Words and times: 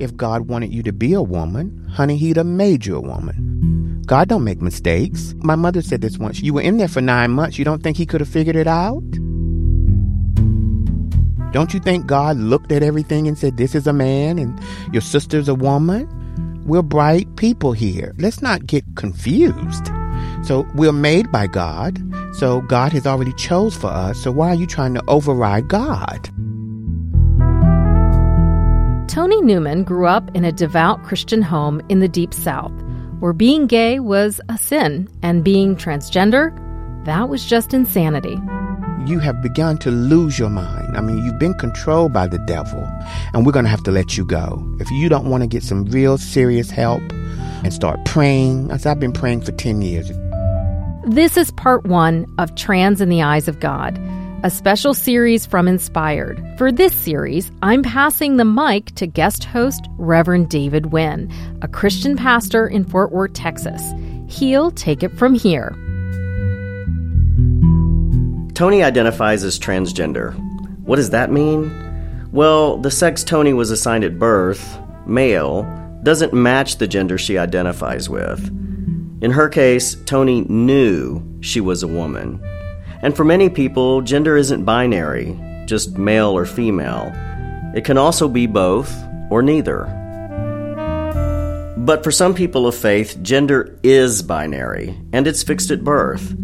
If 0.00 0.16
God 0.16 0.48
wanted 0.48 0.72
you 0.72 0.82
to 0.84 0.92
be 0.94 1.12
a 1.12 1.20
woman, 1.20 1.86
honey, 1.92 2.16
he'd 2.16 2.38
have 2.38 2.46
made 2.46 2.86
you 2.86 2.96
a 2.96 3.00
woman. 3.02 4.02
God 4.06 4.28
don't 4.28 4.44
make 4.44 4.62
mistakes. 4.62 5.34
My 5.36 5.54
mother 5.54 5.82
said 5.82 6.00
this 6.00 6.16
once. 6.16 6.40
You 6.40 6.54
were 6.54 6.62
in 6.62 6.78
there 6.78 6.88
for 6.88 7.02
nine 7.02 7.30
months. 7.32 7.58
You 7.58 7.66
don't 7.66 7.82
think 7.82 7.98
he 7.98 8.06
could 8.06 8.22
have 8.22 8.28
figured 8.28 8.56
it 8.56 8.66
out? 8.66 9.04
Don't 11.52 11.74
you 11.74 11.80
think 11.80 12.06
God 12.06 12.38
looked 12.38 12.72
at 12.72 12.82
everything 12.82 13.28
and 13.28 13.36
said, 13.36 13.58
This 13.58 13.74
is 13.74 13.86
a 13.86 13.92
man 13.92 14.38
and 14.38 14.58
your 14.90 15.02
sister's 15.02 15.48
a 15.48 15.54
woman? 15.54 16.08
We're 16.64 16.80
bright 16.80 17.36
people 17.36 17.72
here. 17.72 18.14
Let's 18.18 18.40
not 18.40 18.64
get 18.64 18.84
confused. 18.96 19.90
So 20.44 20.66
we're 20.74 20.92
made 20.92 21.30
by 21.30 21.46
God. 21.46 22.00
So 22.36 22.62
God 22.62 22.92
has 22.92 23.06
already 23.06 23.34
chose 23.34 23.76
for 23.76 23.88
us. 23.88 24.18
So 24.18 24.30
why 24.30 24.48
are 24.48 24.54
you 24.54 24.66
trying 24.66 24.94
to 24.94 25.02
override 25.08 25.68
God? 25.68 26.30
Toni 29.10 29.40
Newman 29.42 29.82
grew 29.82 30.06
up 30.06 30.30
in 30.36 30.44
a 30.44 30.52
devout 30.52 31.02
Christian 31.02 31.42
home 31.42 31.82
in 31.88 31.98
the 31.98 32.06
Deep 32.06 32.32
South, 32.32 32.70
where 33.18 33.32
being 33.32 33.66
gay 33.66 33.98
was 33.98 34.40
a 34.48 34.56
sin 34.56 35.08
and 35.20 35.42
being 35.42 35.74
transgender, 35.74 36.54
that 37.06 37.28
was 37.28 37.44
just 37.44 37.74
insanity. 37.74 38.38
You 39.06 39.18
have 39.18 39.42
begun 39.42 39.78
to 39.78 39.90
lose 39.90 40.38
your 40.38 40.48
mind. 40.48 40.96
I 40.96 41.00
mean, 41.00 41.24
you've 41.24 41.40
been 41.40 41.54
controlled 41.54 42.12
by 42.12 42.28
the 42.28 42.38
devil, 42.46 42.88
and 43.34 43.44
we're 43.44 43.50
going 43.50 43.64
to 43.64 43.70
have 43.70 43.82
to 43.82 43.90
let 43.90 44.16
you 44.16 44.24
go. 44.24 44.64
If 44.78 44.88
you 44.92 45.08
don't 45.08 45.28
want 45.28 45.42
to 45.42 45.48
get 45.48 45.64
some 45.64 45.86
real 45.86 46.16
serious 46.16 46.70
help 46.70 47.02
and 47.64 47.74
start 47.74 48.04
praying, 48.04 48.70
as 48.70 48.86
I've 48.86 49.00
been 49.00 49.12
praying 49.12 49.40
for 49.40 49.50
10 49.50 49.82
years. 49.82 50.12
This 51.04 51.36
is 51.36 51.50
part 51.50 51.84
one 51.84 52.32
of 52.38 52.54
Trans 52.54 53.00
in 53.00 53.08
the 53.08 53.22
Eyes 53.22 53.48
of 53.48 53.58
God 53.58 53.98
a 54.42 54.48
special 54.48 54.94
series 54.94 55.44
from 55.44 55.68
Inspired. 55.68 56.42
For 56.56 56.72
this 56.72 56.94
series, 56.94 57.52
I'm 57.60 57.82
passing 57.82 58.38
the 58.38 58.44
mic 58.46 58.94
to 58.94 59.06
guest 59.06 59.44
host 59.44 59.86
Reverend 59.98 60.48
David 60.48 60.86
Wynn, 60.86 61.30
a 61.60 61.68
Christian 61.68 62.16
pastor 62.16 62.66
in 62.66 62.84
Fort 62.84 63.12
Worth, 63.12 63.34
Texas. 63.34 63.82
He'll 64.28 64.70
take 64.70 65.02
it 65.02 65.12
from 65.18 65.34
here. 65.34 65.76
Toni 68.54 68.82
identifies 68.82 69.44
as 69.44 69.58
transgender. 69.58 70.34
What 70.84 70.96
does 70.96 71.10
that 71.10 71.30
mean? 71.30 72.28
Well, 72.32 72.78
the 72.78 72.90
sex 72.90 73.22
Toni 73.22 73.52
was 73.52 73.70
assigned 73.70 74.04
at 74.04 74.18
birth, 74.18 74.78
male, 75.04 75.64
doesn't 76.02 76.32
match 76.32 76.78
the 76.78 76.88
gender 76.88 77.18
she 77.18 77.36
identifies 77.36 78.08
with. 78.08 78.46
In 79.20 79.32
her 79.32 79.50
case, 79.50 79.96
Toni 80.06 80.46
knew 80.48 81.22
she 81.42 81.60
was 81.60 81.82
a 81.82 81.88
woman. 81.88 82.42
And 83.02 83.16
for 83.16 83.24
many 83.24 83.48
people, 83.48 84.02
gender 84.02 84.36
isn't 84.36 84.64
binary, 84.64 85.38
just 85.66 85.96
male 85.96 86.36
or 86.36 86.44
female. 86.44 87.12
It 87.74 87.84
can 87.84 87.96
also 87.96 88.28
be 88.28 88.46
both 88.46 88.92
or 89.30 89.42
neither. 89.42 89.84
But 91.78 92.04
for 92.04 92.10
some 92.10 92.34
people 92.34 92.66
of 92.66 92.74
faith, 92.74 93.18
gender 93.22 93.78
is 93.82 94.22
binary, 94.22 95.00
and 95.12 95.26
it's 95.26 95.42
fixed 95.42 95.70
at 95.70 95.82
birth. 95.82 96.34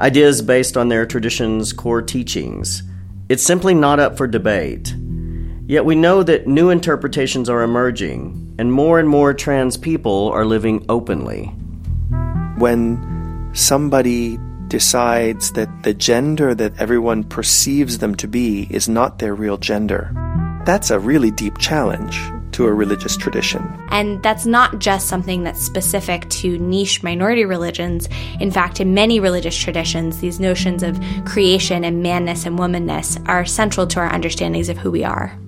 Ideas 0.00 0.42
based 0.42 0.76
on 0.76 0.88
their 0.88 1.06
tradition's 1.06 1.72
core 1.72 2.02
teachings. 2.02 2.82
It's 3.30 3.42
simply 3.42 3.72
not 3.72 4.00
up 4.00 4.18
for 4.18 4.26
debate. 4.26 4.94
Yet 5.66 5.86
we 5.86 5.94
know 5.94 6.22
that 6.24 6.46
new 6.46 6.68
interpretations 6.68 7.48
are 7.48 7.62
emerging, 7.62 8.54
and 8.58 8.70
more 8.70 8.98
and 8.98 9.08
more 9.08 9.32
trans 9.32 9.78
people 9.78 10.28
are 10.28 10.44
living 10.44 10.84
openly. 10.90 11.46
When 12.58 13.50
somebody 13.54 14.38
decides 14.72 15.52
that 15.52 15.82
the 15.82 15.92
gender 15.92 16.54
that 16.54 16.72
everyone 16.80 17.22
perceives 17.22 17.98
them 17.98 18.14
to 18.14 18.26
be 18.26 18.66
is 18.70 18.88
not 18.88 19.18
their 19.18 19.34
real 19.34 19.58
gender. 19.58 20.10
That's 20.64 20.90
a 20.90 20.98
really 20.98 21.30
deep 21.30 21.58
challenge 21.58 22.18
to 22.52 22.64
a 22.64 22.72
religious 22.72 23.14
tradition. 23.14 23.62
And 23.90 24.22
that's 24.22 24.46
not 24.46 24.78
just 24.78 25.08
something 25.08 25.44
that's 25.44 25.60
specific 25.60 26.26
to 26.40 26.56
niche 26.56 27.02
minority 27.02 27.44
religions. 27.44 28.08
In 28.40 28.50
fact, 28.50 28.80
in 28.80 28.94
many 28.94 29.20
religious 29.20 29.58
traditions, 29.58 30.20
these 30.20 30.40
notions 30.40 30.82
of 30.82 30.98
creation 31.26 31.84
and 31.84 32.02
manness 32.02 32.46
and 32.46 32.58
womanness 32.58 33.22
are 33.28 33.44
central 33.44 33.86
to 33.88 34.00
our 34.00 34.10
understandings 34.10 34.70
of 34.70 34.78
who 34.78 34.90
we 34.90 35.04
are. 35.04 35.38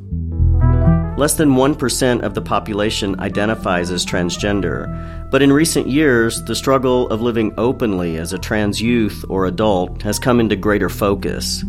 Less 1.17 1.35
than 1.35 1.51
1% 1.51 2.23
of 2.23 2.35
the 2.35 2.43
population 2.43 3.19
identifies 3.21 3.91
as 3.91 4.05
transgender, 4.05 5.24
but 5.35 5.43
in 5.43 5.53
recent 5.53 5.89
years, 5.89 6.45
the 6.45 6.55
struggle 6.55 7.09
of 7.09 7.21
living 7.21 7.53
openly 7.59 8.19
as 8.19 8.33
a 8.33 8.39
trans 8.39 8.81
youth 8.81 9.25
or 9.29 9.47
adult 9.47 10.01
has 10.01 10.17
come 10.17 10.39
into 10.39 10.55
greater 10.55 10.89
focus. 10.89 11.65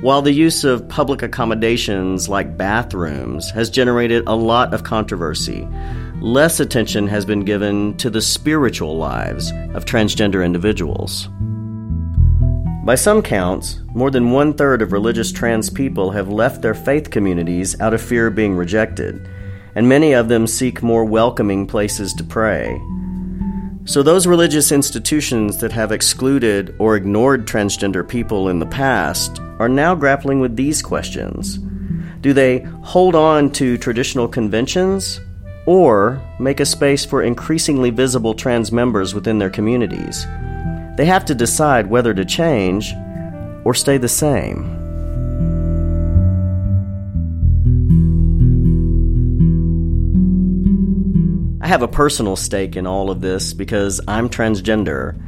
While 0.00 0.22
the 0.22 0.32
use 0.32 0.64
of 0.64 0.88
public 0.88 1.20
accommodations 1.20 2.30
like 2.30 2.56
bathrooms 2.56 3.50
has 3.50 3.68
generated 3.68 4.24
a 4.26 4.34
lot 4.34 4.72
of 4.72 4.84
controversy, 4.84 5.68
less 6.22 6.58
attention 6.58 7.06
has 7.08 7.26
been 7.26 7.44
given 7.44 7.98
to 7.98 8.08
the 8.08 8.22
spiritual 8.22 8.96
lives 8.96 9.50
of 9.74 9.84
transgender 9.84 10.42
individuals. 10.42 11.28
By 12.86 12.94
some 12.94 13.20
counts, 13.20 13.78
more 13.88 14.10
than 14.10 14.30
one 14.30 14.54
third 14.54 14.80
of 14.80 14.92
religious 14.92 15.30
trans 15.30 15.68
people 15.68 16.12
have 16.12 16.30
left 16.30 16.62
their 16.62 16.72
faith 16.72 17.10
communities 17.10 17.78
out 17.78 17.92
of 17.92 18.00
fear 18.00 18.28
of 18.28 18.34
being 18.34 18.56
rejected, 18.56 19.28
and 19.74 19.86
many 19.86 20.14
of 20.14 20.28
them 20.28 20.46
seek 20.46 20.82
more 20.82 21.04
welcoming 21.04 21.66
places 21.66 22.14
to 22.14 22.24
pray. 22.24 22.80
So, 23.84 24.02
those 24.04 24.28
religious 24.28 24.70
institutions 24.70 25.58
that 25.58 25.72
have 25.72 25.90
excluded 25.90 26.72
or 26.78 26.94
ignored 26.94 27.48
transgender 27.48 28.08
people 28.08 28.48
in 28.48 28.60
the 28.60 28.66
past 28.66 29.40
are 29.58 29.68
now 29.68 29.96
grappling 29.96 30.38
with 30.38 30.54
these 30.54 30.80
questions 30.80 31.58
Do 32.20 32.32
they 32.32 32.60
hold 32.82 33.16
on 33.16 33.50
to 33.52 33.76
traditional 33.76 34.28
conventions 34.28 35.20
or 35.66 36.22
make 36.38 36.60
a 36.60 36.66
space 36.66 37.04
for 37.04 37.24
increasingly 37.24 37.90
visible 37.90 38.34
trans 38.34 38.70
members 38.70 39.14
within 39.14 39.38
their 39.38 39.50
communities? 39.50 40.26
They 40.96 41.06
have 41.06 41.24
to 41.24 41.34
decide 41.34 41.88
whether 41.88 42.14
to 42.14 42.24
change 42.24 42.94
or 43.64 43.74
stay 43.74 43.98
the 43.98 44.08
same. 44.08 44.81
Have 51.72 51.80
a 51.80 51.88
personal 51.88 52.36
stake 52.36 52.76
in 52.76 52.86
all 52.86 53.10
of 53.10 53.22
this 53.22 53.54
because 53.54 53.98
I'm 54.06 54.28
transgender, 54.28 55.18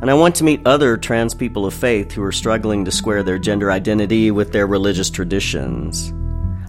and 0.00 0.10
I 0.10 0.14
want 0.14 0.34
to 0.36 0.44
meet 0.44 0.66
other 0.66 0.96
trans 0.96 1.34
people 1.34 1.66
of 1.66 1.74
faith 1.74 2.10
who 2.12 2.22
are 2.22 2.32
struggling 2.32 2.86
to 2.86 2.90
square 2.90 3.22
their 3.22 3.38
gender 3.38 3.70
identity 3.70 4.30
with 4.30 4.50
their 4.50 4.66
religious 4.66 5.10
traditions. 5.10 6.10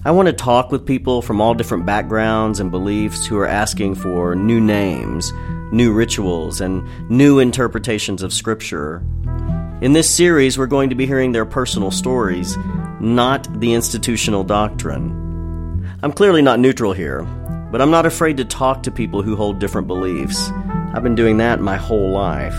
I 0.03 0.11
want 0.11 0.25
to 0.25 0.33
talk 0.33 0.69
with 0.69 0.85
people 0.85 1.21
from 1.21 1.39
all 1.39 1.53
different 1.53 1.85
backgrounds 1.85 2.59
and 2.59 2.71
beliefs 2.71 3.25
who 3.25 3.37
are 3.37 3.47
asking 3.47 3.95
for 3.95 4.35
new 4.35 4.59
names, 4.59 5.31
new 5.71 5.93
rituals, 5.93 6.59
and 6.59 6.85
new 7.09 7.39
interpretations 7.39 8.23
of 8.23 8.33
Scripture. 8.33 9.01
In 9.79 9.93
this 9.93 10.13
series, 10.13 10.57
we're 10.57 10.67
going 10.67 10.89
to 10.89 10.95
be 10.95 11.05
hearing 11.05 11.31
their 11.31 11.45
personal 11.45 11.91
stories, 11.91 12.57
not 12.99 13.47
the 13.61 13.71
institutional 13.75 14.43
doctrine. 14.43 15.87
I'm 16.03 16.11
clearly 16.11 16.41
not 16.41 16.59
neutral 16.59 16.91
here, 16.91 17.25
but 17.71 17.81
I'm 17.81 17.89
not 17.89 18.05
afraid 18.05 18.37
to 18.37 18.45
talk 18.45 18.83
to 18.83 18.91
people 18.91 19.21
who 19.21 19.35
hold 19.35 19.59
different 19.59 19.87
beliefs. 19.87 20.51
I've 20.93 21.03
been 21.03 21.15
doing 21.15 21.37
that 21.37 21.61
my 21.61 21.77
whole 21.77 22.11
life. 22.11 22.57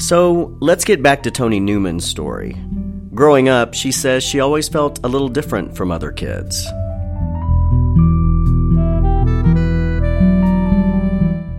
So 0.00 0.56
let's 0.60 0.84
get 0.84 1.02
back 1.02 1.22
to 1.24 1.30
Toni 1.30 1.60
Newman's 1.60 2.04
story. 2.04 2.56
Growing 3.14 3.48
up, 3.48 3.74
she 3.74 3.92
says 3.92 4.24
she 4.24 4.40
always 4.40 4.68
felt 4.68 4.98
a 5.04 5.08
little 5.08 5.28
different 5.28 5.76
from 5.76 5.92
other 5.92 6.10
kids. 6.10 6.66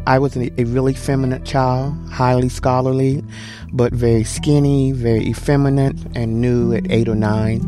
I 0.07 0.17
was 0.17 0.35
a, 0.35 0.49
really 0.63 0.93
feminine 0.93 1.43
child, 1.45 1.95
highly 2.09 2.49
scholarly, 2.49 3.23
but 3.71 3.93
very 3.93 4.23
skinny, 4.23 4.91
very 4.91 5.27
effeminate, 5.27 5.95
and 6.15 6.41
new 6.41 6.73
at 6.73 6.89
eight 6.89 7.07
or 7.07 7.15
nine 7.15 7.61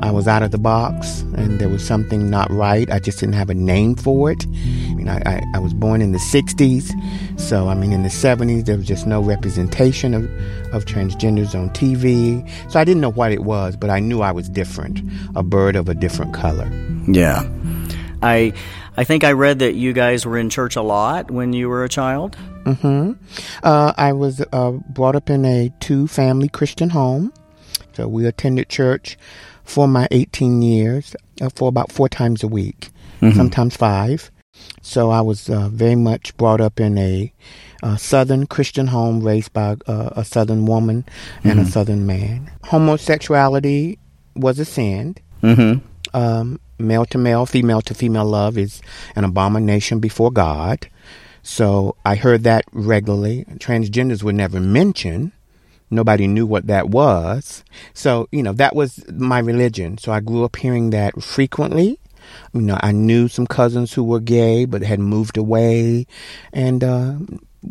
I 0.00 0.10
was 0.10 0.28
out 0.28 0.42
of 0.42 0.50
the 0.50 0.58
box 0.58 1.20
and 1.36 1.58
there 1.58 1.68
was 1.68 1.86
something 1.86 2.30
not 2.30 2.50
right. 2.50 2.90
I 2.90 2.98
just 2.98 3.20
didn't 3.20 3.34
have 3.34 3.50
a 3.50 3.54
name 3.54 3.94
for 3.94 4.30
it. 4.30 4.44
I 4.46 4.94
mean, 4.94 5.08
I, 5.08 5.22
I, 5.26 5.42
I, 5.54 5.58
was 5.58 5.72
born 5.74 6.02
in 6.02 6.12
the 6.12 6.18
60s, 6.18 7.40
so 7.40 7.68
I 7.68 7.74
mean, 7.74 7.92
in 7.92 8.02
the 8.02 8.08
70s, 8.08 8.66
there 8.66 8.76
was 8.76 8.86
just 8.86 9.06
no 9.06 9.20
representation 9.20 10.14
of, 10.14 10.24
of 10.72 10.84
transgenders 10.84 11.54
on 11.54 11.70
TV. 11.70 12.48
So 12.70 12.80
I 12.80 12.84
didn't 12.84 13.00
know 13.00 13.12
what 13.12 13.32
it 13.32 13.44
was, 13.44 13.76
but 13.76 13.90
I 13.90 14.00
knew 14.00 14.20
I 14.20 14.32
was 14.32 14.48
different, 14.48 15.00
a 15.34 15.42
bird 15.42 15.76
of 15.76 15.88
a 15.88 15.94
different 15.94 16.34
color. 16.34 16.70
Yeah. 17.06 17.48
I 18.22 18.52
I 18.96 19.04
think 19.04 19.24
I 19.24 19.32
read 19.32 19.58
that 19.58 19.74
you 19.74 19.92
guys 19.92 20.24
were 20.24 20.38
in 20.38 20.48
church 20.48 20.74
a 20.74 20.82
lot 20.82 21.30
when 21.30 21.52
you 21.52 21.68
were 21.68 21.84
a 21.84 21.88
child. 21.88 22.36
Mm-hmm. 22.64 23.12
Uh, 23.62 23.92
I 23.96 24.12
was 24.14 24.42
uh, 24.52 24.70
brought 24.70 25.14
up 25.14 25.28
in 25.28 25.44
a 25.44 25.70
two-family 25.80 26.48
Christian 26.48 26.90
home, 26.90 27.32
so 27.92 28.08
we 28.08 28.26
attended 28.26 28.70
church 28.70 29.18
for 29.66 29.86
my 29.86 30.08
18 30.10 30.62
years 30.62 31.14
uh, 31.40 31.50
for 31.54 31.68
about 31.68 31.92
four 31.92 32.08
times 32.08 32.42
a 32.42 32.48
week, 32.48 32.88
mm-hmm. 33.20 33.36
sometimes 33.36 33.76
five. 33.76 34.30
So 34.80 35.10
I 35.10 35.20
was 35.20 35.50
uh, 35.50 35.68
very 35.68 35.96
much 35.96 36.34
brought 36.38 36.60
up 36.60 36.80
in 36.80 36.96
a 36.96 37.32
uh, 37.82 37.96
Southern 37.96 38.46
Christian 38.46 38.86
home, 38.86 39.20
raised 39.20 39.52
by 39.52 39.76
uh, 39.86 40.10
a 40.16 40.24
Southern 40.24 40.64
woman 40.64 41.04
and 41.44 41.58
mm-hmm. 41.58 41.68
a 41.68 41.70
Southern 41.70 42.06
man. 42.06 42.50
Homosexuality 42.64 43.98
was 44.34 44.58
a 44.58 44.64
sin. 44.64 45.16
Mm-hmm. 45.42 46.16
um, 46.16 46.58
male 46.78 47.04
to 47.04 47.18
male, 47.18 47.44
female 47.44 47.82
to 47.82 47.94
female 47.94 48.24
love 48.24 48.56
is 48.56 48.80
an 49.14 49.24
abomination 49.24 50.00
before 50.00 50.30
God. 50.30 50.88
So 51.42 51.94
I 52.04 52.16
heard 52.16 52.42
that 52.44 52.64
regularly. 52.72 53.44
Transgenders 53.58 54.22
were 54.22 54.32
never 54.32 54.60
mentioned. 54.60 55.32
Nobody 55.90 56.26
knew 56.26 56.46
what 56.46 56.66
that 56.66 56.88
was. 56.88 57.62
So, 57.94 58.28
you 58.32 58.42
know, 58.42 58.52
that 58.54 58.74
was 58.74 59.04
my 59.12 59.38
religion. 59.38 59.98
So 59.98 60.12
I 60.12 60.20
grew 60.20 60.44
up 60.44 60.56
hearing 60.56 60.90
that 60.90 61.22
frequently. 61.22 61.98
You 62.52 62.62
know, 62.62 62.78
I 62.80 62.92
knew 62.92 63.28
some 63.28 63.46
cousins 63.46 63.92
who 63.92 64.02
were 64.02 64.20
gay 64.20 64.64
but 64.64 64.82
had 64.82 64.98
moved 64.98 65.36
away. 65.36 66.06
And 66.52 66.82
uh, 66.82 67.14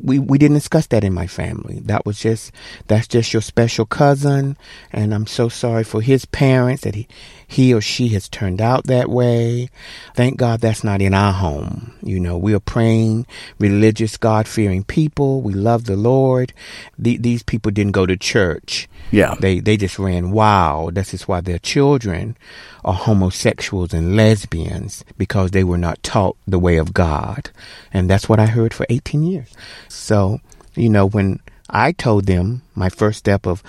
we 0.04 0.20
we 0.20 0.38
didn't 0.38 0.56
discuss 0.56 0.88
that 0.88 1.04
in 1.04 1.14
my 1.14 1.28
family. 1.28 1.80
That 1.82 2.06
was 2.06 2.20
just 2.20 2.52
that's 2.88 3.08
just 3.08 3.34
your 3.34 3.42
special 3.42 3.86
cousin, 3.86 4.58
and 4.92 5.14
I'm 5.14 5.28
so 5.28 5.50
sorry 5.50 5.84
for 5.84 6.02
his 6.02 6.26
parents 6.26 6.84
that 6.84 6.96
he 6.96 7.08
he 7.48 7.74
or 7.74 7.82
she 7.82 8.10
has 8.10 8.28
turned 8.28 8.62
out 8.62 8.86
that 8.86 9.10
way. 9.10 9.70
Thank 10.16 10.38
God 10.38 10.62
that's 10.62 10.84
not 10.84 11.02
in 11.02 11.14
our 11.14 11.34
home. 11.34 11.94
You 12.02 12.20
know, 12.20 12.38
we 12.38 12.54
are 12.54 12.60
praying, 12.60 13.28
religious, 13.60 14.18
God 14.18 14.48
fearing 14.48 14.84
people. 14.84 15.42
We 15.42 15.54
love 15.54 15.86
the 15.86 15.96
Lord. 15.96 16.54
The, 16.98 17.18
these 17.18 17.44
people 17.44 17.72
didn't 17.72 17.94
go 17.94 18.06
to 18.06 18.18
church. 18.18 18.88
Yeah, 19.12 19.36
they 19.40 19.60
they 19.60 19.78
just 19.78 20.00
ran 20.00 20.32
wild. 20.32 20.96
This 20.96 21.14
is 21.14 21.28
why 21.28 21.42
their 21.42 21.60
children 21.60 22.36
are 22.84 22.94
homosexuals 22.94 23.94
and 23.94 24.16
lesbians 24.16 25.06
because 25.18 25.52
they 25.52 25.64
were 25.64 25.78
not 25.78 26.02
taught 26.02 26.38
the 26.48 26.60
way 26.60 26.78
of 26.78 26.94
God, 26.94 27.52
and 27.94 28.10
that's 28.10 28.28
what 28.28 28.40
I 28.40 28.48
heard 28.48 28.74
for 28.74 28.86
18 28.90 29.24
years. 29.24 29.54
So, 29.88 30.40
you 30.76 30.90
know, 30.90 31.06
when 31.06 31.40
I 31.70 31.92
told 31.92 32.26
them 32.26 32.64
my 32.74 32.90
first 32.90 33.20
step 33.20 33.46
of 33.46 33.64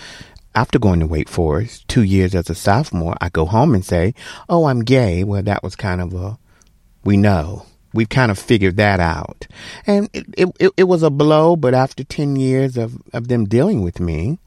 after 0.57 0.79
going 0.79 1.01
to 1.01 1.07
Wake 1.07 1.29
Forest, 1.29 1.87
two 1.87 2.03
years 2.03 2.35
as 2.35 2.49
a 2.51 2.55
sophomore, 2.55 3.15
I 3.21 3.29
go 3.29 3.45
home 3.45 3.75
and 3.75 3.85
say, 3.85 4.15
Oh, 4.49 4.65
I'm 4.65 4.81
gay. 4.81 5.23
Well, 5.23 5.43
that 5.43 5.63
was 5.63 5.77
kind 5.77 6.01
of 6.01 6.15
a, 6.15 6.39
we 7.05 7.17
know. 7.17 7.67
We've 7.93 8.09
kind 8.09 8.31
of 8.31 8.39
figured 8.39 8.77
that 8.77 8.99
out. 8.99 9.47
And 9.87 10.09
it, 10.13 10.51
it, 10.59 10.73
it 10.77 10.85
was 10.85 11.03
a 11.03 11.11
blow, 11.11 11.57
but 11.57 11.75
after 11.75 12.03
10 12.05 12.37
years 12.37 12.77
of, 12.77 13.01
of 13.13 13.29
them 13.29 13.45
dealing 13.45 13.83
with 13.83 14.01
me 14.01 14.39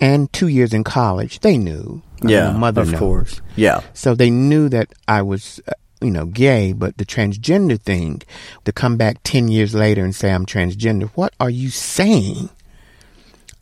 and 0.00 0.32
two 0.32 0.48
years 0.48 0.74
in 0.74 0.84
college, 0.84 1.40
they 1.40 1.56
knew. 1.56 2.02
Yeah, 2.22 2.48
I 2.48 2.52
mean, 2.52 2.60
mother 2.60 2.82
of 2.82 2.90
knows. 2.90 2.98
course. 2.98 3.40
Yeah. 3.56 3.82
So 3.94 4.14
they 4.14 4.30
knew 4.30 4.68
that 4.70 4.92
I 5.06 5.22
was, 5.22 5.60
uh, 5.68 5.72
you 6.00 6.10
know, 6.10 6.26
gay, 6.26 6.72
but 6.72 6.96
the 6.96 7.04
transgender 7.06 7.80
thing, 7.80 8.22
to 8.64 8.72
come 8.72 8.96
back 8.96 9.18
10 9.22 9.48
years 9.48 9.74
later 9.74 10.02
and 10.02 10.14
say 10.14 10.32
I'm 10.32 10.46
transgender, 10.46 11.10
what 11.10 11.34
are 11.40 11.50
you 11.50 11.70
saying? 11.70 12.50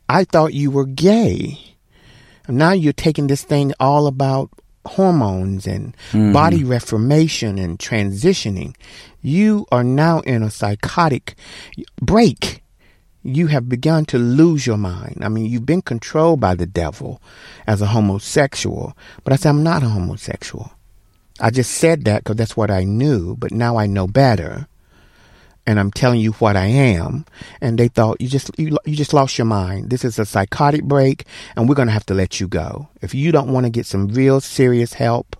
I 0.08 0.24
thought 0.24 0.54
you 0.54 0.70
were 0.70 0.86
gay. 0.86 1.69
Now 2.50 2.72
you're 2.72 2.92
taking 2.92 3.26
this 3.28 3.42
thing 3.44 3.72
all 3.80 4.06
about 4.06 4.50
hormones 4.86 5.66
and 5.66 5.94
Mm-hmm. 6.12 6.32
body 6.32 6.64
reformation 6.64 7.58
and 7.58 7.78
transitioning. 7.78 8.74
You 9.22 9.66
are 9.70 9.84
now 9.84 10.20
in 10.20 10.42
a 10.42 10.50
psychotic 10.50 11.34
break. 12.00 12.62
You 13.22 13.48
have 13.48 13.68
begun 13.68 14.06
to 14.06 14.18
lose 14.18 14.66
your 14.66 14.78
mind. 14.78 15.18
I 15.22 15.28
mean, 15.28 15.46
you've 15.46 15.66
been 15.66 15.82
controlled 15.82 16.40
by 16.40 16.54
the 16.54 16.66
devil 16.66 17.20
as 17.66 17.82
a 17.82 17.86
homosexual. 17.88 18.96
But 19.24 19.34
I 19.34 19.36
said, 19.36 19.50
I'm 19.50 19.62
not 19.62 19.82
a 19.82 19.88
homosexual. 19.90 20.72
I 21.38 21.50
just 21.50 21.70
said 21.72 22.04
that 22.06 22.24
because 22.24 22.36
that's 22.36 22.56
what 22.56 22.70
I 22.70 22.84
knew, 22.84 23.36
but 23.36 23.52
now 23.52 23.76
I 23.76 23.86
know 23.86 24.06
better. 24.06 24.66
And 25.70 25.78
I'm 25.78 25.92
telling 25.92 26.18
you 26.18 26.32
what 26.32 26.56
I 26.56 26.66
am. 26.66 27.24
And 27.60 27.78
they 27.78 27.86
thought 27.86 28.20
you 28.20 28.26
just 28.26 28.50
you, 28.58 28.76
you 28.84 28.96
just 28.96 29.14
lost 29.14 29.38
your 29.38 29.44
mind. 29.44 29.88
This 29.88 30.04
is 30.04 30.18
a 30.18 30.24
psychotic 30.26 30.82
break, 30.82 31.26
and 31.54 31.68
we're 31.68 31.76
gonna 31.76 31.92
have 31.92 32.06
to 32.06 32.14
let 32.14 32.40
you 32.40 32.48
go. 32.48 32.88
If 33.00 33.14
you 33.14 33.30
don't 33.30 33.52
want 33.52 33.66
to 33.66 33.70
get 33.70 33.86
some 33.86 34.08
real 34.08 34.40
serious 34.40 34.94
help 34.94 35.36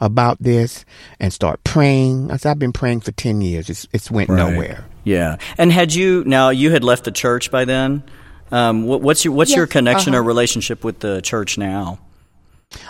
about 0.00 0.42
this 0.42 0.84
and 1.20 1.32
start 1.32 1.62
praying, 1.62 2.32
I 2.32 2.38
said 2.38 2.50
I've 2.50 2.58
been 2.58 2.72
praying 2.72 3.02
for 3.02 3.12
ten 3.12 3.40
years. 3.40 3.70
It's 3.70 3.86
it's 3.92 4.10
went 4.10 4.30
Right. 4.30 4.50
nowhere. 4.50 4.84
Yeah. 5.04 5.36
And 5.56 5.70
had 5.70 5.94
you 5.94 6.24
now 6.26 6.50
you 6.50 6.72
had 6.72 6.82
left 6.82 7.04
the 7.04 7.12
church 7.12 7.52
by 7.52 7.64
then? 7.64 8.02
Um, 8.50 8.84
what, 8.84 9.00
what's 9.00 9.24
your 9.24 9.32
what's 9.32 9.54
your 9.54 9.68
connection 9.68 10.12
or 10.12 10.18
uh-huh. 10.18 10.26
relationship 10.26 10.82
with 10.82 10.98
the 10.98 11.20
church 11.22 11.56
now? 11.56 12.00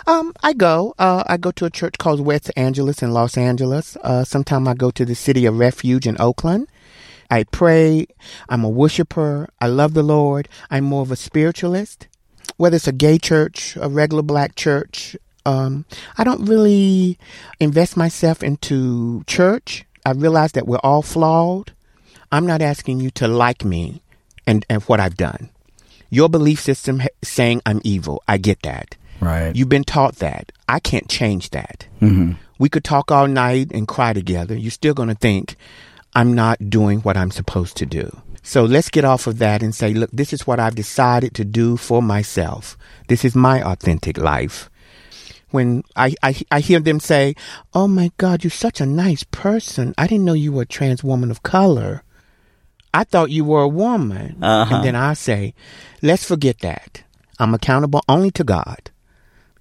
Um, 0.07 0.33
I 0.41 0.53
go. 0.53 0.95
Uh, 0.97 1.23
I 1.27 1.37
go 1.37 1.51
to 1.51 1.65
a 1.65 1.69
church 1.69 1.99
called 1.99 2.19
West 2.19 2.51
Angeles 2.57 3.03
in 3.03 3.11
Los 3.11 3.37
Angeles. 3.37 3.95
Uh, 4.03 4.23
sometime 4.23 4.67
I 4.67 4.73
go 4.73 4.89
to 4.91 5.05
the 5.05 5.15
City 5.15 5.45
of 5.45 5.59
Refuge 5.59 6.07
in 6.07 6.19
Oakland. 6.19 6.67
I 7.29 7.43
pray. 7.43 8.07
I'm 8.47 8.63
a 8.63 8.69
worshiper. 8.69 9.49
I 9.61 9.67
love 9.67 9.93
the 9.93 10.03
Lord. 10.03 10.49
I'm 10.69 10.83
more 10.83 11.01
of 11.01 11.11
a 11.11 11.15
spiritualist. 11.15 12.07
Whether 12.57 12.77
it's 12.77 12.87
a 12.87 12.91
gay 12.91 13.17
church, 13.17 13.77
a 13.79 13.87
regular 13.87 14.23
black 14.23 14.55
church, 14.55 15.15
um, 15.45 15.85
I 16.17 16.23
don't 16.23 16.45
really 16.45 17.17
invest 17.59 17.95
myself 17.95 18.43
into 18.43 19.23
church. 19.27 19.85
I 20.05 20.11
realize 20.11 20.53
that 20.53 20.67
we're 20.67 20.77
all 20.83 21.01
flawed. 21.01 21.71
I'm 22.31 22.45
not 22.45 22.61
asking 22.61 22.99
you 22.99 23.11
to 23.11 23.27
like 23.27 23.63
me 23.63 24.01
and, 24.45 24.65
and 24.69 24.83
what 24.83 24.99
I've 24.99 25.17
done. 25.17 25.49
Your 26.09 26.29
belief 26.29 26.59
system 26.59 26.99
ha- 26.99 27.07
saying 27.23 27.61
I'm 27.65 27.81
evil. 27.83 28.23
I 28.27 28.37
get 28.37 28.61
that. 28.63 28.97
Right. 29.21 29.55
You've 29.55 29.69
been 29.69 29.83
taught 29.83 30.17
that. 30.17 30.51
I 30.67 30.79
can't 30.79 31.09
change 31.09 31.51
that. 31.51 31.87
Mm-hmm. 32.01 32.33
We 32.57 32.69
could 32.69 32.83
talk 32.83 33.11
all 33.11 33.27
night 33.27 33.71
and 33.71 33.87
cry 33.87 34.13
together. 34.13 34.55
You're 34.55 34.71
still 34.71 34.93
going 34.93 35.09
to 35.09 35.15
think 35.15 35.55
I'm 36.19 36.33
not 36.33 36.69
doing 36.69 36.99
what 36.99 37.15
I'm 37.15 37.31
supposed 37.31 37.77
to 37.77 37.85
do. 37.85 38.11
So 38.43 38.65
let's 38.65 38.89
get 38.89 39.05
off 39.05 39.25
of 39.25 39.37
that 39.37 39.63
and 39.63 39.73
say, 39.73 39.93
look, 39.93 40.11
this 40.11 40.33
is 40.33 40.45
what 40.45 40.59
I've 40.59 40.75
decided 40.75 41.33
to 41.35 41.45
do 41.45 41.77
for 41.77 42.01
myself. 42.01 42.77
This 43.07 43.23
is 43.23 43.37
my 43.37 43.63
authentic 43.63 44.17
life. 44.17 44.69
When 45.51 45.81
I, 45.95 46.15
I, 46.21 46.35
I 46.51 46.59
hear 46.59 46.81
them 46.81 46.99
say, 46.99 47.35
oh 47.73 47.87
my 47.87 48.11
God, 48.17 48.43
you're 48.43 48.51
such 48.51 48.81
a 48.81 48.85
nice 48.85 49.23
person. 49.23 49.95
I 49.97 50.07
didn't 50.07 50.25
know 50.25 50.33
you 50.33 50.51
were 50.51 50.63
a 50.63 50.65
trans 50.65 51.05
woman 51.05 51.31
of 51.31 51.41
color. 51.41 52.03
I 52.93 53.05
thought 53.05 53.31
you 53.31 53.45
were 53.45 53.61
a 53.61 53.69
woman. 53.69 54.43
Uh-huh. 54.43 54.75
And 54.75 54.83
then 54.83 54.97
I 54.97 55.13
say, 55.13 55.53
let's 56.01 56.25
forget 56.25 56.59
that. 56.59 57.01
I'm 57.39 57.53
accountable 57.53 58.03
only 58.09 58.31
to 58.31 58.43
God. 58.43 58.91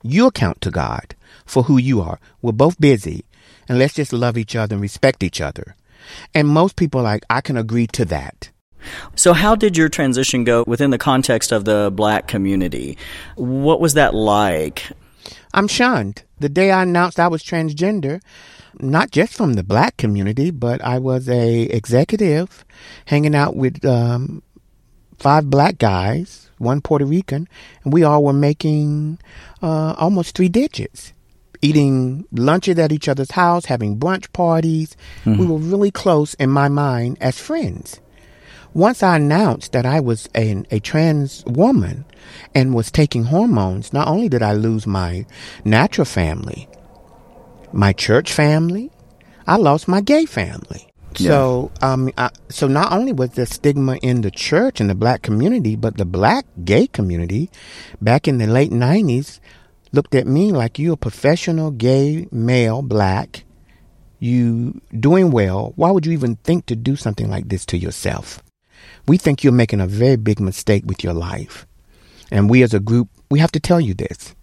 You 0.03 0.27
account 0.27 0.61
to 0.63 0.73
God 0.73 1.15
for 1.47 1.63
who 1.63 1.79
you 1.79 2.01
are. 2.01 2.19
We're 2.43 2.51
both 2.51 2.81
busy. 2.81 3.25
And 3.69 3.79
let's 3.79 3.95
just 3.95 4.13
love 4.13 4.37
each 4.37 4.57
other 4.57 4.75
and 4.75 4.83
respect 4.83 5.23
each 5.23 5.41
other. 5.41 5.77
And 6.35 6.49
most 6.49 6.77
people 6.77 7.01
are 7.01 7.05
like, 7.05 7.25
I 7.31 7.41
can 7.41 7.57
agree 7.57 7.87
to 7.89 8.05
that. 8.07 8.51
So, 9.15 9.33
how 9.33 9.55
did 9.55 9.77
your 9.77 9.89
transition 9.89 10.45
go 10.45 10.65
within 10.67 10.91
the 10.91 10.99
context 10.99 11.53
of 11.53 11.65
the 11.65 11.91
black 11.95 12.29
community? 12.29 12.97
What 13.37 13.81
was 13.81 13.95
that 13.95 14.15
like? 14.15 14.85
I'm 15.53 15.69
shunned. 15.69 16.23
The 16.39 16.49
day 16.49 16.71
I 16.71 16.83
announced 16.83 17.19
I 17.19 17.29
was 17.29 17.43
transgender, 17.43 18.21
not 18.79 19.11
just 19.11 19.35
from 19.35 19.55
the 19.55 19.65
black 19.65 19.97
community, 19.97 20.51
but 20.51 20.83
I 20.83 20.99
was 20.99 21.29
a 21.29 21.63
executive 21.63 22.65
hanging 23.07 23.35
out 23.35 23.57
with 23.57 23.85
um, 23.85 24.43
five 25.19 25.51
black 25.51 25.79
guys, 25.79 26.51
one 26.59 26.81
Puerto 26.81 27.05
Rican, 27.05 27.49
and 27.85 27.93
we 27.93 28.05
all 28.05 28.23
were 28.23 28.33
making 28.33 29.19
uh, 29.63 29.95
almost 29.99 30.37
three 30.37 30.49
digits. 30.49 31.13
Eating 31.61 32.27
lunches 32.33 32.79
at 32.79 32.93
each 32.93 33.09
other's 33.09 33.33
house, 33.33 33.65
having 33.67 33.99
brunch 33.99 34.33
parties. 34.33 34.97
We 35.39 35.47
were 35.47 35.59
really 35.59 35.91
close 35.91 36.35
in 36.35 36.51
my 36.51 36.69
mind 36.69 37.19
as 37.21 37.39
friends. 37.39 38.01
Once 38.75 39.03
I 39.03 39.17
announced 39.17 39.73
that 39.73 39.87
I 39.87 39.99
was 39.99 40.29
a, 40.37 40.63
a 40.71 40.79
trans 40.79 41.45
woman 41.47 42.05
and 42.55 42.75
was 42.75 42.91
taking 42.91 43.25
hormones, 43.25 43.93
not 43.93 44.07
only 44.09 44.29
did 44.29 44.43
I 44.43 44.53
lose 44.53 44.87
my 44.87 45.27
natural 45.65 46.05
family, 46.05 46.69
my 47.73 47.93
church 47.93 48.33
family, 48.33 48.91
I 49.47 49.57
lost 49.57 49.89
my 49.89 50.01
gay 50.01 50.27
family. 50.27 50.85
So, 51.15 51.73
um, 51.81 52.11
I, 52.19 52.31
so 52.51 52.69
not 52.69 52.93
only 52.93 53.13
was 53.13 53.31
there 53.31 53.47
stigma 53.47 53.97
in 53.97 54.21
the 54.21 54.31
church 54.31 54.81
and 54.81 54.89
the 54.89 54.95
black 54.95 55.23
community, 55.23 55.75
but 55.75 55.97
the 55.97 56.05
black 56.05 56.45
gay 56.65 56.87
community 56.87 57.51
back 58.01 58.29
in 58.29 58.39
the 58.39 58.47
late 58.47 58.71
nineties 58.71 59.41
looked 59.93 60.15
at 60.15 60.27
me 60.27 60.53
like 60.53 60.79
you're 60.79 60.95
a 60.95 60.97
professional 60.97 61.71
gay 61.71 62.29
male 62.31 62.83
black, 62.83 63.45
you 64.19 64.81
doing 64.99 65.31
well. 65.31 65.73
Why 65.77 65.91
would 65.91 66.07
you 66.07 66.13
even 66.13 66.37
think 66.37 66.67
to 66.67 66.77
do 66.77 66.97
something 66.97 67.31
like 67.31 67.49
this 67.49 67.65
to 67.67 67.79
yourself? 67.79 68.43
We 69.07 69.17
think 69.17 69.43
you're 69.43 69.53
making 69.53 69.81
a 69.81 69.87
very 69.87 70.17
big 70.17 70.41
mistake 70.41 70.85
with 70.87 71.03
your 71.03 71.15
life, 71.15 71.67
and 72.31 72.51
we 72.51 72.63
as 72.63 72.75
a 72.75 72.81
group 72.81 73.09
we 73.31 73.39
have 73.39 73.53
to 73.53 73.61
tell 73.61 73.81
you 73.81 73.95
this. 73.95 74.35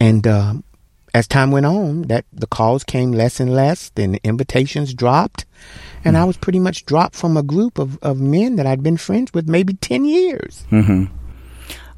And 0.00 0.26
um, 0.26 0.64
as 1.12 1.28
time 1.28 1.50
went 1.52 1.66
on, 1.66 2.02
that 2.02 2.24
the 2.32 2.46
calls 2.46 2.82
came 2.84 3.12
less 3.12 3.38
and 3.38 3.54
less, 3.54 3.90
then 3.94 4.12
the 4.12 4.20
invitations 4.24 4.92
dropped, 4.94 5.46
and 6.04 6.16
I 6.16 6.24
was 6.24 6.36
pretty 6.36 6.58
much 6.58 6.84
dropped 6.84 7.14
from 7.14 7.36
a 7.36 7.42
group 7.42 7.78
of, 7.78 7.98
of 8.02 8.20
men 8.20 8.56
that 8.56 8.66
I'd 8.66 8.82
been 8.82 8.96
friends 8.96 9.32
with 9.32 9.48
maybe 9.48 9.74
ten 9.74 10.04
years. 10.04 10.64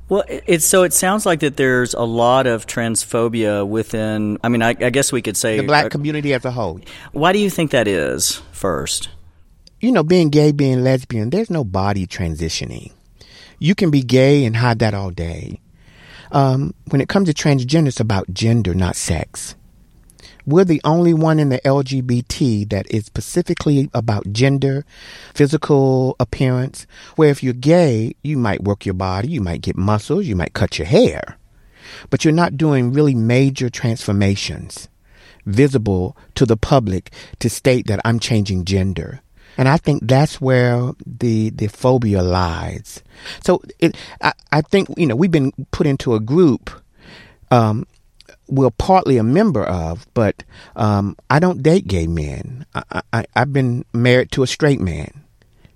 Well, 0.08 0.24
it- 0.28 0.44
it's 0.46 0.66
so 0.66 0.82
it 0.84 0.92
sounds 0.92 1.26
like 1.26 1.40
that 1.40 1.56
there's 1.56 1.94
a 1.94 2.02
lot 2.02 2.46
of 2.46 2.66
transphobia 2.66 3.66
within. 3.66 4.38
I 4.44 4.48
mean, 4.48 4.62
I, 4.62 4.70
I 4.70 4.90
guess 4.90 5.10
we 5.12 5.22
could 5.22 5.36
say 5.36 5.58
The 5.58 5.66
black 5.66 5.86
uh, 5.86 5.88
community 5.88 6.32
as 6.32 6.44
a 6.44 6.50
whole. 6.50 6.80
Why 7.12 7.32
do 7.32 7.38
you 7.38 7.50
think 7.50 7.70
that 7.72 7.88
is? 7.88 8.40
First, 8.52 9.08
you 9.80 9.90
know, 9.92 10.02
being 10.04 10.30
gay, 10.30 10.52
being 10.52 10.82
lesbian, 10.84 11.30
there's 11.30 11.50
no 11.50 11.64
body 11.64 12.06
transitioning. 12.06 12.92
You 13.58 13.74
can 13.74 13.90
be 13.90 14.02
gay 14.02 14.44
and 14.44 14.56
hide 14.56 14.78
that 14.80 14.94
all 14.94 15.10
day. 15.10 15.60
Um, 16.32 16.74
when 16.90 17.00
it 17.00 17.08
comes 17.08 17.28
to 17.28 17.34
transgender, 17.34 17.88
it's 17.88 18.00
about 18.00 18.32
gender, 18.32 18.74
not 18.74 18.96
sex. 18.96 19.54
We're 20.46 20.64
the 20.64 20.80
only 20.84 21.12
one 21.12 21.40
in 21.40 21.48
the 21.48 21.58
LGBT 21.58 22.70
that 22.70 22.86
is 22.88 23.04
specifically 23.04 23.90
about 23.92 24.32
gender, 24.32 24.84
physical 25.34 26.14
appearance, 26.20 26.86
where 27.16 27.30
if 27.30 27.42
you're 27.42 27.52
gay, 27.52 28.14
you 28.22 28.38
might 28.38 28.62
work 28.62 28.86
your 28.86 28.94
body, 28.94 29.28
you 29.28 29.40
might 29.40 29.60
get 29.60 29.76
muscles, 29.76 30.26
you 30.26 30.36
might 30.36 30.52
cut 30.54 30.78
your 30.78 30.86
hair, 30.86 31.36
but 32.10 32.24
you're 32.24 32.32
not 32.32 32.56
doing 32.56 32.92
really 32.92 33.14
major 33.14 33.68
transformations 33.68 34.88
visible 35.46 36.16
to 36.34 36.46
the 36.46 36.56
public 36.56 37.12
to 37.38 37.48
state 37.48 37.86
that 37.86 38.00
I'm 38.04 38.18
changing 38.18 38.64
gender. 38.64 39.22
And 39.58 39.68
I 39.68 39.78
think 39.78 40.02
that's 40.06 40.40
where 40.40 40.92
the 41.06 41.50
the 41.50 41.68
phobia 41.68 42.22
lies. 42.22 43.02
So 43.42 43.62
it, 43.78 43.96
I, 44.20 44.32
I 44.52 44.60
think 44.60 44.88
you 44.98 45.06
know 45.06 45.16
we've 45.16 45.30
been 45.30 45.52
put 45.70 45.86
into 45.86 46.14
a 46.14 46.20
group 46.20 46.70
um, 47.50 47.86
we're 48.48 48.70
partly 48.70 49.16
a 49.16 49.22
member 49.22 49.64
of, 49.64 50.06
but 50.14 50.44
um, 50.76 51.16
I 51.30 51.38
don't 51.38 51.62
date 51.62 51.86
gay 51.86 52.06
men. 52.06 52.66
I, 52.74 53.02
I, 53.12 53.26
I've 53.34 53.52
been 53.52 53.84
married 53.92 54.30
to 54.32 54.42
a 54.42 54.46
straight 54.46 54.80
man. 54.80 55.24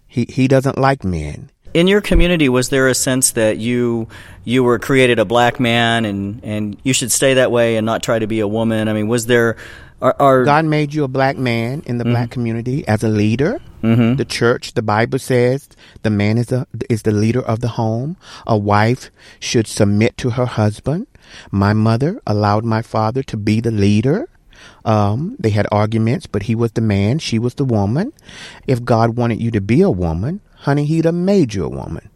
He 0.06 0.26
he 0.28 0.48
doesn't 0.48 0.78
like 0.78 1.04
men. 1.04 1.50
In 1.72 1.86
your 1.86 2.00
community, 2.00 2.48
was 2.48 2.68
there 2.68 2.88
a 2.88 2.94
sense 2.94 3.32
that 3.32 3.58
you 3.58 4.08
you 4.44 4.64
were 4.64 4.78
created 4.78 5.20
a 5.20 5.24
black 5.24 5.60
man 5.60 6.04
and, 6.04 6.40
and 6.42 6.76
you 6.82 6.92
should 6.92 7.12
stay 7.12 7.34
that 7.34 7.52
way 7.52 7.76
and 7.76 7.86
not 7.86 8.02
try 8.02 8.18
to 8.18 8.26
be 8.26 8.40
a 8.40 8.48
woman? 8.48 8.88
I 8.88 8.92
mean, 8.92 9.06
was 9.06 9.26
there 9.26 9.56
are, 10.02 10.16
are 10.18 10.44
God 10.44 10.64
made 10.64 10.94
you 10.94 11.04
a 11.04 11.08
black 11.08 11.36
man 11.36 11.82
in 11.86 11.98
the 11.98 12.04
mm-hmm. 12.04 12.12
black 12.12 12.30
community 12.30 12.86
as 12.88 13.04
a 13.04 13.08
leader? 13.08 13.60
Mm-hmm. 13.82 14.16
The 14.16 14.24
church, 14.24 14.74
the 14.74 14.82
Bible 14.82 15.18
says, 15.18 15.68
the 16.02 16.10
man 16.10 16.38
is 16.38 16.52
a, 16.52 16.66
is 16.88 17.02
the 17.02 17.12
leader 17.12 17.40
of 17.40 17.60
the 17.60 17.68
home. 17.68 18.16
A 18.46 18.56
wife 18.56 19.10
should 19.38 19.66
submit 19.66 20.16
to 20.18 20.30
her 20.30 20.46
husband. 20.46 21.06
My 21.50 21.72
mother 21.72 22.20
allowed 22.26 22.64
my 22.64 22.82
father 22.82 23.22
to 23.24 23.36
be 23.36 23.60
the 23.60 23.70
leader. 23.70 24.28
Um, 24.84 25.36
they 25.38 25.50
had 25.50 25.66
arguments, 25.72 26.26
but 26.26 26.44
he 26.44 26.54
was 26.54 26.72
the 26.72 26.80
man, 26.80 27.18
she 27.18 27.38
was 27.38 27.54
the 27.54 27.64
woman. 27.64 28.12
If 28.66 28.84
God 28.84 29.16
wanted 29.16 29.40
you 29.40 29.50
to 29.52 29.60
be 29.60 29.80
a 29.80 29.90
woman, 29.90 30.40
honey, 30.54 30.84
he'd 30.84 31.06
have 31.06 31.14
made 31.14 31.54
you 31.54 31.64
a 31.64 31.68
woman. 31.68 32.10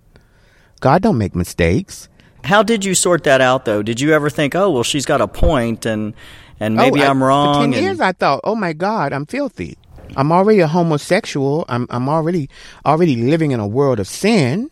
God 0.81 1.03
don't 1.03 1.19
make 1.19 1.35
mistakes. 1.35 2.09
How 2.45 2.63
did 2.63 2.85
you 2.85 2.95
sort 2.95 3.25
that 3.25 3.41
out, 3.41 3.65
though? 3.65 3.83
Did 3.83 4.01
you 4.01 4.13
ever 4.13 4.29
think, 4.29 4.55
oh, 4.55 4.71
well, 4.71 4.83
she's 4.83 5.07
got 5.07 5.23
a 5.23 5.29
point, 5.29 5.87
and 5.87 6.13
and 6.61 6.77
maybe 6.77 7.01
oh, 7.01 7.05
I, 7.05 7.09
I'm 7.09 7.25
wrong? 7.25 7.55
For 7.55 7.61
ten 7.61 7.73
and... 7.73 7.83
years, 7.83 8.01
I 8.01 8.13
thought, 8.13 8.41
oh 8.45 8.55
my 8.55 8.75
God, 8.75 9.15
I'm 9.15 9.25
filthy. 9.25 9.79
I'm 10.17 10.31
already 10.31 10.61
a 10.61 10.67
homosexual. 10.67 11.65
I'm 11.69 11.87
I'm 11.89 12.09
already 12.09 12.51
already 12.85 13.17
living 13.17 13.53
in 13.53 13.61
a 13.61 13.67
world 13.67 13.99
of 13.99 14.07
sin. 14.07 14.71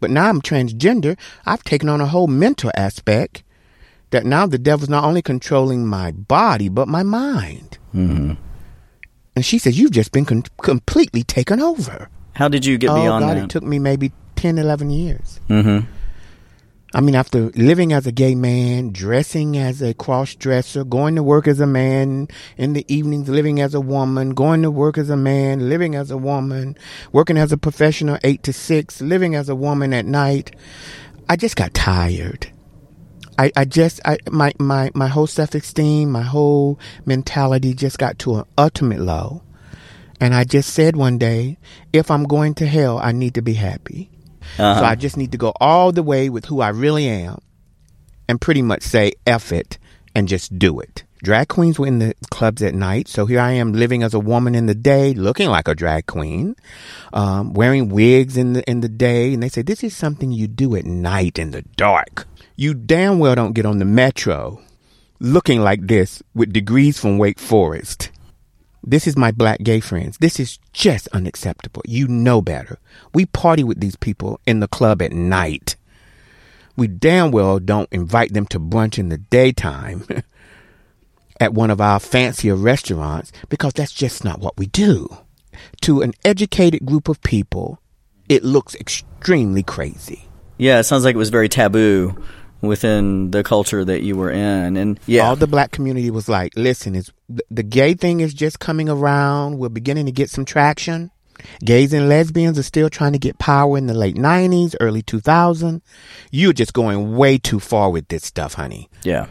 But 0.00 0.10
now 0.10 0.28
I'm 0.28 0.42
transgender. 0.42 1.18
I've 1.46 1.62
taken 1.62 1.88
on 1.88 2.00
a 2.00 2.06
whole 2.06 2.26
mental 2.26 2.70
aspect 2.74 3.42
that 4.14 4.24
now 4.24 4.46
the 4.46 4.58
devil's 4.58 4.88
not 4.88 5.04
only 5.04 5.22
controlling 5.22 5.86
my 5.86 6.12
body 6.12 6.68
but 6.68 6.86
my 6.88 7.02
mind. 7.02 7.78
Mm-hmm. 7.94 8.32
And 9.36 9.44
she 9.44 9.58
says, 9.58 9.78
"You've 9.78 9.90
just 9.90 10.12
been 10.12 10.24
con- 10.24 10.44
completely 10.62 11.24
taken 11.24 11.60
over." 11.60 12.08
How 12.34 12.48
did 12.48 12.64
you 12.64 12.78
get 12.78 12.90
oh, 12.90 12.94
beyond 12.94 13.24
God, 13.24 13.36
that? 13.36 13.44
It 13.44 13.50
took 13.50 13.62
me 13.62 13.78
maybe 13.78 14.12
10, 14.36 14.58
11 14.58 14.90
years. 14.90 15.40
Mm-hmm. 15.48 15.86
I 16.96 17.00
mean, 17.00 17.16
after 17.16 17.50
living 17.56 17.92
as 17.92 18.06
a 18.06 18.12
gay 18.12 18.36
man, 18.36 18.92
dressing 18.92 19.56
as 19.56 19.82
a 19.82 19.94
cross 19.94 20.36
dresser, 20.36 20.84
going 20.84 21.16
to 21.16 21.24
work 21.24 21.48
as 21.48 21.58
a 21.58 21.66
man, 21.66 22.28
in 22.56 22.72
the 22.72 22.84
evenings 22.92 23.28
living 23.28 23.60
as 23.60 23.74
a 23.74 23.80
woman, 23.80 24.30
going 24.30 24.62
to 24.62 24.70
work 24.70 24.96
as 24.96 25.10
a 25.10 25.16
man, 25.16 25.68
living 25.68 25.96
as 25.96 26.12
a 26.12 26.16
woman, 26.16 26.76
working 27.10 27.36
as 27.36 27.50
a 27.50 27.58
professional 27.58 28.18
eight 28.22 28.44
to 28.44 28.52
six, 28.52 29.00
living 29.00 29.34
as 29.34 29.48
a 29.48 29.56
woman 29.56 29.92
at 29.92 30.06
night, 30.06 30.54
I 31.28 31.34
just 31.34 31.56
got 31.56 31.74
tired. 31.74 32.48
I, 33.38 33.50
I 33.56 33.64
just 33.64 34.00
I 34.04 34.18
my, 34.30 34.52
my, 34.58 34.90
my 34.94 35.08
whole 35.08 35.26
self 35.26 35.54
esteem, 35.54 36.10
my 36.10 36.22
whole 36.22 36.78
mentality 37.04 37.74
just 37.74 37.98
got 37.98 38.18
to 38.20 38.36
an 38.36 38.44
ultimate 38.56 39.00
low. 39.00 39.42
And 40.20 40.34
I 40.34 40.44
just 40.44 40.72
said 40.72 40.96
one 40.96 41.18
day, 41.18 41.58
if 41.92 42.10
I'm 42.10 42.24
going 42.24 42.54
to 42.54 42.66
hell, 42.66 42.98
I 42.98 43.12
need 43.12 43.34
to 43.34 43.42
be 43.42 43.54
happy. 43.54 44.10
Uh-huh. 44.58 44.80
So 44.80 44.84
I 44.84 44.94
just 44.94 45.16
need 45.16 45.32
to 45.32 45.38
go 45.38 45.52
all 45.60 45.92
the 45.92 46.02
way 46.02 46.30
with 46.30 46.46
who 46.46 46.60
I 46.60 46.68
really 46.68 47.08
am 47.08 47.40
and 48.28 48.40
pretty 48.40 48.62
much 48.62 48.82
say 48.82 49.12
F 49.26 49.52
it 49.52 49.78
and 50.14 50.28
just 50.28 50.58
do 50.58 50.80
it. 50.80 51.04
Drag 51.22 51.48
queens 51.48 51.78
were 51.78 51.86
in 51.86 52.00
the 52.00 52.14
clubs 52.30 52.62
at 52.62 52.74
night, 52.74 53.08
so 53.08 53.24
here 53.24 53.40
I 53.40 53.52
am 53.52 53.72
living 53.72 54.02
as 54.02 54.12
a 54.12 54.20
woman 54.20 54.54
in 54.54 54.66
the 54.66 54.74
day, 54.74 55.14
looking 55.14 55.48
like 55.48 55.68
a 55.68 55.74
drag 55.74 56.04
queen, 56.06 56.54
um, 57.14 57.54
wearing 57.54 57.88
wigs 57.88 58.36
in 58.36 58.52
the 58.52 58.70
in 58.70 58.82
the 58.82 58.90
day, 58.90 59.32
and 59.32 59.42
they 59.42 59.48
say 59.48 59.62
this 59.62 59.82
is 59.82 59.96
something 59.96 60.32
you 60.32 60.46
do 60.46 60.76
at 60.76 60.84
night 60.84 61.38
in 61.38 61.50
the 61.50 61.62
dark. 61.76 62.26
You 62.56 62.74
damn 62.74 63.18
well 63.18 63.34
don't 63.34 63.52
get 63.52 63.66
on 63.66 63.78
the 63.78 63.84
metro 63.84 64.60
looking 65.20 65.60
like 65.60 65.86
this 65.86 66.22
with 66.34 66.52
degrees 66.52 66.98
from 66.98 67.18
Wake 67.18 67.38
Forest 67.38 68.10
this 68.86 69.06
is 69.06 69.16
my 69.16 69.30
black 69.30 69.62
gay 69.62 69.80
friends. 69.80 70.18
This 70.18 70.38
is 70.38 70.58
just 70.72 71.08
unacceptable. 71.08 71.82
You 71.86 72.06
know 72.06 72.42
better. 72.42 72.78
We 73.14 73.26
party 73.26 73.64
with 73.64 73.80
these 73.80 73.96
people 73.96 74.40
in 74.46 74.60
the 74.60 74.68
club 74.68 75.00
at 75.00 75.12
night. 75.12 75.76
We 76.76 76.88
damn 76.88 77.30
well 77.30 77.58
don't 77.58 77.88
invite 77.92 78.34
them 78.34 78.46
to 78.46 78.60
brunch 78.60 78.98
in 78.98 79.08
the 79.08 79.18
daytime 79.18 80.06
at 81.40 81.54
one 81.54 81.70
of 81.70 81.80
our 81.80 81.98
fancier 81.98 82.56
restaurants 82.56 83.32
because 83.48 83.72
that's 83.72 83.92
just 83.92 84.24
not 84.24 84.40
what 84.40 84.58
we 84.58 84.66
do. 84.66 85.08
To 85.82 86.02
an 86.02 86.12
educated 86.24 86.84
group 86.84 87.08
of 87.08 87.22
people, 87.22 87.80
it 88.28 88.44
looks 88.44 88.74
extremely 88.74 89.62
crazy. 89.62 90.28
Yeah, 90.58 90.80
it 90.80 90.84
sounds 90.84 91.04
like 91.04 91.14
it 91.14 91.18
was 91.18 91.30
very 91.30 91.48
taboo 91.48 92.22
within 92.66 93.30
the 93.30 93.42
culture 93.42 93.84
that 93.84 94.02
you 94.02 94.16
were 94.16 94.30
in. 94.30 94.76
And 94.76 95.00
yeah, 95.06 95.28
all 95.28 95.36
the 95.36 95.46
black 95.46 95.70
community 95.70 96.10
was 96.10 96.28
like, 96.28 96.52
listen, 96.56 96.94
it's 96.94 97.12
the 97.50 97.62
gay 97.62 97.94
thing 97.94 98.20
is 98.20 98.34
just 98.34 98.60
coming 98.60 98.88
around. 98.88 99.58
We're 99.58 99.68
beginning 99.68 100.06
to 100.06 100.12
get 100.12 100.30
some 100.30 100.44
traction. 100.44 101.10
Gays 101.64 101.92
and 101.92 102.08
lesbians 102.08 102.58
are 102.58 102.62
still 102.62 102.88
trying 102.88 103.12
to 103.12 103.18
get 103.18 103.38
power 103.38 103.76
in 103.76 103.86
the 103.86 103.94
late 103.94 104.16
90s, 104.16 104.74
early 104.80 105.02
2000s. 105.02 105.80
You're 106.30 106.52
just 106.52 106.72
going 106.72 107.16
way 107.16 107.38
too 107.38 107.60
far 107.60 107.90
with 107.90 108.08
this 108.08 108.24
stuff, 108.24 108.54
honey. 108.54 108.88
Yeah. 109.02 109.26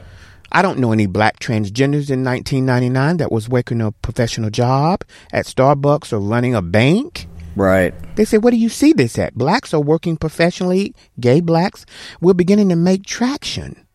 I 0.51 0.61
don't 0.61 0.77
know 0.77 0.91
any 0.91 1.07
black 1.07 1.39
transgenders 1.39 2.11
in 2.11 2.23
1999 2.23 3.17
that 3.17 3.31
was 3.31 3.49
working 3.49 3.81
a 3.81 3.91
professional 3.91 4.51
job 4.51 5.03
at 5.31 5.45
Starbucks 5.45 6.13
or 6.13 6.19
running 6.19 6.53
a 6.53 6.61
bank. 6.61 7.27
Right. 7.55 7.93
They 8.15 8.25
said, 8.25 8.43
Where 8.43 8.51
do 8.51 8.57
you 8.57 8.69
see 8.69 8.93
this 8.93 9.17
at? 9.19 9.35
Blacks 9.35 9.73
are 9.73 9.81
working 9.81 10.17
professionally, 10.17 10.95
gay 11.19 11.41
blacks. 11.41 11.85
We're 12.21 12.33
beginning 12.33 12.69
to 12.69 12.75
make 12.75 13.05
traction. 13.05 13.85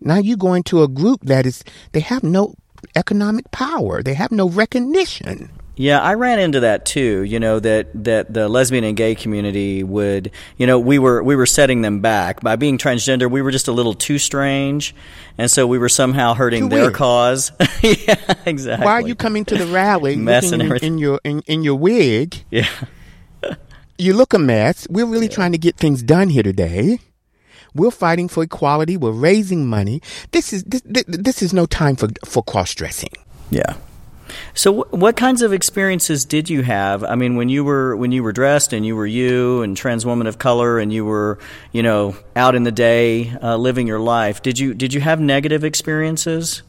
Now 0.00 0.16
you 0.16 0.36
go 0.36 0.54
into 0.54 0.82
a 0.82 0.88
group 0.88 1.22
that 1.22 1.46
is, 1.46 1.64
they 1.92 2.00
have 2.00 2.22
no 2.22 2.54
economic 2.94 3.50
power, 3.50 4.02
they 4.02 4.14
have 4.14 4.32
no 4.32 4.48
recognition. 4.48 5.50
Yeah, 5.76 6.00
I 6.00 6.14
ran 6.14 6.38
into 6.38 6.60
that 6.60 6.86
too. 6.86 7.22
You 7.22 7.40
know 7.40 7.58
that 7.58 7.88
that 8.04 8.32
the 8.32 8.48
lesbian 8.48 8.84
and 8.84 8.96
gay 8.96 9.16
community 9.16 9.82
would, 9.82 10.30
you 10.56 10.66
know, 10.68 10.78
we 10.78 11.00
were 11.00 11.22
we 11.22 11.34
were 11.34 11.46
setting 11.46 11.82
them 11.82 12.00
back 12.00 12.40
by 12.42 12.54
being 12.54 12.78
transgender. 12.78 13.28
We 13.28 13.42
were 13.42 13.50
just 13.50 13.66
a 13.66 13.72
little 13.72 13.94
too 13.94 14.18
strange, 14.18 14.94
and 15.36 15.50
so 15.50 15.66
we 15.66 15.78
were 15.78 15.88
somehow 15.88 16.34
hurting 16.34 16.68
their 16.68 16.92
cause. 16.92 17.50
yeah, 17.82 18.14
exactly. 18.46 18.84
Why 18.84 18.92
are 18.92 19.00
you 19.00 19.16
coming 19.16 19.44
to 19.46 19.56
the 19.56 19.66
rally 19.66 20.14
Messing 20.24 20.60
in, 20.60 20.76
in, 20.76 20.98
your 20.98 21.20
in, 21.24 21.40
in 21.46 21.64
your 21.64 21.74
wig? 21.74 22.44
Yeah, 22.52 22.68
you 23.98 24.14
look 24.14 24.34
a 24.34 24.38
mess. 24.38 24.86
We're 24.88 25.06
really 25.06 25.26
yeah. 25.26 25.34
trying 25.34 25.52
to 25.52 25.58
get 25.58 25.76
things 25.76 26.02
done 26.02 26.28
here 26.28 26.42
today. 26.42 26.98
We're 27.74 27.90
fighting 27.90 28.28
for 28.28 28.42
equality. 28.42 28.96
We're 28.96 29.10
raising 29.10 29.66
money. 29.66 30.00
This 30.30 30.52
is 30.52 30.62
this, 30.64 30.82
this 31.08 31.42
is 31.42 31.52
no 31.52 31.66
time 31.66 31.96
for 31.96 32.08
for 32.24 32.42
cross 32.42 32.74
dressing. 32.74 33.10
Yeah. 33.50 33.76
So, 34.54 34.84
what 34.90 35.16
kinds 35.16 35.42
of 35.42 35.52
experiences 35.52 36.24
did 36.24 36.48
you 36.48 36.62
have? 36.62 37.04
I 37.04 37.14
mean, 37.14 37.36
when 37.36 37.48
you 37.48 37.64
were 37.64 37.96
when 37.96 38.12
you 38.12 38.22
were 38.22 38.32
dressed 38.32 38.72
and 38.72 38.86
you 38.86 38.96
were 38.96 39.06
you 39.06 39.62
and 39.62 39.76
trans 39.76 40.06
woman 40.06 40.26
of 40.26 40.38
color 40.38 40.78
and 40.78 40.92
you 40.92 41.04
were, 41.04 41.38
you 41.72 41.82
know, 41.82 42.16
out 42.36 42.54
in 42.54 42.62
the 42.62 42.72
day 42.72 43.32
uh, 43.42 43.56
living 43.56 43.86
your 43.86 44.00
life. 44.00 44.42
Did 44.42 44.58
you 44.58 44.74
did 44.74 44.94
you 44.94 45.00
have 45.00 45.20
negative 45.20 45.64
experiences? 45.64 46.62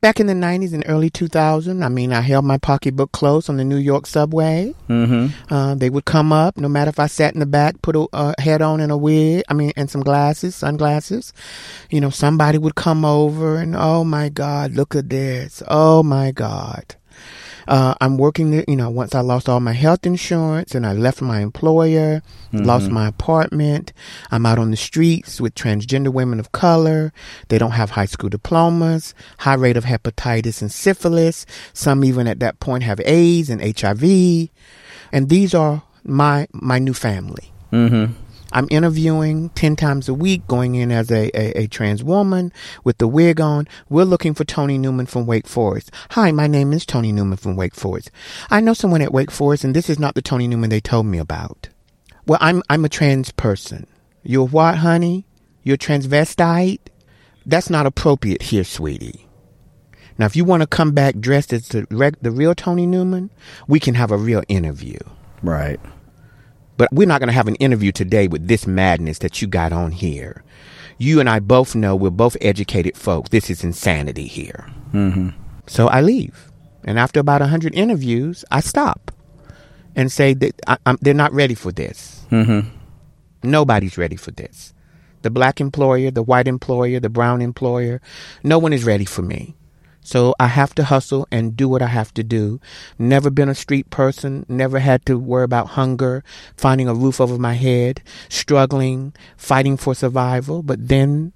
Back 0.00 0.20
in 0.20 0.26
the 0.26 0.32
90s 0.32 0.72
and 0.72 0.84
early 0.86 1.10
2000, 1.10 1.82
I 1.82 1.88
mean, 1.88 2.12
I 2.12 2.20
held 2.20 2.44
my 2.44 2.58
pocketbook 2.58 3.12
close 3.12 3.48
on 3.48 3.56
the 3.56 3.64
New 3.64 3.76
York 3.76 4.06
subway. 4.06 4.74
Mm-hmm. 4.88 5.52
Uh, 5.52 5.74
they 5.74 5.90
would 5.90 6.04
come 6.04 6.32
up, 6.32 6.56
no 6.56 6.68
matter 6.68 6.88
if 6.88 6.98
I 6.98 7.06
sat 7.06 7.34
in 7.34 7.40
the 7.40 7.46
back, 7.46 7.80
put 7.82 7.96
a 7.96 8.06
uh, 8.12 8.34
head 8.38 8.62
on 8.62 8.80
and 8.80 8.90
a 8.90 8.96
wig, 8.96 9.44
I 9.48 9.54
mean, 9.54 9.72
and 9.76 9.90
some 9.90 10.02
glasses, 10.02 10.56
sunglasses. 10.56 11.32
You 11.90 12.00
know, 12.00 12.10
somebody 12.10 12.58
would 12.58 12.74
come 12.74 13.04
over 13.04 13.58
and, 13.58 13.76
oh 13.76 14.04
my 14.04 14.28
God, 14.28 14.72
look 14.72 14.94
at 14.94 15.10
this. 15.10 15.62
Oh 15.68 16.02
my 16.02 16.32
God. 16.32 16.96
Uh, 17.68 17.94
I'm 18.00 18.18
working 18.18 18.50
there, 18.50 18.64
you 18.68 18.76
know, 18.76 18.90
once 18.90 19.14
I 19.14 19.20
lost 19.20 19.48
all 19.48 19.60
my 19.60 19.72
health 19.72 20.06
insurance 20.06 20.74
and 20.74 20.86
I 20.86 20.92
left 20.92 21.22
my 21.22 21.40
employer, 21.40 22.22
mm-hmm. 22.52 22.64
lost 22.64 22.90
my 22.90 23.08
apartment. 23.08 23.92
I'm 24.30 24.46
out 24.46 24.58
on 24.58 24.70
the 24.70 24.76
streets 24.76 25.40
with 25.40 25.54
transgender 25.54 26.12
women 26.12 26.40
of 26.40 26.52
color. 26.52 27.12
They 27.48 27.58
don't 27.58 27.72
have 27.72 27.90
high 27.90 28.06
school 28.06 28.30
diplomas, 28.30 29.14
high 29.38 29.54
rate 29.54 29.76
of 29.76 29.84
hepatitis 29.84 30.60
and 30.60 30.70
syphilis. 30.70 31.46
Some 31.72 32.04
even 32.04 32.26
at 32.26 32.40
that 32.40 32.60
point 32.60 32.82
have 32.84 33.00
AIDS 33.00 33.50
and 33.50 33.60
HIV. 33.60 34.48
And 35.12 35.28
these 35.28 35.54
are 35.54 35.82
my, 36.04 36.48
my 36.52 36.78
new 36.78 36.94
family. 36.94 37.52
Mm-hmm. 37.72 38.12
I'm 38.52 38.68
interviewing 38.70 39.48
10 39.50 39.76
times 39.76 40.08
a 40.08 40.14
week, 40.14 40.46
going 40.46 40.74
in 40.74 40.92
as 40.92 41.10
a, 41.10 41.30
a, 41.34 41.62
a, 41.62 41.66
trans 41.68 42.04
woman 42.04 42.52
with 42.84 42.98
the 42.98 43.08
wig 43.08 43.40
on. 43.40 43.66
We're 43.88 44.04
looking 44.04 44.34
for 44.34 44.44
Tony 44.44 44.76
Newman 44.76 45.06
from 45.06 45.26
Wake 45.26 45.46
Forest. 45.46 45.90
Hi, 46.10 46.32
my 46.32 46.46
name 46.46 46.72
is 46.72 46.84
Tony 46.84 47.12
Newman 47.12 47.38
from 47.38 47.56
Wake 47.56 47.74
Forest. 47.74 48.10
I 48.50 48.60
know 48.60 48.74
someone 48.74 49.00
at 49.00 49.12
Wake 49.12 49.30
Forest, 49.30 49.64
and 49.64 49.74
this 49.74 49.88
is 49.88 49.98
not 49.98 50.14
the 50.14 50.22
Tony 50.22 50.46
Newman 50.46 50.70
they 50.70 50.80
told 50.80 51.06
me 51.06 51.18
about. 51.18 51.70
Well, 52.26 52.38
I'm, 52.42 52.62
I'm 52.68 52.84
a 52.84 52.90
trans 52.90 53.32
person. 53.32 53.86
You're 54.22 54.46
what, 54.46 54.78
honey? 54.78 55.26
You're 55.62 55.78
transvestite? 55.78 56.80
That's 57.46 57.70
not 57.70 57.86
appropriate 57.86 58.42
here, 58.42 58.64
sweetie. 58.64 59.26
Now, 60.18 60.26
if 60.26 60.36
you 60.36 60.44
want 60.44 60.60
to 60.62 60.66
come 60.66 60.92
back 60.92 61.18
dressed 61.18 61.52
as 61.52 61.68
the, 61.68 61.86
the 62.20 62.30
real 62.30 62.54
Tony 62.54 62.86
Newman, 62.86 63.30
we 63.66 63.80
can 63.80 63.94
have 63.94 64.10
a 64.10 64.16
real 64.16 64.42
interview. 64.48 64.98
Right. 65.42 65.80
But 66.82 66.92
we're 66.92 67.06
not 67.06 67.20
going 67.20 67.28
to 67.28 67.32
have 67.32 67.46
an 67.46 67.54
interview 67.66 67.92
today 67.92 68.26
with 68.26 68.48
this 68.48 68.66
madness 68.66 69.20
that 69.20 69.40
you 69.40 69.46
got 69.46 69.72
on 69.72 69.92
here. 69.92 70.42
You 70.98 71.20
and 71.20 71.30
I 71.30 71.38
both 71.38 71.76
know 71.76 71.94
we're 71.94 72.10
both 72.10 72.36
educated 72.40 72.96
folks. 72.96 73.30
This 73.30 73.50
is 73.50 73.62
insanity 73.62 74.26
here. 74.26 74.68
Mm-hmm. 74.92 75.28
So 75.68 75.86
I 75.86 76.00
leave. 76.00 76.50
And 76.82 76.98
after 76.98 77.20
about 77.20 77.40
100 77.40 77.72
interviews, 77.76 78.44
I 78.50 78.58
stop 78.58 79.12
and 79.94 80.10
say 80.10 80.34
that 80.34 80.60
I, 80.66 80.96
they're 81.00 81.14
not 81.14 81.32
ready 81.32 81.54
for 81.54 81.70
this. 81.70 82.26
Mm-hmm. 82.32 82.68
Nobody's 83.44 83.96
ready 83.96 84.16
for 84.16 84.32
this. 84.32 84.74
The 85.20 85.30
black 85.30 85.60
employer, 85.60 86.10
the 86.10 86.24
white 86.24 86.48
employer, 86.48 86.98
the 86.98 87.08
brown 87.08 87.42
employer, 87.42 88.00
no 88.42 88.58
one 88.58 88.72
is 88.72 88.82
ready 88.82 89.04
for 89.04 89.22
me. 89.22 89.54
So 90.02 90.34
I 90.38 90.48
have 90.48 90.74
to 90.74 90.84
hustle 90.84 91.28
and 91.30 91.56
do 91.56 91.68
what 91.68 91.80
I 91.80 91.86
have 91.86 92.12
to 92.14 92.24
do. 92.24 92.60
Never 92.98 93.30
been 93.30 93.48
a 93.48 93.54
street 93.54 93.88
person, 93.90 94.44
never 94.48 94.80
had 94.80 95.06
to 95.06 95.18
worry 95.18 95.44
about 95.44 95.68
hunger, 95.68 96.24
finding 96.56 96.88
a 96.88 96.94
roof 96.94 97.20
over 97.20 97.38
my 97.38 97.54
head, 97.54 98.02
struggling, 98.28 99.14
fighting 99.36 99.76
for 99.76 99.94
survival. 99.94 100.62
But 100.62 100.88
then 100.88 101.32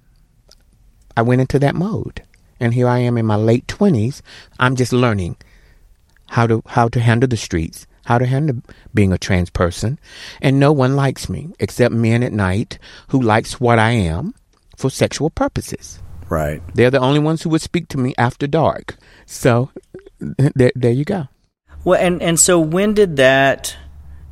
I 1.15 1.21
went 1.21 1.41
into 1.41 1.59
that 1.59 1.75
mode. 1.75 2.23
And 2.59 2.73
here 2.73 2.87
I 2.87 2.99
am 2.99 3.17
in 3.17 3.25
my 3.25 3.35
late 3.35 3.67
20s. 3.67 4.21
I'm 4.59 4.75
just 4.75 4.91
learning 4.91 5.37
how 6.29 6.45
to 6.47 6.61
how 6.65 6.89
to 6.89 6.99
handle 6.99 7.27
the 7.27 7.37
streets, 7.37 7.87
how 8.05 8.17
to 8.17 8.25
handle 8.25 8.61
being 8.93 9.13
a 9.13 9.17
trans 9.17 9.49
person, 9.49 9.99
and 10.41 10.59
no 10.59 10.71
one 10.71 10.95
likes 10.95 11.29
me 11.29 11.53
except 11.59 11.93
men 11.93 12.23
at 12.23 12.33
night 12.33 12.79
who 13.09 13.21
likes 13.21 13.61
what 13.61 13.79
I 13.79 13.91
am 13.91 14.33
for 14.75 14.89
sexual 14.89 15.29
purposes. 15.29 15.99
Right. 16.29 16.61
They're 16.75 16.91
the 16.91 16.99
only 16.99 17.19
ones 17.19 17.43
who 17.43 17.49
would 17.49 17.61
speak 17.61 17.87
to 17.89 17.97
me 17.97 18.13
after 18.17 18.47
dark. 18.47 18.97
So 19.25 19.71
there, 20.19 20.71
there 20.75 20.91
you 20.91 21.05
go. 21.05 21.27
Well, 21.83 21.99
and, 21.99 22.21
and 22.21 22.39
so 22.39 22.59
when 22.59 22.93
did 22.93 23.17
that 23.17 23.77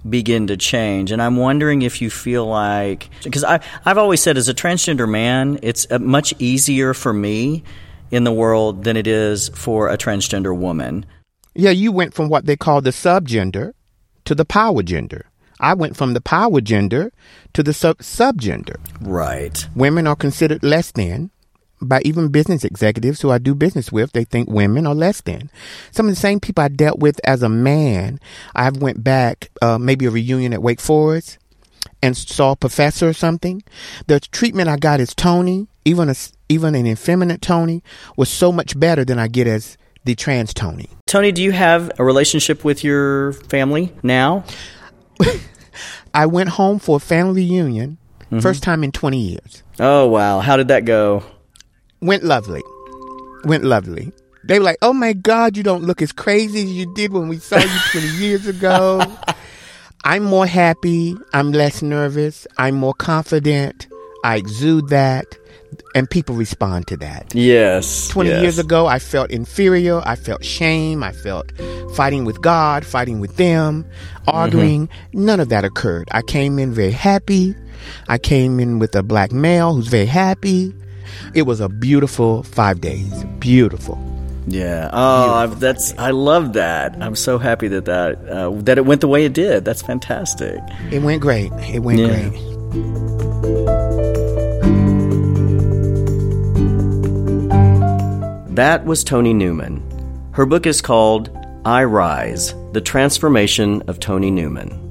begin 0.08 0.48
to 0.48 0.58
change? 0.58 1.12
And 1.12 1.22
I'm 1.22 1.38
wondering 1.38 1.82
if 1.82 2.02
you 2.02 2.10
feel 2.10 2.46
like, 2.46 3.10
because 3.24 3.44
I've 3.44 3.98
always 3.98 4.22
said 4.22 4.38
as 4.38 4.50
a 4.50 4.54
transgender 4.54 5.10
man, 5.10 5.60
it's 5.62 5.88
uh, 5.90 6.00
much 6.00 6.34
easier 6.40 6.94
for 6.94 7.14
me 7.14 7.64
in 8.12 8.24
the 8.24 8.34
world 8.34 8.84
than 8.84 8.98
it 8.98 9.08
is 9.08 9.50
for 9.50 9.90
a 9.90 9.98
transgender 9.98 10.56
woman. 10.56 11.06
Yeah, 11.54 11.72
you 11.72 11.92
went 11.92 12.14
from 12.14 12.30
what 12.30 12.46
they 12.46 12.58
call 12.58 12.82
the 12.82 12.90
subgender 12.90 13.72
to 14.25 14.36
the 14.36 14.46
power 14.46 14.84
gender. 14.84 15.28
I 15.60 15.74
went 15.74 15.96
from 15.96 16.14
the 16.14 16.22
power 16.22 16.60
gender 16.60 17.14
to 17.54 17.64
the 17.64 17.74
sub 17.74 18.00
subgender. 18.00 18.75
Right. 19.00 19.66
Women 19.75 20.06
are 20.06 20.16
considered 20.16 20.64
less 20.64 20.92
than 20.92 21.32
by 21.88 22.01
even 22.04 22.30
business 22.30 22.63
executives 22.63 23.22
who 23.22 23.32
I 23.32 23.38
do 23.38 23.56
business 23.56 23.92
with. 23.92 24.12
They 24.12 24.24
think 24.24 24.50
women 24.50 24.88
are 24.88 24.96
less 24.96 25.22
than. 25.22 25.50
Some 25.92 26.08
of 26.08 26.13
the 26.13 26.20
same 26.20 26.39
people 26.39 26.63
I 26.63 26.68
dealt 26.68 27.00
with 27.00 27.20
as 27.24 27.44
a 27.44 27.50
man. 27.50 28.20
I 28.56 28.70
went 28.70 29.04
back, 29.04 29.50
uh, 29.62 29.77
maybe 29.77 30.06
a 30.06 30.12
reunion 30.12 30.54
at 30.54 30.62
Wake 30.62 30.82
Forest 30.82 31.38
and 32.01 32.15
saw 32.15 32.51
a 32.51 32.56
professor 32.56 33.10
or 33.10 33.13
something. 33.13 33.63
The 34.08 34.20
treatment 34.20 34.70
I 34.70 34.77
got 34.77 35.00
as 35.00 35.13
Tony, 35.15 35.68
even 35.86 36.10
a, 36.10 36.15
even 36.50 36.75
an 36.75 36.86
effeminate 36.86 37.42
Tony, 37.42 37.84
was 38.15 38.30
so 38.30 38.51
much 38.51 38.80
better 38.80 39.04
than 39.04 39.20
I 39.20 39.27
get 39.27 39.48
as 39.48 39.77
the 40.04 40.15
trans 40.15 40.54
Tony. 40.54 40.89
Tony, 41.08 41.32
do 41.32 41.41
you 41.41 41.52
have 41.52 41.91
a 41.98 42.04
relationship 42.04 42.63
with 42.63 42.84
your 42.84 43.34
family 43.34 43.91
now? 44.04 44.43
I 46.13 46.28
went 46.28 46.50
home 46.50 46.80
for 46.80 46.98
a 46.98 47.00
family 47.00 47.41
reunion, 47.41 47.98
mm-hmm. 48.26 48.39
first 48.39 48.63
time 48.63 48.84
in 48.84 48.91
20 48.91 49.19
years. 49.19 49.63
Oh, 49.80 50.08
wow. 50.08 50.39
How 50.39 50.58
did 50.58 50.69
that 50.69 50.86
go? 50.86 51.24
Went 52.01 52.23
lovely. 52.23 52.63
Went 53.43 53.63
lovely. 53.63 54.12
They 54.43 54.60
were 54.60 54.65
like, 54.65 54.77
"Oh 54.81 54.93
my 54.93 55.13
God, 55.13 55.58
you 55.58 55.63
don't 55.63 55.84
look 55.84 56.01
as 56.01 56.12
crazy 56.12 56.62
as 56.62 56.71
you 56.71 56.93
did 56.93 57.13
when 57.13 57.27
we 57.27 57.38
saw 57.38 57.58
you 57.58 57.79
20 57.91 58.08
years 58.17 58.47
ago." 58.47 59.01
I'm 60.03 60.23
more 60.23 60.45
happy. 60.45 61.17
I'm 61.34 61.51
less 61.51 61.81
nervous. 61.81 62.45
I'm 62.60 62.75
more 62.75 62.93
confident. 62.93 63.88
I 64.23 64.36
exude 64.36 64.89
that, 64.89 65.25
and 65.95 66.08
people 66.08 66.36
respond 66.36 66.86
to 66.88 66.97
that. 66.97 67.34
Yes. 67.34 68.08
20 68.10 68.29
yes. 68.29 68.41
years 68.41 68.60
ago, 68.60 68.86
I 68.86 68.99
felt 68.99 69.31
inferior. 69.31 70.01
I 70.05 70.15
felt 70.15 70.45
shame. 70.45 71.01
I 71.01 71.12
felt 71.12 71.51
fighting 71.95 72.23
with 72.23 72.39
God, 72.41 72.86
fighting 72.86 73.19
with 73.19 73.38
them, 73.38 73.84
arguing. 74.27 74.88
Mm-hmm. 74.88 75.25
None 75.25 75.39
of 75.39 75.49
that 75.49 75.65
occurred. 75.65 76.08
I 76.12 76.21
came 76.21 76.60
in 76.60 76.71
very 76.71 76.91
happy. 76.91 77.55
I 78.08 78.19
came 78.19 78.60
in 78.60 78.77
with 78.77 78.95
a 78.95 79.03
black 79.03 79.31
male 79.31 79.73
who's 79.73 79.88
very 79.88 80.05
happy. 80.05 80.73
It 81.34 81.44
was 81.44 81.60
a 81.60 81.70
beautiful 81.70 82.44
five 82.44 82.82
days. 82.82 83.24
Beautiful. 83.39 84.00
Yeah. 84.48 84.89
Oh, 84.94 85.48
that's 85.48 85.98
I 85.98 86.12
love 86.12 86.54
that. 86.54 86.96
I'm 87.02 87.15
so 87.15 87.38
happy 87.38 87.68
that 87.70 87.86
that 87.86 88.30
uh, 88.30 88.52
that 88.62 88.78
it 88.78 88.86
went 88.86 89.02
the 89.02 89.08
way 89.08 89.26
it 89.26 89.34
did. 89.34 89.65
That's 89.65 89.82
fantastic. 89.82 90.60
It 90.91 91.02
went 91.02 91.22
great. 91.22 91.52
It 91.54 91.80
went 91.80 92.00
yeah. 92.00 92.30
great. 92.30 92.41
That 98.56 98.86
was 98.86 99.04
Toni 99.04 99.34
Newman. 99.34 99.84
Her 100.32 100.46
book 100.46 100.65
is 100.65 100.82
called 100.82 101.30
I 101.65 101.84
Rise: 101.84 102.54
The 102.74 102.82
Transformation 102.82 103.82
of 103.88 104.00
Toni 104.00 104.32
Newman. 104.32 104.86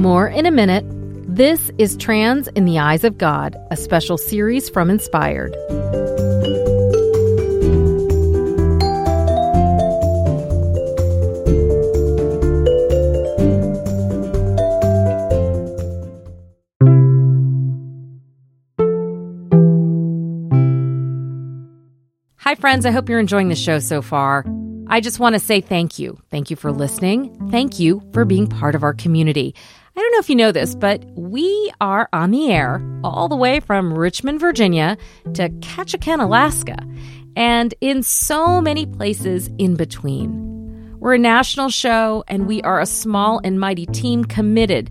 More 0.00 0.26
in 0.26 0.46
a 0.46 0.50
minute. 0.50 0.86
This 1.28 1.70
is 1.76 1.94
Trans 1.98 2.48
in 2.48 2.64
the 2.64 2.78
Eyes 2.78 3.04
of 3.04 3.18
God, 3.18 3.54
a 3.70 3.76
special 3.76 4.16
series 4.16 4.70
from 4.70 4.88
Inspired. 4.88 5.54
Hi, 22.38 22.54
friends. 22.54 22.86
I 22.86 22.90
hope 22.90 23.10
you're 23.10 23.20
enjoying 23.20 23.50
the 23.50 23.54
show 23.54 23.78
so 23.80 24.00
far. 24.00 24.46
I 24.86 25.00
just 25.00 25.20
want 25.20 25.34
to 25.34 25.38
say 25.38 25.60
thank 25.60 25.98
you. 25.98 26.18
Thank 26.30 26.48
you 26.48 26.56
for 26.56 26.72
listening. 26.72 27.50
Thank 27.50 27.78
you 27.78 28.02
for 28.14 28.24
being 28.24 28.48
part 28.48 28.74
of 28.74 28.82
our 28.82 28.94
community. 28.94 29.54
I 29.96 30.00
don't 30.00 30.12
know 30.12 30.18
if 30.20 30.30
you 30.30 30.36
know 30.36 30.52
this, 30.52 30.74
but 30.74 31.04
we 31.16 31.72
are 31.80 32.08
on 32.12 32.30
the 32.30 32.52
air 32.52 32.80
all 33.02 33.28
the 33.28 33.36
way 33.36 33.60
from 33.60 33.92
Richmond, 33.92 34.38
Virginia 34.38 34.96
to 35.34 35.48
Ketchikan, 35.48 36.22
Alaska, 36.22 36.76
and 37.34 37.74
in 37.80 38.02
so 38.02 38.60
many 38.60 38.86
places 38.86 39.50
in 39.58 39.74
between. 39.74 40.48
We're 41.00 41.14
a 41.14 41.18
national 41.18 41.70
show, 41.70 42.24
and 42.28 42.46
we 42.46 42.62
are 42.62 42.78
a 42.78 42.86
small 42.86 43.40
and 43.42 43.58
mighty 43.58 43.86
team 43.86 44.24
committed 44.24 44.90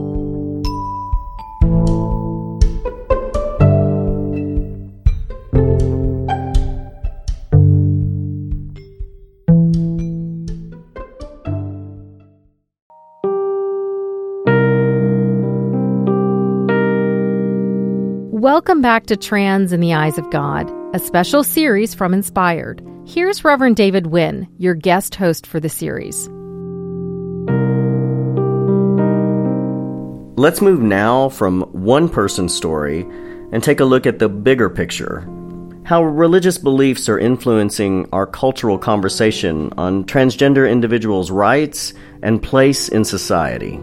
Welcome 18.41 18.81
back 18.81 19.05
to 19.05 19.15
Trans 19.15 19.71
in 19.71 19.81
the 19.81 19.93
Eyes 19.93 20.17
of 20.17 20.27
God, 20.31 20.67
a 20.95 20.99
special 20.99 21.43
series 21.43 21.93
from 21.93 22.11
Inspired. 22.11 22.81
Here's 23.05 23.45
Reverend 23.45 23.75
David 23.75 24.07
Wynn, 24.07 24.47
your 24.57 24.73
guest 24.73 25.13
host 25.13 25.45
for 25.45 25.59
the 25.59 25.69
series. 25.69 26.27
Let's 30.39 30.59
move 30.59 30.81
now 30.81 31.29
from 31.29 31.61
one 31.71 32.09
person's 32.09 32.55
story 32.55 33.01
and 33.51 33.63
take 33.63 33.79
a 33.79 33.85
look 33.85 34.07
at 34.07 34.17
the 34.17 34.27
bigger 34.27 34.71
picture 34.71 35.19
how 35.83 36.03
religious 36.03 36.57
beliefs 36.57 37.07
are 37.09 37.19
influencing 37.19 38.09
our 38.11 38.25
cultural 38.25 38.79
conversation 38.79 39.71
on 39.77 40.03
transgender 40.05 40.67
individuals' 40.67 41.29
rights 41.29 41.93
and 42.23 42.41
place 42.41 42.89
in 42.89 43.05
society. 43.05 43.79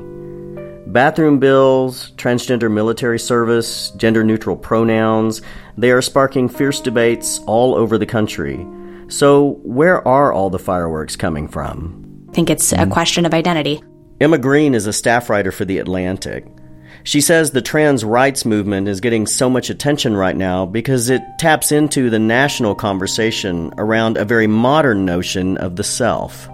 Bathroom 0.88 1.38
bills, 1.38 2.12
transgender 2.12 2.72
military 2.72 3.18
service, 3.18 3.90
gender 3.90 4.24
neutral 4.24 4.56
pronouns, 4.56 5.42
they 5.76 5.90
are 5.90 6.00
sparking 6.00 6.48
fierce 6.48 6.80
debates 6.80 7.40
all 7.46 7.74
over 7.74 7.98
the 7.98 8.06
country. 8.06 8.66
So, 9.08 9.60
where 9.64 10.06
are 10.08 10.32
all 10.32 10.48
the 10.48 10.58
fireworks 10.58 11.14
coming 11.14 11.46
from? 11.46 12.26
I 12.30 12.32
think 12.32 12.48
it's 12.48 12.72
a 12.72 12.86
question 12.86 13.26
of 13.26 13.34
identity. 13.34 13.82
Emma 14.18 14.38
Green 14.38 14.74
is 14.74 14.86
a 14.86 14.92
staff 14.94 15.28
writer 15.28 15.52
for 15.52 15.66
The 15.66 15.78
Atlantic. 15.78 16.46
She 17.04 17.20
says 17.20 17.50
the 17.50 17.60
trans 17.60 18.02
rights 18.02 18.46
movement 18.46 18.88
is 18.88 19.00
getting 19.00 19.26
so 19.26 19.50
much 19.50 19.68
attention 19.68 20.16
right 20.16 20.36
now 20.36 20.64
because 20.64 21.10
it 21.10 21.22
taps 21.38 21.70
into 21.70 22.08
the 22.08 22.18
national 22.18 22.74
conversation 22.74 23.74
around 23.76 24.16
a 24.16 24.24
very 24.24 24.46
modern 24.46 25.04
notion 25.04 25.58
of 25.58 25.76
the 25.76 25.84
self. 25.84 26.48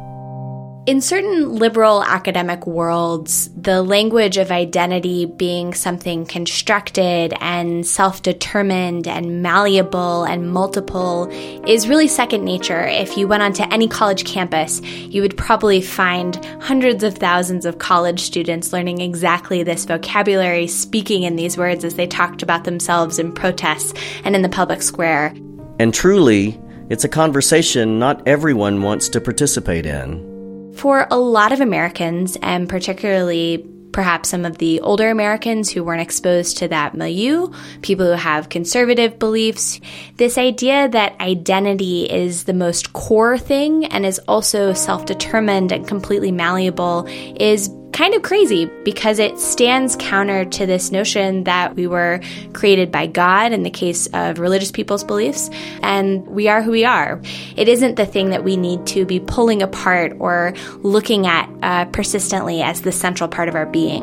In 0.87 1.01
certain 1.01 1.55
liberal 1.55 2.05
academic 2.05 2.67
worlds, 2.67 3.49
the 3.57 3.83
language 3.83 4.37
of 4.37 4.51
identity 4.51 5.25
being 5.25 5.73
something 5.73 6.27
constructed 6.27 7.33
and 7.41 7.87
self 7.87 8.21
determined 8.21 9.09
and 9.09 9.43
malleable 9.43 10.25
and 10.25 10.53
multiple 10.53 11.27
is 11.67 11.89
really 11.89 12.07
second 12.07 12.45
nature. 12.45 12.87
If 12.87 13.17
you 13.17 13.27
went 13.27 13.43
onto 13.43 13.63
any 13.71 13.89
college 13.89 14.27
campus, 14.27 14.83
you 14.83 15.23
would 15.23 15.39
probably 15.39 15.81
find 15.81 16.45
hundreds 16.61 17.03
of 17.03 17.15
thousands 17.15 17.65
of 17.65 17.79
college 17.79 18.21
students 18.21 18.75
learning 18.75 19.01
exactly 19.01 19.63
this 19.63 19.87
vocabulary, 19.87 20.67
speaking 20.67 21.23
in 21.23 21.37
these 21.37 21.57
words 21.57 21.83
as 21.87 21.95
they 21.95 22.07
talked 22.07 22.43
about 22.43 22.65
themselves 22.65 23.19
in 23.19 23.33
protests 23.33 23.95
and 24.23 24.37
in 24.37 24.43
the 24.43 24.51
public 24.51 24.83
square. 24.83 25.35
And 25.79 25.95
truly, 25.95 26.61
it's 26.91 27.05
a 27.05 27.09
conversation 27.09 27.99
not 27.99 28.29
everyone 28.29 28.83
wants 28.83 29.09
to 29.09 29.21
participate 29.23 29.87
in. 29.87 30.34
For 30.77 31.07
a 31.11 31.19
lot 31.19 31.53
of 31.53 31.61
Americans, 31.61 32.37
and 32.43 32.69
particularly 32.69 33.67
perhaps 33.95 34.29
some 34.29 34.45
of 34.45 34.59
the 34.59 34.81
older 34.81 35.09
Americans 35.09 35.71
who 35.71 35.85
weren't 35.85 36.03
exposed 36.03 36.59
to 36.59 36.69
that 36.69 36.95
milieu, 36.95 37.49
people 37.81 38.05
who 38.05 38.13
have 38.13 38.49
conservative 38.49 39.19
beliefs, 39.21 39.81
this 40.17 40.37
idea 40.37 40.89
that 40.89 41.19
identity 41.21 42.11
is 42.11 42.45
the 42.45 42.53
most 42.53 42.93
core 42.93 43.39
thing 43.39 43.87
and 43.87 44.05
is 44.05 44.19
also 44.27 44.73
self 44.73 45.07
determined 45.07 45.71
and 45.71 45.87
completely 45.87 46.33
malleable 46.33 47.07
is 47.39 47.71
kind 47.95 48.13
of 48.13 48.23
crazy 48.23 48.67
because 48.85 49.21
it 49.21 49.39
stands 49.39 49.95
counter 49.97 50.45
to 50.45 50.67
this 50.67 50.91
notion 50.91 51.45
that 51.45 51.77
we 51.77 51.87
were 51.87 52.21
created 52.53 52.91
by 52.91 53.07
God 53.07 53.53
in 53.53 53.63
the 53.63 53.71
case 53.71 54.09
of 54.09 54.41
religious 54.41 54.73
people's 54.73 55.05
beliefs, 55.05 55.49
and 55.81 56.27
we 56.27 56.49
are 56.49 56.61
who 56.61 56.73
we 56.73 56.85
are. 56.85 57.23
It 57.57 57.69
isn't 57.69 57.95
the 57.95 58.05
thing 58.05 58.31
that 58.31 58.43
we 58.43 58.57
need 58.57 58.85
to 58.89 59.07
be 59.07 59.21
pulling 59.21 59.63
apart 59.63 60.17
or 60.19 60.55
looking 60.79 61.29
at 61.29 61.49
uh, 61.63 61.85
persistently 61.87 62.63
as 62.63 62.83
the 62.83 62.93
central 62.93 63.29
part 63.29 63.49
of 63.49 63.55
our 63.55 63.67
being. 63.67 64.03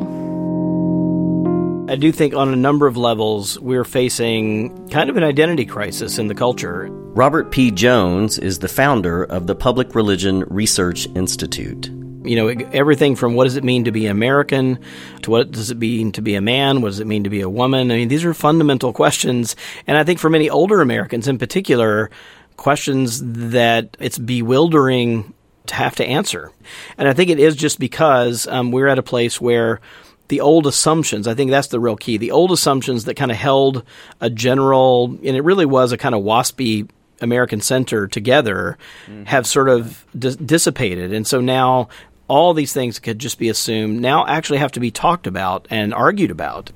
I 1.90 1.96
do 1.96 2.10
think 2.10 2.32
on 2.32 2.50
a 2.50 2.56
number 2.56 2.86
of 2.86 2.96
levels 2.96 3.60
we're 3.60 3.84
facing 3.84 4.88
kind 4.88 5.10
of 5.10 5.18
an 5.18 5.24
identity 5.24 5.66
crisis 5.66 6.18
in 6.18 6.28
the 6.28 6.34
culture. 6.34 6.88
Robert 6.90 7.50
P. 7.50 7.70
Jones 7.70 8.38
is 8.38 8.60
the 8.60 8.68
founder 8.68 9.24
of 9.24 9.46
the 9.46 9.54
Public 9.54 9.94
Religion 9.94 10.44
Research 10.48 11.06
Institute. 11.14 11.90
You 12.24 12.36
know, 12.36 12.48
everything 12.72 13.16
from 13.16 13.34
what 13.34 13.44
does 13.44 13.56
it 13.56 13.64
mean 13.64 13.84
to 13.84 13.92
be 13.92 14.06
American 14.06 14.78
to 15.22 15.30
what 15.30 15.50
does 15.50 15.70
it 15.70 15.78
mean 15.78 16.12
to 16.12 16.22
be 16.22 16.34
a 16.34 16.40
man? 16.40 16.80
What 16.80 16.88
does 16.88 17.00
it 17.00 17.06
mean 17.06 17.24
to 17.24 17.30
be 17.30 17.40
a 17.40 17.48
woman? 17.48 17.90
I 17.90 17.96
mean, 17.96 18.08
these 18.08 18.24
are 18.24 18.34
fundamental 18.34 18.92
questions. 18.92 19.56
And 19.86 19.96
I 19.96 20.04
think 20.04 20.18
for 20.18 20.30
many 20.30 20.48
older 20.48 20.80
Americans 20.80 21.28
in 21.28 21.38
particular, 21.38 22.10
questions 22.56 23.20
that 23.22 23.96
it's 23.98 24.18
bewildering 24.18 25.34
to 25.66 25.74
have 25.74 25.96
to 25.96 26.04
answer. 26.04 26.52
And 26.98 27.08
I 27.08 27.12
think 27.12 27.30
it 27.30 27.38
is 27.38 27.56
just 27.56 27.78
because 27.78 28.46
um, 28.46 28.72
we're 28.72 28.88
at 28.88 28.98
a 28.98 29.02
place 29.02 29.40
where 29.40 29.80
the 30.28 30.40
old 30.40 30.66
assumptions, 30.66 31.26
I 31.28 31.34
think 31.34 31.50
that's 31.50 31.68
the 31.68 31.80
real 31.80 31.96
key. 31.96 32.16
The 32.16 32.30
old 32.30 32.52
assumptions 32.52 33.04
that 33.04 33.14
kind 33.14 33.30
of 33.30 33.36
held 33.36 33.84
a 34.20 34.30
general, 34.30 35.06
and 35.06 35.36
it 35.36 35.44
really 35.44 35.66
was 35.66 35.92
a 35.92 35.98
kind 35.98 36.14
of 36.14 36.22
waspy 36.22 36.88
American 37.20 37.60
center 37.60 38.06
together, 38.08 38.78
mm-hmm. 39.06 39.24
have 39.24 39.46
sort 39.46 39.68
of 39.68 40.06
dissipated. 40.18 41.12
And 41.12 41.26
so 41.26 41.40
now 41.40 41.88
all 42.28 42.54
these 42.54 42.72
things 42.72 42.98
could 42.98 43.18
just 43.18 43.38
be 43.38 43.48
assumed 43.48 44.00
now 44.00 44.26
actually 44.26 44.58
have 44.58 44.72
to 44.72 44.80
be 44.80 44.90
talked 44.90 45.26
about 45.26 45.66
and 45.70 45.92
argued 45.92 46.30
about. 46.30 46.70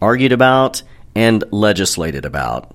Argued 0.00 0.32
about 0.32 0.82
and 1.14 1.44
legislated 1.50 2.24
about. 2.24 2.74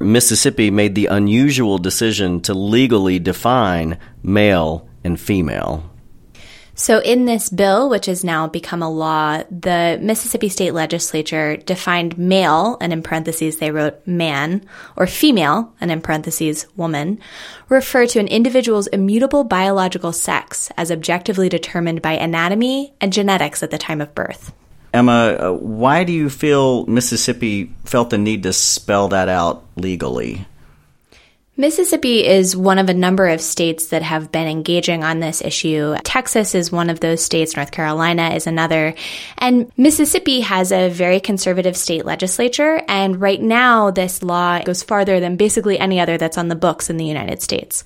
Mississippi 0.00 0.70
made 0.70 0.94
the 0.94 1.06
unusual 1.06 1.78
decision 1.78 2.40
to 2.42 2.54
legally 2.54 3.18
define 3.18 3.98
male 4.22 4.88
and 5.04 5.20
female. 5.20 5.90
So, 6.76 6.98
in 6.98 7.24
this 7.24 7.50
bill, 7.50 7.88
which 7.88 8.06
has 8.06 8.24
now 8.24 8.48
become 8.48 8.82
a 8.82 8.90
law, 8.90 9.44
the 9.48 9.96
Mississippi 10.02 10.48
State 10.48 10.72
Legislature 10.74 11.56
defined 11.56 12.18
male, 12.18 12.76
and 12.80 12.92
in 12.92 13.00
parentheses 13.00 13.58
they 13.58 13.70
wrote 13.70 14.04
man, 14.06 14.66
or 14.96 15.06
female, 15.06 15.72
and 15.80 15.92
in 15.92 16.00
parentheses 16.00 16.66
woman, 16.74 17.20
refer 17.68 18.06
to 18.06 18.18
an 18.18 18.26
individual's 18.26 18.88
immutable 18.88 19.44
biological 19.44 20.12
sex 20.12 20.72
as 20.76 20.90
objectively 20.90 21.48
determined 21.48 22.02
by 22.02 22.12
anatomy 22.12 22.92
and 23.00 23.12
genetics 23.12 23.62
at 23.62 23.70
the 23.70 23.78
time 23.78 24.00
of 24.00 24.14
birth. 24.14 24.52
Emma, 24.92 25.36
uh, 25.38 25.52
why 25.52 26.02
do 26.02 26.12
you 26.12 26.28
feel 26.28 26.86
Mississippi 26.86 27.72
felt 27.84 28.10
the 28.10 28.18
need 28.18 28.42
to 28.44 28.52
spell 28.52 29.08
that 29.08 29.28
out 29.28 29.64
legally? 29.76 30.44
Mississippi 31.56 32.26
is 32.26 32.56
one 32.56 32.80
of 32.80 32.88
a 32.88 32.94
number 32.94 33.28
of 33.28 33.40
states 33.40 33.86
that 33.88 34.02
have 34.02 34.32
been 34.32 34.48
engaging 34.48 35.04
on 35.04 35.20
this 35.20 35.40
issue. 35.40 35.94
Texas 36.02 36.52
is 36.52 36.72
one 36.72 36.90
of 36.90 36.98
those 36.98 37.24
states, 37.24 37.54
North 37.54 37.70
Carolina 37.70 38.30
is 38.30 38.48
another. 38.48 38.92
And 39.38 39.70
Mississippi 39.76 40.40
has 40.40 40.72
a 40.72 40.88
very 40.88 41.20
conservative 41.20 41.76
state 41.76 42.04
legislature. 42.04 42.82
And 42.88 43.20
right 43.20 43.40
now, 43.40 43.92
this 43.92 44.20
law 44.20 44.62
goes 44.62 44.82
farther 44.82 45.20
than 45.20 45.36
basically 45.36 45.78
any 45.78 46.00
other 46.00 46.18
that's 46.18 46.38
on 46.38 46.48
the 46.48 46.56
books 46.56 46.90
in 46.90 46.96
the 46.96 47.04
United 47.04 47.40
States. 47.40 47.84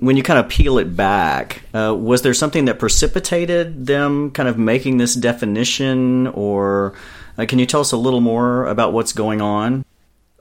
When 0.00 0.16
you 0.16 0.22
kind 0.22 0.38
of 0.38 0.48
peel 0.48 0.78
it 0.78 0.96
back, 0.96 1.60
uh, 1.74 1.94
was 1.94 2.22
there 2.22 2.32
something 2.32 2.64
that 2.64 2.78
precipitated 2.78 3.86
them 3.86 4.30
kind 4.30 4.48
of 4.48 4.56
making 4.56 4.96
this 4.96 5.14
definition? 5.14 6.28
Or 6.28 6.94
uh, 7.36 7.44
can 7.44 7.58
you 7.58 7.66
tell 7.66 7.82
us 7.82 7.92
a 7.92 7.98
little 7.98 8.22
more 8.22 8.64
about 8.64 8.94
what's 8.94 9.12
going 9.12 9.42
on? 9.42 9.84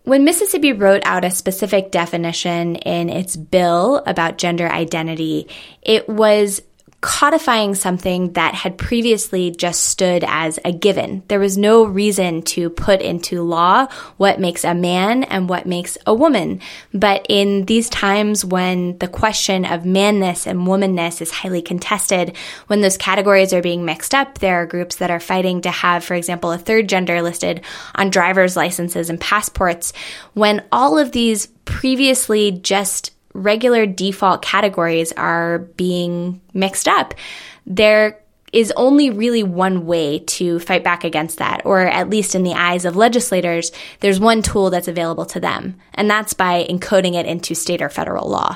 When 0.04 0.26
Mississippi 0.26 0.74
wrote 0.74 1.02
out 1.06 1.24
a 1.24 1.32
specific 1.32 1.90
definition 1.90 2.76
in 2.76 3.10
its 3.10 3.38
bill 3.38 4.04
about 4.06 4.38
gender 4.38 4.70
identity, 4.70 5.48
it 5.82 6.10
was 6.10 6.62
codifying 7.04 7.76
something 7.76 8.32
that 8.32 8.56
had 8.56 8.78
previously 8.78 9.52
just 9.52 9.84
stood 9.84 10.24
as 10.26 10.58
a 10.64 10.72
given. 10.72 11.22
There 11.28 11.40
was 11.40 11.58
no 11.58 11.84
reason 11.84 12.44
to 12.44 12.70
put 12.70 13.02
into 13.02 13.44
law 13.44 13.88
what 14.16 14.40
makes 14.40 14.64
a 14.64 14.74
man 14.74 15.24
and 15.26 15.50
what 15.50 15.66
makes 15.66 15.98
a 16.08 16.14
woman. 16.14 16.62
But 16.94 17.26
in 17.28 17.66
these 17.66 17.90
times 17.90 18.46
when 18.46 18.98
the 19.00 19.10
question 19.10 19.66
of 19.66 19.86
manness 19.86 20.48
and 20.48 20.62
womanness 20.62 21.22
is 21.22 21.30
highly 21.30 21.62
contested, 21.62 22.38
when 22.68 22.80
those 22.80 22.96
categories 22.96 23.52
are 23.52 23.62
being 23.62 23.84
mixed 23.84 24.16
up, 24.16 24.40
there 24.40 24.62
are 24.62 24.66
groups 24.66 24.96
that 24.96 25.12
are 25.12 25.20
fighting 25.20 25.60
to 25.64 25.72
have, 25.72 26.06
for 26.06 26.14
example, 26.14 26.54
a 26.54 26.58
third 26.58 26.88
gender 26.88 27.22
listed 27.22 27.66
on 27.96 28.12
driver's 28.12 28.56
licenses 28.56 29.10
and 29.10 29.20
passports. 29.20 29.92
When 30.36 30.64
all 30.72 30.98
of 30.98 31.12
these 31.12 31.48
previously 31.66 32.52
just 32.52 33.13
regular 33.34 33.86
default 33.86 34.42
categories 34.42 35.12
are 35.14 35.60
being 35.60 36.42
mixed 36.54 36.88
up. 36.88 37.14
There 37.66 38.24
is 38.54 38.72
only 38.78 39.10
really 39.10 39.42
one 39.42 39.86
way 39.88 40.20
to 40.20 40.60
fight 40.60 40.84
back 40.84 41.04
against 41.04 41.40
that, 41.40 41.64
or 41.66 41.82
at 41.82 42.10
least 42.10 42.36
in 42.36 42.44
the 42.44 42.54
eyes 42.54 42.86
of 42.86 42.96
legislators, 42.96 43.72
there's 44.00 44.20
one 44.20 44.44
tool 44.44 44.70
that's 44.70 44.88
available 44.88 45.26
to 45.26 45.40
them, 45.40 45.76
and 45.96 46.08
that's 46.08 46.34
by 46.34 46.64
encoding 46.70 47.16
it 47.16 47.26
into 47.26 47.56
state 47.56 47.82
or 47.82 47.90
federal 47.90 48.30
law. 48.30 48.56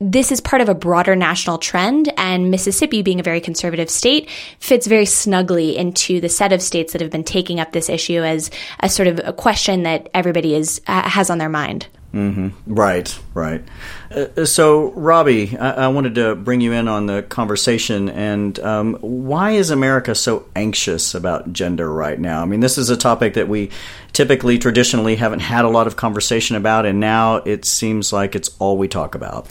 This 0.00 0.32
is 0.32 0.40
part 0.40 0.62
of 0.62 0.70
a 0.70 0.74
broader 0.74 1.14
national 1.14 1.58
trend, 1.58 2.10
and 2.16 2.50
Mississippi, 2.50 3.02
being 3.02 3.20
a 3.20 3.24
very 3.24 3.40
conservative 3.40 3.90
state, 3.90 4.30
fits 4.58 4.86
very 4.86 5.06
snugly 5.06 5.76
into 5.76 6.20
the 6.22 6.30
set 6.30 6.52
of 6.52 6.62
states 6.62 6.92
that 6.92 7.02
have 7.02 7.10
been 7.10 7.22
taking 7.22 7.60
up 7.60 7.72
this 7.72 7.90
issue 7.90 8.22
as 8.22 8.50
a 8.80 8.88
sort 8.88 9.08
of 9.08 9.20
a 9.22 9.32
question 9.34 9.82
that 9.82 10.08
everybody 10.14 10.54
is 10.54 10.80
uh, 10.86 11.06
has 11.06 11.28
on 11.28 11.36
their 11.36 11.50
mind. 11.50 11.86
Mm-hmm. 12.14 12.72
Right, 12.72 13.18
right. 13.34 13.60
Uh, 14.08 14.44
so, 14.44 14.92
Robbie, 14.92 15.58
I-, 15.58 15.86
I, 15.86 15.88
wanted 15.88 16.14
to 16.14 16.36
bring 16.36 16.60
you 16.60 16.72
in 16.72 16.86
on 16.86 17.06
the 17.06 17.24
conversation. 17.24 18.08
And 18.08 18.56
um, 18.60 18.94
why 19.00 19.52
is 19.52 19.70
America 19.70 20.14
so 20.14 20.46
anxious 20.54 21.16
about 21.16 21.52
gender 21.52 21.92
right 21.92 22.18
now? 22.18 22.40
I 22.40 22.44
mean, 22.44 22.60
this 22.60 22.78
is 22.78 22.88
a 22.88 22.96
topic 22.96 23.34
that 23.34 23.48
we 23.48 23.70
typically, 24.12 24.58
traditionally, 24.60 25.16
haven't 25.16 25.40
had 25.40 25.64
a 25.64 25.68
lot 25.68 25.88
of 25.88 25.96
conversation 25.96 26.54
about, 26.54 26.86
and 26.86 27.00
now 27.00 27.36
it 27.38 27.64
seems 27.64 28.12
like 28.12 28.36
it's 28.36 28.50
all 28.60 28.78
we 28.78 28.86
talk 28.86 29.16
about 29.16 29.48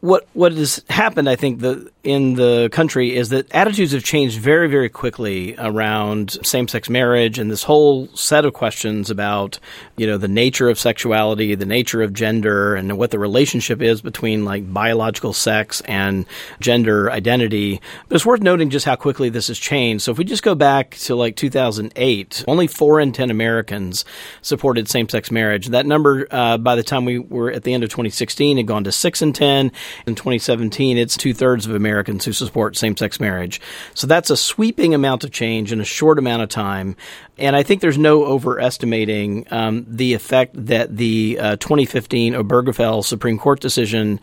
what 0.00 0.26
what 0.32 0.52
has 0.52 0.82
happened, 0.88 1.28
I 1.28 1.36
think, 1.36 1.60
the 1.60 1.90
in 2.02 2.34
the 2.34 2.70
country 2.72 3.14
is 3.14 3.28
that 3.28 3.52
attitudes 3.52 3.92
have 3.92 4.02
changed 4.02 4.38
very, 4.38 4.68
very 4.68 4.88
quickly 4.88 5.54
around 5.58 6.38
same-sex 6.42 6.88
marriage 6.88 7.38
and 7.38 7.50
this 7.50 7.62
whole 7.62 8.06
set 8.16 8.46
of 8.46 8.54
questions 8.54 9.10
about, 9.10 9.58
you 9.98 10.06
know, 10.06 10.16
the 10.16 10.26
nature 10.26 10.70
of 10.70 10.78
sexuality, 10.78 11.54
the 11.54 11.66
nature 11.66 12.00
of 12.00 12.14
gender, 12.14 12.74
and 12.74 12.96
what 12.96 13.10
the 13.10 13.18
relationship 13.18 13.82
is 13.82 14.00
between 14.00 14.46
like 14.46 14.72
biological 14.72 15.34
sex 15.34 15.82
and 15.82 16.24
gender 16.58 17.10
identity. 17.10 17.82
But 18.08 18.14
it's 18.14 18.24
worth 18.24 18.40
noting 18.40 18.70
just 18.70 18.86
how 18.86 18.96
quickly 18.96 19.28
this 19.28 19.48
has 19.48 19.58
changed. 19.58 20.02
So 20.04 20.12
if 20.12 20.16
we 20.16 20.24
just 20.24 20.42
go 20.42 20.54
back 20.54 20.92
to 21.00 21.14
like 21.14 21.36
2008, 21.36 22.44
only 22.48 22.66
four 22.66 22.98
in 23.00 23.12
ten 23.12 23.30
Americans 23.30 24.06
supported 24.40 24.88
same-sex 24.88 25.30
marriage. 25.30 25.66
That 25.68 25.84
number, 25.84 26.26
uh, 26.30 26.56
by 26.56 26.76
the 26.76 26.82
time 26.82 27.04
we 27.04 27.18
were 27.18 27.50
at 27.50 27.64
the 27.64 27.74
end 27.74 27.84
of 27.84 27.90
2016, 27.90 28.56
had 28.56 28.66
gone 28.66 28.84
to 28.84 28.92
six 28.92 29.20
in 29.20 29.34
ten 29.34 29.72
in 30.06 30.14
2017, 30.14 30.98
it's 30.98 31.16
two 31.16 31.34
thirds 31.34 31.66
of 31.66 31.74
Americans 31.74 32.24
who 32.24 32.32
support 32.32 32.76
same 32.76 32.96
sex 32.96 33.20
marriage. 33.20 33.60
So 33.94 34.06
that's 34.06 34.30
a 34.30 34.36
sweeping 34.36 34.94
amount 34.94 35.24
of 35.24 35.30
change 35.30 35.72
in 35.72 35.80
a 35.80 35.84
short 35.84 36.18
amount 36.18 36.42
of 36.42 36.48
time. 36.48 36.96
And 37.38 37.56
I 37.56 37.62
think 37.62 37.80
there's 37.80 37.98
no 37.98 38.24
overestimating 38.24 39.46
um, 39.50 39.86
the 39.88 40.14
effect 40.14 40.66
that 40.66 40.96
the 40.96 41.38
uh, 41.40 41.56
2015 41.56 42.34
Obergefell 42.34 43.04
Supreme 43.04 43.38
Court 43.38 43.60
decision 43.60 44.20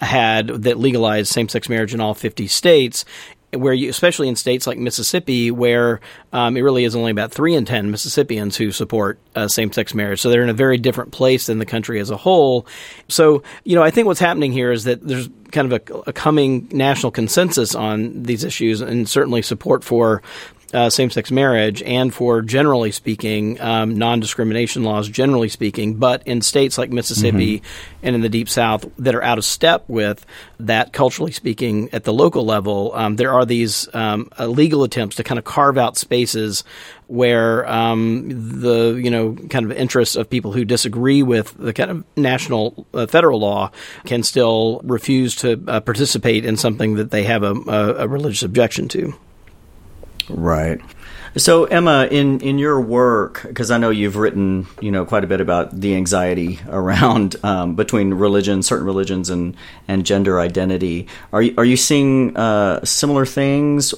had 0.00 0.48
that 0.48 0.78
legalized 0.78 1.32
same 1.32 1.48
sex 1.48 1.68
marriage 1.68 1.94
in 1.94 2.00
all 2.00 2.14
50 2.14 2.46
states 2.48 3.04
where 3.56 3.72
you, 3.72 3.90
especially 3.90 4.28
in 4.28 4.36
states 4.36 4.66
like 4.66 4.78
Mississippi, 4.78 5.50
where 5.50 6.00
um, 6.32 6.56
it 6.56 6.60
really 6.60 6.84
is 6.84 6.94
only 6.94 7.10
about 7.10 7.32
three 7.32 7.54
in 7.54 7.64
ten 7.64 7.90
Mississippians 7.90 8.56
who 8.56 8.70
support 8.70 9.18
uh, 9.34 9.48
same-sex 9.48 9.94
marriage. 9.94 10.20
So 10.20 10.30
they're 10.30 10.42
in 10.42 10.50
a 10.50 10.54
very 10.54 10.78
different 10.78 11.12
place 11.12 11.46
than 11.46 11.58
the 11.58 11.66
country 11.66 12.00
as 12.00 12.10
a 12.10 12.16
whole. 12.16 12.66
So 13.08 13.42
you 13.64 13.74
know, 13.74 13.82
I 13.82 13.90
think 13.90 14.06
what's 14.06 14.20
happening 14.20 14.52
here 14.52 14.72
is 14.72 14.84
that 14.84 15.06
there's 15.06 15.28
kind 15.52 15.72
of 15.72 15.88
a, 15.88 16.10
a 16.10 16.12
coming 16.12 16.68
national 16.72 17.12
consensus 17.12 17.74
on 17.74 18.24
these 18.24 18.44
issues, 18.44 18.80
and 18.80 19.08
certainly 19.08 19.42
support 19.42 19.84
for 19.84 20.22
uh, 20.74 20.90
same 20.90 21.08
sex 21.10 21.30
marriage 21.30 21.82
and 21.82 22.12
for 22.12 22.42
generally 22.42 22.90
speaking 22.90 23.60
um, 23.60 23.96
non 23.96 24.20
discrimination 24.20 24.82
laws, 24.82 25.08
generally 25.08 25.48
speaking, 25.48 25.94
but 25.94 26.26
in 26.26 26.42
states 26.42 26.76
like 26.76 26.90
Mississippi 26.90 27.58
mm-hmm. 27.58 28.06
and 28.06 28.16
in 28.16 28.20
the 28.20 28.28
Deep 28.28 28.48
South 28.48 28.84
that 28.98 29.14
are 29.14 29.22
out 29.22 29.38
of 29.38 29.44
step 29.44 29.84
with 29.88 30.26
that, 30.58 30.92
culturally 30.92 31.32
speaking, 31.32 31.88
at 31.92 32.04
the 32.04 32.12
local 32.12 32.44
level, 32.44 32.92
um, 32.94 33.16
there 33.16 33.32
are 33.32 33.46
these 33.46 33.88
um, 33.94 34.28
uh, 34.38 34.46
legal 34.46 34.82
attempts 34.82 35.16
to 35.16 35.24
kind 35.24 35.38
of 35.38 35.44
carve 35.44 35.78
out 35.78 35.96
spaces 35.96 36.64
where 37.06 37.68
um, 37.68 38.28
the 38.60 38.94
you 38.94 39.10
know 39.10 39.36
kind 39.50 39.70
of 39.70 39.72
interests 39.72 40.16
of 40.16 40.28
people 40.28 40.52
who 40.52 40.64
disagree 40.64 41.22
with 41.22 41.54
the 41.56 41.72
kind 41.72 41.90
of 41.90 42.04
national 42.16 42.86
uh, 42.94 43.06
federal 43.06 43.38
law 43.38 43.70
can 44.06 44.22
still 44.22 44.80
refuse 44.82 45.36
to 45.36 45.62
uh, 45.68 45.80
participate 45.80 46.44
in 46.44 46.56
something 46.56 46.94
that 46.94 47.10
they 47.10 47.24
have 47.24 47.42
a, 47.42 47.52
a, 47.52 47.94
a 48.04 48.08
religious 48.08 48.42
objection 48.42 48.88
to. 48.88 49.14
Right. 50.28 50.80
So 51.36 51.64
Emma, 51.64 52.06
in 52.10 52.40
in 52.40 52.58
your 52.58 52.80
work, 52.80 53.42
because 53.42 53.70
I 53.70 53.78
know 53.78 53.90
you've 53.90 54.16
written, 54.16 54.66
you 54.80 54.92
know, 54.92 55.04
quite 55.04 55.24
a 55.24 55.26
bit 55.26 55.40
about 55.40 55.78
the 55.78 55.96
anxiety 55.96 56.60
around 56.68 57.36
um, 57.42 57.74
between 57.74 58.14
religion, 58.14 58.62
certain 58.62 58.86
religions, 58.86 59.30
and 59.30 59.56
and 59.88 60.06
gender 60.06 60.38
identity. 60.38 61.08
Are 61.32 61.42
you 61.42 61.54
are 61.58 61.64
you 61.64 61.76
seeing 61.76 62.36
uh, 62.36 62.84
similar 62.84 63.26
things? 63.26 63.94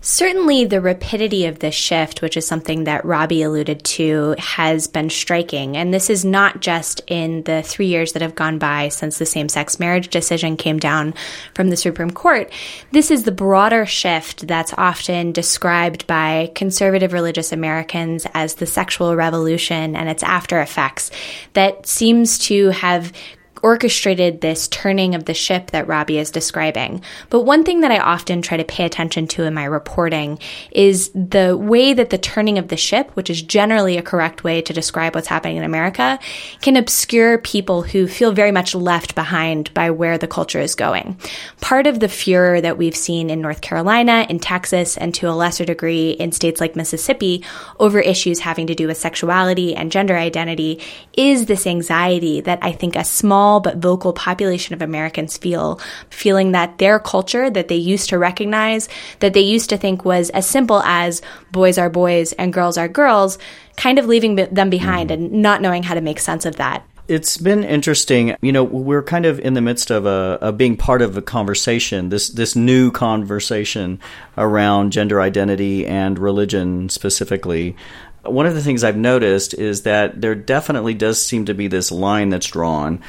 Certainly, 0.00 0.66
the 0.66 0.80
rapidity 0.80 1.46
of 1.46 1.58
this 1.58 1.74
shift, 1.74 2.22
which 2.22 2.36
is 2.36 2.46
something 2.46 2.84
that 2.84 3.04
Robbie 3.04 3.42
alluded 3.42 3.82
to, 3.84 4.34
has 4.38 4.86
been 4.86 5.10
striking. 5.10 5.76
And 5.76 5.92
this 5.92 6.08
is 6.08 6.24
not 6.24 6.60
just 6.60 7.00
in 7.06 7.42
the 7.42 7.62
three 7.62 7.86
years 7.86 8.12
that 8.12 8.22
have 8.22 8.34
gone 8.34 8.58
by 8.58 8.88
since 8.88 9.18
the 9.18 9.26
same 9.26 9.48
sex 9.48 9.80
marriage 9.80 10.08
decision 10.08 10.56
came 10.56 10.78
down 10.78 11.14
from 11.54 11.70
the 11.70 11.76
Supreme 11.76 12.10
Court. 12.10 12.50
This 12.92 13.10
is 13.10 13.24
the 13.24 13.32
broader 13.32 13.86
shift 13.86 14.46
that's 14.46 14.74
often 14.78 15.32
described 15.32 16.06
by 16.06 16.52
conservative 16.54 17.12
religious 17.12 17.52
Americans 17.52 18.26
as 18.34 18.54
the 18.54 18.66
sexual 18.66 19.16
revolution 19.16 19.96
and 19.96 20.08
its 20.08 20.22
after 20.22 20.60
effects 20.60 21.10
that 21.54 21.86
seems 21.86 22.38
to 22.38 22.68
have 22.70 23.12
orchestrated 23.62 24.40
this 24.40 24.68
turning 24.68 25.14
of 25.14 25.24
the 25.24 25.34
ship 25.34 25.70
that 25.70 25.88
Robbie 25.88 26.18
is 26.18 26.30
describing. 26.30 27.02
But 27.30 27.42
one 27.42 27.64
thing 27.64 27.80
that 27.80 27.90
I 27.90 27.98
often 27.98 28.42
try 28.42 28.56
to 28.56 28.64
pay 28.64 28.84
attention 28.84 29.26
to 29.28 29.44
in 29.44 29.54
my 29.54 29.64
reporting 29.64 30.38
is 30.70 31.10
the 31.10 31.56
way 31.56 31.92
that 31.94 32.10
the 32.10 32.18
turning 32.18 32.58
of 32.58 32.68
the 32.68 32.76
ship, 32.76 33.10
which 33.14 33.30
is 33.30 33.42
generally 33.42 33.96
a 33.96 34.02
correct 34.02 34.44
way 34.44 34.62
to 34.62 34.72
describe 34.72 35.14
what's 35.14 35.28
happening 35.28 35.56
in 35.56 35.64
America, 35.64 36.18
can 36.60 36.76
obscure 36.76 37.38
people 37.38 37.82
who 37.82 38.06
feel 38.06 38.32
very 38.32 38.52
much 38.52 38.74
left 38.74 39.14
behind 39.14 39.72
by 39.74 39.90
where 39.90 40.18
the 40.18 40.28
culture 40.28 40.60
is 40.60 40.74
going. 40.74 41.18
Part 41.60 41.86
of 41.86 42.00
the 42.00 42.08
furor 42.08 42.60
that 42.60 42.78
we've 42.78 42.96
seen 42.96 43.30
in 43.30 43.40
North 43.40 43.60
Carolina, 43.60 44.26
in 44.28 44.38
Texas, 44.38 44.96
and 44.96 45.14
to 45.14 45.28
a 45.28 45.32
lesser 45.32 45.64
degree 45.64 46.10
in 46.10 46.32
states 46.32 46.60
like 46.60 46.76
Mississippi 46.76 47.44
over 47.78 48.00
issues 48.00 48.40
having 48.40 48.66
to 48.68 48.74
do 48.74 48.86
with 48.86 48.96
sexuality 48.96 49.74
and 49.74 49.92
gender 49.92 50.16
identity 50.16 50.80
is 51.16 51.46
this 51.46 51.66
anxiety 51.66 52.40
that 52.42 52.58
I 52.62 52.72
think 52.72 52.96
a 52.96 53.04
small 53.04 53.47
small 53.48 53.60
but 53.60 53.78
vocal 53.78 54.12
population 54.12 54.74
of 54.74 54.82
Americans 54.82 55.38
feel, 55.38 55.80
feeling 56.10 56.52
that 56.52 56.76
their 56.76 56.98
culture 56.98 57.48
that 57.48 57.68
they 57.68 57.76
used 57.76 58.10
to 58.10 58.18
recognize, 58.18 58.90
that 59.20 59.32
they 59.32 59.40
used 59.40 59.70
to 59.70 59.78
think 59.78 60.04
was 60.04 60.28
as 60.30 60.46
simple 60.46 60.82
as 60.82 61.22
boys 61.50 61.78
are 61.78 61.88
boys 61.88 62.34
and 62.34 62.52
girls 62.52 62.76
are 62.76 62.88
girls, 62.88 63.38
kind 63.78 63.98
of 63.98 64.04
leaving 64.04 64.36
them 64.36 64.68
behind 64.68 65.08
mm. 65.08 65.14
and 65.14 65.32
not 65.32 65.62
knowing 65.62 65.82
how 65.82 65.94
to 65.94 66.02
make 66.02 66.18
sense 66.20 66.44
of 66.44 66.56
that 66.56 66.84
it's 67.08 67.38
been 67.38 67.64
interesting. 67.64 68.36
You 68.42 68.52
know, 68.52 68.64
we're 68.64 69.02
kind 69.02 69.24
of 69.24 69.40
in 69.40 69.54
the 69.54 69.62
midst 69.62 69.90
of 69.90 70.04
a, 70.04 70.38
a, 70.42 70.52
being 70.52 70.76
part 70.76 71.00
of 71.00 71.16
a 71.16 71.22
conversation, 71.22 72.10
this 72.10 72.28
this 72.28 72.54
new 72.54 72.90
conversation 72.90 73.98
around 74.36 74.92
gender 74.92 75.18
identity 75.18 75.86
and 75.86 76.18
religion 76.18 76.90
specifically. 76.90 77.76
One 78.24 78.44
of 78.44 78.54
the 78.54 78.60
things 78.60 78.84
I've 78.84 78.98
noticed 78.98 79.54
is 79.54 79.82
that 79.84 80.20
there 80.20 80.34
definitely 80.34 80.92
does 80.92 81.16
seem 81.24 81.46
to 81.46 81.54
be 81.54 81.66
this 81.66 81.90
line 81.90 82.28
that's 82.28 82.48
drawn 82.48 83.00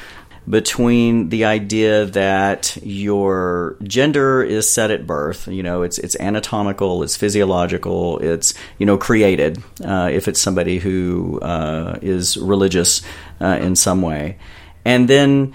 between 0.50 1.28
the 1.28 1.44
idea 1.44 2.06
that 2.06 2.76
your 2.82 3.76
gender 3.84 4.42
is 4.42 4.68
set 4.68 4.90
at 4.90 5.06
birth, 5.06 5.46
you 5.46 5.62
know, 5.62 5.82
it's 5.82 5.98
it's 5.98 6.16
anatomical, 6.18 7.02
it's 7.02 7.16
physiological, 7.16 8.18
it's 8.18 8.52
you 8.78 8.84
know 8.84 8.98
created. 8.98 9.62
Uh, 9.82 10.10
if 10.12 10.26
it's 10.28 10.40
somebody 10.40 10.78
who 10.78 11.38
uh, 11.40 11.98
is 12.02 12.36
religious 12.36 13.02
uh, 13.40 13.58
in 13.60 13.76
some 13.76 14.02
way, 14.02 14.38
and 14.84 15.08
then 15.08 15.54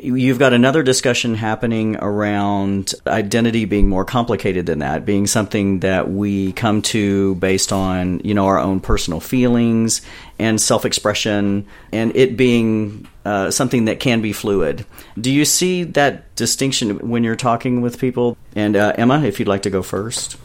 You've 0.00 0.38
got 0.38 0.52
another 0.52 0.82
discussion 0.82 1.34
happening 1.34 1.96
around 1.96 2.94
identity 3.06 3.64
being 3.64 3.88
more 3.88 4.04
complicated 4.04 4.66
than 4.66 4.78
that, 4.78 5.04
being 5.04 5.26
something 5.26 5.80
that 5.80 6.10
we 6.10 6.52
come 6.52 6.82
to 6.82 7.34
based 7.36 7.72
on, 7.72 8.20
you 8.20 8.34
know, 8.34 8.46
our 8.46 8.58
own 8.58 8.80
personal 8.80 9.18
feelings 9.18 10.02
and 10.38 10.60
self-expression, 10.60 11.66
and 11.92 12.16
it 12.16 12.36
being 12.36 13.08
uh, 13.24 13.50
something 13.50 13.86
that 13.86 13.98
can 13.98 14.20
be 14.20 14.32
fluid. 14.32 14.86
Do 15.20 15.32
you 15.32 15.44
see 15.44 15.82
that 15.84 16.34
distinction 16.36 17.08
when 17.08 17.24
you're 17.24 17.36
talking 17.36 17.80
with 17.80 17.98
people? 17.98 18.36
And 18.54 18.76
uh, 18.76 18.92
Emma, 18.96 19.22
if 19.24 19.38
you'd 19.38 19.48
like 19.48 19.62
to 19.62 19.70
go 19.70 19.82
first. 19.82 20.36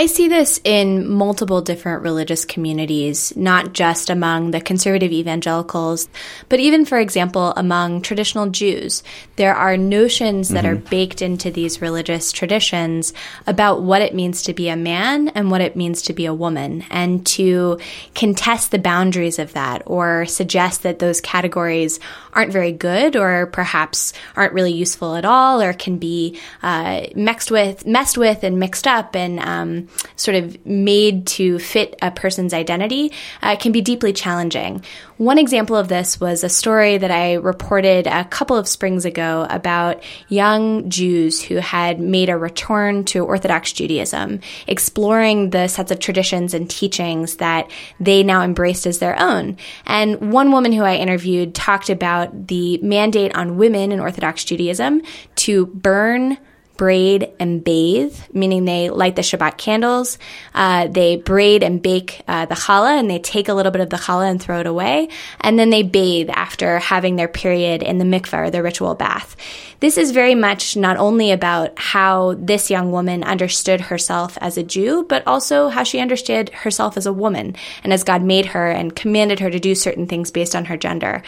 I 0.00 0.06
see 0.06 0.26
this 0.26 0.60
in 0.64 1.08
multiple 1.08 1.62
different 1.62 2.02
religious 2.02 2.44
communities, 2.44 3.32
not 3.36 3.72
just 3.72 4.10
among 4.10 4.50
the 4.50 4.60
conservative 4.60 5.12
evangelicals, 5.12 6.08
but 6.48 6.58
even, 6.58 6.84
for 6.84 6.98
example, 6.98 7.52
among 7.56 8.02
traditional 8.02 8.50
Jews. 8.50 9.04
There 9.36 9.54
are 9.54 9.76
notions 9.76 10.48
that 10.48 10.64
mm-hmm. 10.64 10.84
are 10.84 10.90
baked 10.90 11.22
into 11.22 11.52
these 11.52 11.80
religious 11.80 12.32
traditions 12.32 13.14
about 13.46 13.82
what 13.82 14.02
it 14.02 14.16
means 14.16 14.42
to 14.42 14.52
be 14.52 14.68
a 14.68 14.74
man 14.74 15.28
and 15.28 15.48
what 15.48 15.60
it 15.60 15.76
means 15.76 16.02
to 16.02 16.12
be 16.12 16.26
a 16.26 16.34
woman, 16.34 16.84
and 16.90 17.24
to 17.26 17.78
contest 18.16 18.72
the 18.72 18.80
boundaries 18.80 19.38
of 19.38 19.52
that 19.52 19.84
or 19.86 20.26
suggest 20.26 20.82
that 20.82 20.98
those 20.98 21.20
categories 21.20 22.00
aren't 22.32 22.52
very 22.52 22.72
good 22.72 23.14
or 23.14 23.46
perhaps 23.46 24.12
aren't 24.34 24.54
really 24.54 24.72
useful 24.72 25.14
at 25.14 25.24
all 25.24 25.62
or 25.62 25.72
can 25.72 25.98
be 25.98 26.36
uh, 26.64 27.02
mixed 27.14 27.52
with, 27.52 27.86
messed 27.86 28.18
with, 28.18 28.42
and 28.42 28.58
mixed 28.58 28.88
up 28.88 29.14
and 29.14 29.38
um, 29.38 29.84
sort 30.16 30.36
of 30.36 30.64
made 30.64 31.26
to 31.26 31.58
fit 31.58 31.96
a 32.00 32.10
person's 32.10 32.54
identity 32.54 33.12
uh, 33.42 33.56
can 33.56 33.72
be 33.72 33.80
deeply 33.80 34.12
challenging. 34.12 34.84
One 35.16 35.38
example 35.38 35.76
of 35.76 35.88
this 35.88 36.20
was 36.20 36.42
a 36.42 36.48
story 36.48 36.98
that 36.98 37.10
I 37.10 37.34
reported 37.34 38.06
a 38.06 38.24
couple 38.24 38.56
of 38.56 38.66
springs 38.66 39.04
ago 39.04 39.46
about 39.48 40.02
young 40.28 40.90
Jews 40.90 41.40
who 41.40 41.56
had 41.56 42.00
made 42.00 42.28
a 42.28 42.36
return 42.36 43.04
to 43.06 43.24
Orthodox 43.24 43.72
Judaism, 43.72 44.40
exploring 44.66 45.50
the 45.50 45.68
sets 45.68 45.90
of 45.90 46.00
traditions 46.00 46.54
and 46.54 46.68
teachings 46.68 47.36
that 47.36 47.70
they 48.00 48.22
now 48.22 48.42
embraced 48.42 48.86
as 48.86 48.98
their 48.98 49.20
own. 49.20 49.56
And 49.86 50.32
one 50.32 50.50
woman 50.50 50.72
who 50.72 50.82
I 50.82 50.96
interviewed 50.96 51.54
talked 51.54 51.90
about 51.90 52.48
the 52.48 52.78
mandate 52.78 53.36
on 53.36 53.56
women 53.56 53.92
in 53.92 54.00
Orthodox 54.00 54.44
Judaism 54.44 55.02
to 55.36 55.66
burn 55.66 56.38
braid 56.76 57.32
and 57.38 57.62
bathe, 57.62 58.16
meaning 58.32 58.64
they 58.64 58.90
light 58.90 59.16
the 59.16 59.22
Shabbat 59.22 59.56
candles. 59.58 60.18
Uh, 60.54 60.88
they 60.88 61.16
braid 61.16 61.62
and 61.62 61.80
bake 61.82 62.22
uh, 62.26 62.46
the 62.46 62.54
challah, 62.54 62.98
and 62.98 63.10
they 63.10 63.18
take 63.18 63.48
a 63.48 63.54
little 63.54 63.72
bit 63.72 63.80
of 63.80 63.90
the 63.90 63.96
challah 63.96 64.30
and 64.30 64.42
throw 64.42 64.60
it 64.60 64.66
away. 64.66 65.08
And 65.40 65.58
then 65.58 65.70
they 65.70 65.82
bathe 65.82 66.30
after 66.30 66.78
having 66.78 67.16
their 67.16 67.28
period 67.28 67.82
in 67.82 67.98
the 67.98 68.04
mikveh 68.04 68.46
or 68.46 68.50
the 68.50 68.62
ritual 68.62 68.94
bath. 68.94 69.36
This 69.80 69.98
is 69.98 70.12
very 70.12 70.34
much 70.34 70.76
not 70.76 70.96
only 70.96 71.30
about 71.30 71.78
how 71.78 72.34
this 72.38 72.70
young 72.70 72.90
woman 72.90 73.22
understood 73.22 73.82
herself 73.82 74.38
as 74.40 74.56
a 74.56 74.62
Jew, 74.62 75.04
but 75.08 75.26
also 75.26 75.68
how 75.68 75.82
she 75.82 76.00
understood 76.00 76.48
herself 76.50 76.96
as 76.96 77.04
a 77.04 77.12
woman 77.12 77.54
and 77.82 77.92
as 77.92 78.02
God 78.02 78.22
made 78.22 78.46
her 78.46 78.70
and 78.70 78.96
commanded 78.96 79.40
her 79.40 79.50
to 79.50 79.60
do 79.60 79.74
certain 79.74 80.06
things 80.06 80.30
based 80.30 80.56
on 80.56 80.64
her 80.66 80.76
gender. 80.76 81.22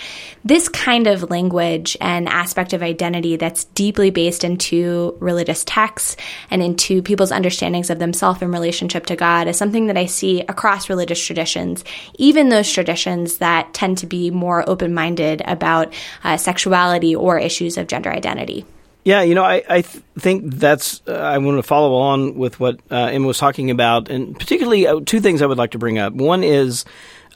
This 0.44 0.68
kind 0.68 1.06
of 1.06 1.30
language 1.30 1.96
and 2.00 2.28
aspect 2.28 2.72
of 2.72 2.82
identity 2.82 3.36
that's 3.36 3.64
deeply 3.64 4.10
based 4.10 4.42
into 4.42 5.16
religious 5.36 5.64
texts 5.64 6.16
and 6.50 6.62
into 6.62 7.02
people's 7.02 7.30
understandings 7.30 7.90
of 7.90 7.98
themselves 7.98 8.40
in 8.40 8.50
relationship 8.50 9.04
to 9.04 9.16
God 9.16 9.48
is 9.48 9.58
something 9.58 9.88
that 9.88 9.98
I 9.98 10.06
see 10.06 10.40
across 10.40 10.88
religious 10.88 11.22
traditions, 11.22 11.84
even 12.14 12.48
those 12.48 12.72
traditions 12.72 13.36
that 13.36 13.74
tend 13.74 13.98
to 13.98 14.06
be 14.06 14.30
more 14.30 14.66
open 14.66 14.94
minded 14.94 15.42
about 15.44 15.92
uh, 16.24 16.38
sexuality 16.38 17.14
or 17.14 17.38
issues 17.38 17.76
of 17.76 17.86
gender 17.86 18.10
identity. 18.10 18.64
Yeah, 19.04 19.22
you 19.22 19.34
know, 19.34 19.44
I, 19.44 19.62
I 19.68 19.80
th- 19.82 20.02
think 20.18 20.54
that's, 20.54 21.02
uh, 21.06 21.12
I 21.12 21.36
want 21.38 21.58
to 21.58 21.62
follow 21.62 21.94
on 21.94 22.34
with 22.34 22.58
what 22.58 22.80
uh, 22.90 23.10
Emma 23.12 23.26
was 23.26 23.38
talking 23.38 23.70
about, 23.70 24.08
and 24.08 24.36
particularly 24.38 24.86
uh, 24.86 25.00
two 25.04 25.20
things 25.20 25.42
I 25.42 25.46
would 25.46 25.58
like 25.58 25.72
to 25.72 25.78
bring 25.78 25.98
up. 25.98 26.14
One 26.14 26.42
is 26.42 26.86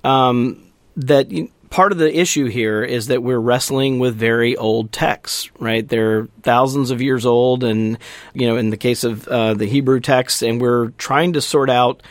um, 0.03 0.73
that 0.97 1.31
you, 1.31 1.51
part 1.71 1.93
of 1.93 1.99
the 1.99 2.19
issue 2.19 2.47
here 2.47 2.83
is 2.83 3.07
that 3.07 3.23
we're 3.23 3.39
wrestling 3.39 4.01
with 4.01 4.17
very 4.17 4.57
old 4.57 4.93
texts, 4.93 5.51
right? 5.59 5.89
They're 5.89 6.27
thousands 6.43 6.91
of 6.91 7.01
years 7.01 7.25
old, 7.25 7.65
and 7.65 7.97
you 8.35 8.49
know, 8.49 8.57
in 8.57 8.71
the 8.71 8.77
case 8.77 9.05
of 9.05 9.27
uh, 9.29 9.55
the 9.55 9.67
Hebrew 9.67 10.01
texts, 10.01 10.43
and 10.43 10.61
we're 10.61 10.89
trying 10.91 11.35
to 11.35 11.41
sort 11.41 11.71
out 11.71 12.03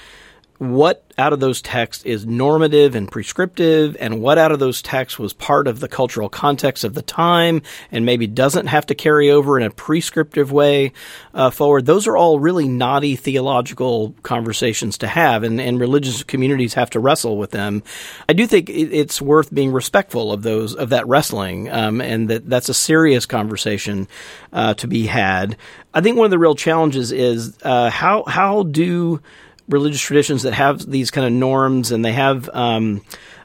what 0.60 1.06
out 1.18 1.32
of 1.32 1.40
those 1.40 1.62
texts 1.62 2.06
is 2.06 2.26
normative 2.26 2.94
and 2.94 3.10
prescriptive, 3.10 3.96
and 4.00 4.22
what 4.22 4.38
out 4.38 4.52
of 4.52 4.60
those 4.60 4.82
texts 4.82 5.18
was 5.18 5.32
part 5.32 5.68
of 5.68 5.80
the 5.80 5.88
cultural 5.88 6.28
context 6.28 6.84
of 6.84 6.94
the 6.94 7.02
time 7.02 7.62
and 7.92 8.06
maybe 8.06 8.28
doesn't 8.28 8.68
have 8.68 8.86
to 8.86 8.96
carry 8.96 9.32
over 9.32 9.58
in 9.58 9.66
a 9.66 9.72
prescriptive 9.72 10.52
way 10.52 10.92
uh, 11.34 11.50
forward. 11.50 11.86
Those 11.86 12.08
are 12.08 12.18
all 12.18 12.40
really 12.40 12.68
knotty 12.68 13.16
theological 13.16 14.14
conversations 14.24 14.98
to 15.00 15.08
have, 15.08 15.44
and, 15.44 15.62
and 15.62 15.80
religious 15.80 16.24
communities 16.24 16.74
have 16.74 16.90
to 16.92 17.00
wrestle 17.00 17.38
with 17.38 17.52
them. 17.52 17.82
I 18.28 18.34
do 18.34 18.46
think 18.46 18.70
it's 18.70 19.22
worth 19.22 19.54
being 19.54 19.72
respectful 19.72 20.34
of 20.34 20.44
those 20.44 20.76
of 20.76 20.90
that 20.90 21.08
wrestling, 21.08 21.70
um, 21.70 22.02
and 22.02 22.30
that 22.30 22.50
that's 22.50 22.68
a 22.68 22.74
serious 22.74 23.26
conversation 23.26 24.10
uh, 24.52 24.74
to 24.76 24.88
be 24.88 25.08
had. 25.08 25.56
I 25.94 26.02
think 26.02 26.18
one 26.18 26.26
of 26.26 26.32
the 26.32 26.40
real 26.40 26.56
challenges 26.56 27.14
is 27.14 27.58
uh, 27.64 27.90
how 27.90 28.24
how 28.28 28.64
do 28.64 29.22
religious 29.70 30.02
traditions 30.02 30.44
that 30.44 30.54
have 30.54 30.90
these 30.90 31.12
kind 31.12 31.26
of 31.26 31.34
norms 31.34 31.92
and 31.92 32.04
they 32.04 32.14
have 32.14 32.50
um, 32.54 33.02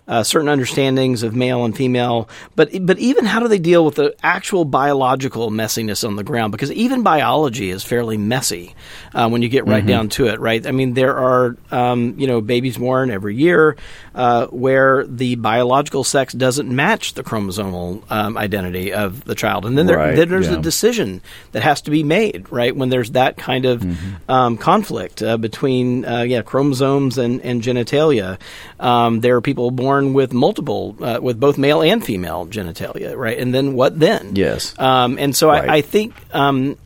uh, 0.07 0.23
certain 0.23 0.49
understandings 0.49 1.23
of 1.23 1.35
male 1.35 1.65
and 1.65 1.75
female, 1.75 2.29
but 2.57 2.71
but 2.85 2.99
even 2.99 3.25
how 3.25 3.41
do 3.41 3.49
they 3.49 3.59
deal 3.59 3.85
with 3.85 3.95
the 3.95 4.15
actual 4.23 4.67
biological 4.67 5.51
messiness 5.51 6.07
on 6.07 6.17
the 6.17 6.25
ground? 6.25 6.53
Because 6.53 6.71
even 6.73 7.03
biology 7.03 7.71
is 7.71 7.83
fairly 7.83 8.19
messy 8.19 8.75
uh, 9.15 9.29
when 9.31 9.41
you 9.41 9.49
get 9.49 9.67
right 9.67 9.79
mm-hmm. 9.79 9.89
down 9.89 10.09
to 10.11 10.27
it. 10.27 10.41
Right? 10.41 10.67
I 10.67 10.73
mean, 10.73 10.93
there 10.93 11.17
are 11.17 11.57
um, 11.71 12.15
you 12.19 12.27
know 12.27 12.43
babies 12.43 12.77
born 12.77 13.11
every 13.11 13.35
year 13.35 13.79
uh, 14.15 14.47
where 14.49 15.07
the 15.07 15.37
biological 15.37 16.05
sex 16.05 16.35
doesn't 16.35 16.69
match 16.69 17.15
the 17.15 17.25
chromosomal 17.25 18.03
um, 18.11 18.37
identity 18.37 18.93
of 18.93 19.25
the 19.25 19.35
child, 19.35 19.65
and 19.65 19.79
then, 19.79 19.87
there, 19.87 19.97
right, 19.97 20.17
then 20.17 20.29
there's 20.29 20.49
yeah. 20.49 20.59
a 20.59 20.63
decision 20.63 21.23
that 21.53 21.63
has 21.63 21.81
to 21.83 21.91
be 21.91 22.03
made. 22.03 22.53
Right? 22.53 22.77
When 22.77 22.91
there's 22.91 23.13
that 23.13 23.39
kind 23.39 23.65
of 23.65 23.81
mm-hmm. 23.81 24.31
um, 24.31 24.59
conflict 24.59 25.23
uh, 25.23 25.39
between 25.39 26.05
uh, 26.05 26.23
yeah 26.23 26.43
chromosomes 26.43 27.17
and, 27.17 27.41
and 27.41 27.63
genitalia, 27.63 28.39
um, 28.79 29.21
there 29.21 29.37
are 29.37 29.41
people 29.41 29.71
born 29.71 29.94
born 29.95 30.13
with 30.13 30.33
multiple, 30.33 30.97
uh, 31.01 31.21
with 31.23 31.39
both 31.39 31.59
male 31.59 31.83
and 31.83 32.05
female 32.05 32.47
genitalia, 32.47 33.17
right? 33.17 33.39
And 33.39 33.55
then 33.55 33.75
what 33.75 33.99
then? 33.99 34.35
Yes. 34.35 34.79
Um, 34.79 35.19
and 35.19 35.35
so 35.37 35.49
right. 35.49 35.69
I, 35.69 35.77
I, 35.77 35.81
think 35.83 36.15
um, 36.35 36.77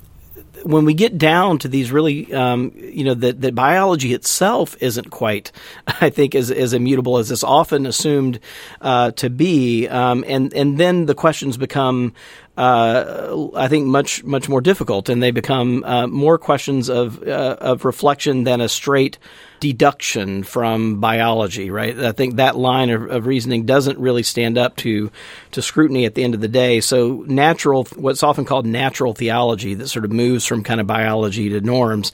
when 0.63 0.85
we 0.85 0.95
get 0.95 1.17
down 1.17 1.59
to 1.61 1.69
these 1.69 1.91
really, 1.91 2.33
um, 2.35 2.73
you 2.77 3.05
know, 3.05 3.15
that 3.15 3.41
that 3.41 3.55
biology 3.55 4.13
itself 4.13 4.77
isn't 4.81 5.11
quite, 5.11 5.53
I 5.87 6.11
think, 6.11 6.35
as, 6.35 6.51
as 6.51 6.75
immutable 6.75 7.19
as 7.19 7.31
it's 7.31 7.45
often 7.45 7.87
assumed 7.87 8.41
uh, 8.81 9.13
to 9.13 9.31
be, 9.31 9.89
um, 9.89 10.25
and 10.27 10.53
and 10.53 10.79
then 10.79 11.07
the 11.07 11.15
questions 11.15 11.57
become. 11.57 12.13
Uh, 12.59 13.51
I 13.55 13.69
think 13.69 13.87
much 13.87 14.25
much 14.25 14.49
more 14.49 14.61
difficult, 14.61 15.09
and 15.09 15.23
they 15.23 15.31
become 15.31 15.85
uh, 15.85 16.09
more 16.09 16.39
questions 16.39 16.89
of 16.89 17.23
uh, 17.23 17.57
of 17.61 17.85
reflection 17.85 18.43
than 18.43 18.61
a 18.61 18.69
straight 18.69 19.17
deduction 19.61 20.43
from 20.43 20.99
biology, 20.99 21.71
right? 21.71 21.97
I 21.97 22.11
think 22.11 22.35
that 22.37 22.57
line 22.57 22.91
of, 22.91 23.09
of, 23.11 23.27
reasoning 23.27 23.65
doesn't 23.65 23.99
really 24.01 24.25
stand 24.25 24.59
up 24.59 24.75
to 24.79 25.13
to 25.53 25.63
scrutiny 25.63 26.05
at 26.05 26.17
the 26.17 26.25
end 26.25 26.35
of 26.35 26.41
the 26.41 26.49
day. 26.49 26.81
So 26.81 27.25
natural, 27.29 27.85
what's 27.95 28.25
often 28.25 28.45
called 28.45 28.67
natural 28.67 29.15
theology, 29.15 29.75
that 29.75 29.87
sort 29.87 30.05
of 30.05 30.11
moves 30.11 30.45
from 30.45 30.65
kind 30.65 30.81
of 30.81 30.87
biology 30.89 31.49
to 31.51 31.61
norms, 31.61 32.11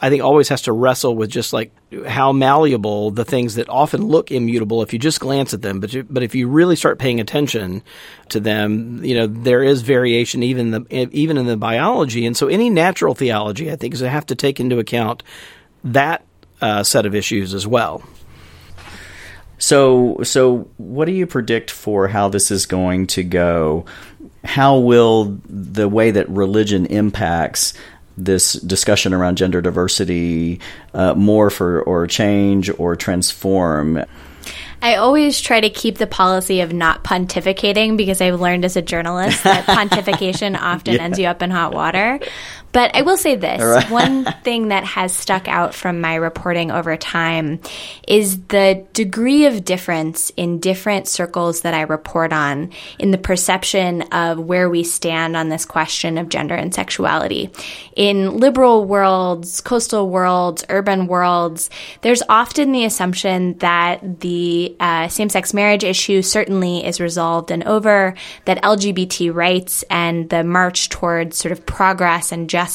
I 0.00 0.10
think 0.10 0.22
always 0.22 0.48
has 0.50 0.62
to 0.62 0.72
wrestle 0.72 1.16
with 1.16 1.30
just 1.30 1.52
like 1.52 1.72
how 2.06 2.32
malleable 2.32 3.10
the 3.10 3.24
things 3.24 3.54
that 3.54 3.68
often 3.68 4.04
look 4.06 4.30
immutable 4.30 4.82
if 4.82 4.92
you 4.92 4.98
just 4.98 5.20
glance 5.20 5.54
at 5.54 5.62
them, 5.62 5.80
but 5.80 5.92
you, 5.92 6.04
but 6.04 6.22
if 6.22 6.34
you 6.34 6.46
really 6.48 6.76
start 6.76 6.98
paying 6.98 7.20
attention 7.20 7.82
to 8.28 8.40
them, 8.40 9.02
you 9.04 9.14
know 9.14 9.26
there 9.26 9.62
is 9.62 9.82
variation 9.82 10.42
even 10.42 10.70
the 10.70 11.08
even 11.12 11.38
in 11.38 11.46
the 11.46 11.56
biology, 11.56 12.26
and 12.26 12.36
so 12.36 12.48
any 12.48 12.68
natural 12.68 13.14
theology 13.14 13.70
I 13.70 13.76
think 13.76 13.94
is 13.94 14.00
to 14.00 14.08
have 14.08 14.26
to 14.26 14.34
take 14.34 14.60
into 14.60 14.78
account 14.78 15.22
that 15.84 16.24
uh, 16.60 16.82
set 16.82 17.06
of 17.06 17.14
issues 17.14 17.54
as 17.54 17.66
well. 17.66 18.02
So, 19.58 20.18
so 20.22 20.70
what 20.76 21.06
do 21.06 21.12
you 21.12 21.26
predict 21.26 21.70
for 21.70 22.06
how 22.08 22.28
this 22.28 22.50
is 22.50 22.66
going 22.66 23.08
to 23.08 23.24
go? 23.24 23.86
How 24.44 24.78
will 24.78 25.40
the 25.48 25.88
way 25.88 26.12
that 26.12 26.28
religion 26.28 26.86
impacts 26.86 27.74
this 28.24 28.54
discussion 28.54 29.14
around 29.14 29.36
gender 29.36 29.60
diversity 29.60 30.60
uh, 30.94 31.14
morph 31.14 31.60
or, 31.60 31.82
or 31.82 32.06
change 32.06 32.70
or 32.78 32.96
transform? 32.96 34.04
I 34.80 34.94
always 34.94 35.40
try 35.40 35.60
to 35.60 35.70
keep 35.70 35.98
the 35.98 36.06
policy 36.06 36.60
of 36.60 36.72
not 36.72 37.02
pontificating 37.02 37.96
because 37.96 38.20
I've 38.20 38.40
learned 38.40 38.64
as 38.64 38.76
a 38.76 38.82
journalist 38.82 39.42
that 39.42 39.64
pontification 39.66 40.56
often 40.56 40.94
yeah. 40.94 41.02
ends 41.02 41.18
you 41.18 41.26
up 41.26 41.42
in 41.42 41.50
hot 41.50 41.74
water. 41.74 42.20
But 42.78 42.94
I 42.94 43.02
will 43.02 43.16
say 43.16 43.34
this 43.34 43.60
right. 43.60 43.90
one 43.90 44.24
thing 44.44 44.68
that 44.68 44.84
has 44.84 45.12
stuck 45.12 45.48
out 45.48 45.74
from 45.74 46.00
my 46.00 46.14
reporting 46.14 46.70
over 46.70 46.96
time 46.96 47.58
is 48.06 48.40
the 48.42 48.86
degree 48.92 49.46
of 49.46 49.64
difference 49.64 50.30
in 50.36 50.60
different 50.60 51.08
circles 51.08 51.62
that 51.62 51.74
I 51.74 51.80
report 51.80 52.32
on 52.32 52.70
in 53.00 53.10
the 53.10 53.18
perception 53.18 54.02
of 54.12 54.38
where 54.38 54.70
we 54.70 54.84
stand 54.84 55.36
on 55.36 55.48
this 55.48 55.64
question 55.64 56.18
of 56.18 56.28
gender 56.28 56.54
and 56.54 56.72
sexuality. 56.72 57.50
In 57.96 58.36
liberal 58.36 58.84
worlds, 58.84 59.60
coastal 59.60 60.08
worlds, 60.08 60.64
urban 60.68 61.08
worlds, 61.08 61.70
there's 62.02 62.22
often 62.28 62.70
the 62.70 62.84
assumption 62.84 63.58
that 63.58 64.20
the 64.20 64.76
uh, 64.78 65.08
same 65.08 65.30
sex 65.30 65.52
marriage 65.52 65.82
issue 65.82 66.22
certainly 66.22 66.86
is 66.86 67.00
resolved 67.00 67.50
and 67.50 67.64
over, 67.64 68.14
that 68.44 68.62
LGBT 68.62 69.34
rights 69.34 69.82
and 69.90 70.30
the 70.30 70.44
march 70.44 70.90
towards 70.90 71.36
sort 71.36 71.50
of 71.50 71.66
progress 71.66 72.30
and 72.30 72.48
justice 72.48 72.67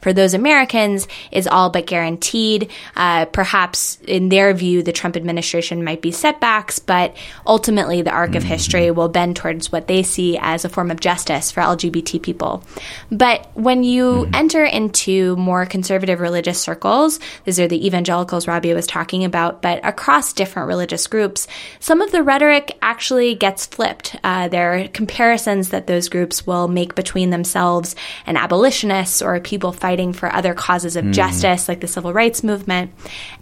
for 0.00 0.12
those 0.12 0.34
Americans 0.34 1.08
is 1.30 1.46
all 1.46 1.70
but 1.70 1.86
guaranteed. 1.86 2.70
Uh, 2.96 3.26
perhaps 3.26 3.98
in 4.06 4.28
their 4.28 4.54
view, 4.54 4.82
the 4.82 4.92
Trump 4.92 5.16
administration 5.16 5.84
might 5.84 6.02
be 6.02 6.12
setbacks, 6.12 6.78
but 6.78 7.16
ultimately 7.46 8.02
the 8.02 8.10
arc 8.10 8.34
of 8.34 8.42
mm-hmm. 8.42 8.52
history 8.52 8.90
will 8.90 9.08
bend 9.08 9.36
towards 9.36 9.70
what 9.72 9.86
they 9.86 10.02
see 10.02 10.38
as 10.40 10.64
a 10.64 10.68
form 10.68 10.90
of 10.90 11.00
justice 11.00 11.50
for 11.50 11.60
LGBT 11.60 12.20
people. 12.22 12.62
But 13.10 13.48
when 13.54 13.84
you 13.84 14.04
mm-hmm. 14.04 14.34
enter 14.34 14.64
into 14.64 15.36
more 15.36 15.66
conservative 15.66 16.20
religious 16.20 16.60
circles, 16.60 17.20
these 17.44 17.60
are 17.60 17.68
the 17.68 17.86
evangelicals 17.86 18.48
Rabia 18.48 18.74
was 18.74 18.86
talking 18.86 19.24
about, 19.24 19.62
but 19.62 19.84
across 19.84 20.32
different 20.32 20.68
religious 20.68 21.06
groups, 21.06 21.46
some 21.80 22.00
of 22.00 22.12
the 22.12 22.22
rhetoric 22.22 22.76
actually 22.82 23.34
gets 23.34 23.66
flipped. 23.66 24.16
Uh, 24.22 24.48
there 24.48 24.74
are 24.74 24.88
comparisons 24.88 25.70
that 25.70 25.86
those 25.86 26.08
groups 26.08 26.46
will 26.46 26.68
make 26.68 26.94
between 26.94 27.30
themselves 27.30 27.94
and 28.26 28.36
abolitionists 28.36 29.07
or 29.22 29.40
people 29.40 29.72
fighting 29.72 30.12
for 30.12 30.32
other 30.32 30.54
causes 30.54 30.96
of 30.96 31.04
mm. 31.04 31.12
justice, 31.12 31.68
like 31.68 31.80
the 31.80 31.88
civil 31.88 32.12
rights 32.12 32.42
movement. 32.42 32.92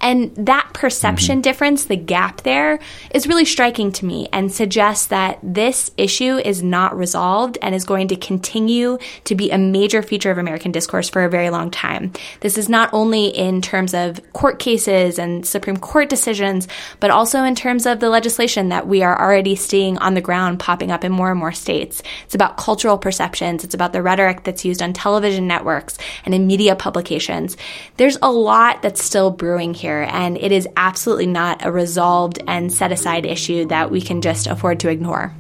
And 0.01 0.35
that 0.37 0.71
perception 0.73 1.37
mm-hmm. 1.37 1.43
difference, 1.43 1.85
the 1.85 1.97
gap 1.97 2.43
there, 2.43 2.79
is 3.13 3.27
really 3.27 3.45
striking 3.45 3.93
to 3.93 4.05
me 4.05 4.29
and 4.33 4.53
suggests 4.53 5.07
that 5.07 5.39
this 5.43 5.91
issue 5.97 6.37
is 6.37 6.63
not 6.63 6.97
resolved 6.97 7.59
and 7.63 7.75
is 7.75 7.85
going 7.85 8.09
to 8.09 8.17
continue 8.17 8.99
to 9.25 9.35
be 9.35 9.51
a 9.51 9.59
major 9.59 10.03
feature 10.03 10.31
of 10.31 10.39
American 10.39 10.73
discourse 10.73 11.09
for 11.09 11.25
a 11.25 11.31
very 11.31 11.51
long 11.51 11.71
time. 11.71 12.13
This 12.41 12.59
is 12.59 12.69
not 12.69 12.91
only 12.93 13.27
in 13.27 13.63
terms 13.63 13.95
of 13.95 14.21
court 14.33 14.59
cases 14.59 15.19
and 15.19 15.47
Supreme 15.47 15.77
Court 15.77 16.09
decisions, 16.09 16.69
but 17.01 17.11
also 17.11 17.43
in 17.43 17.55
terms 17.55 17.87
of 17.87 18.01
the 18.01 18.11
legislation 18.11 18.69
that 18.69 18.87
we 18.87 19.03
are 19.03 19.21
already 19.21 19.57
seeing 19.57 19.99
on 19.99 20.15
the 20.15 20.21
ground 20.21 20.59
popping 20.59 20.91
up 20.91 21.05
in 21.05 21.13
more 21.13 21.31
and 21.31 21.39
more 21.39 21.53
states. 21.53 22.03
It's 22.25 22.35
about 22.35 22.57
cultural 22.57 22.99
perceptions. 22.99 23.65
It's 23.65 23.75
about 23.75 23.93
the 23.93 24.03
rhetoric 24.03 24.45
that's 24.45 24.65
used 24.65 24.83
on 24.83 24.93
television 24.93 25.47
networks 25.57 25.99
and 26.25 26.35
in 26.35 26.47
media 26.47 26.77
publications. 26.77 27.57
There's 27.97 28.19
a 28.21 28.31
lot 28.31 28.83
that's 28.83 29.03
still 29.03 29.31
brewing 29.31 29.75
here, 29.75 30.07
and 30.11 30.37
it 30.37 30.53
is 30.53 30.69
absolutely 30.77 31.27
not 31.27 31.65
a 31.65 31.73
resolved 31.73 32.39
and 32.47 32.73
set 32.73 32.93
aside 32.93 33.25
issue 33.25 33.67
that 33.67 33.91
we 33.91 34.01
can 34.01 34.21
just 34.21 34.47
afford 34.47 34.81
to 34.81 34.91
ignore. 34.91 35.35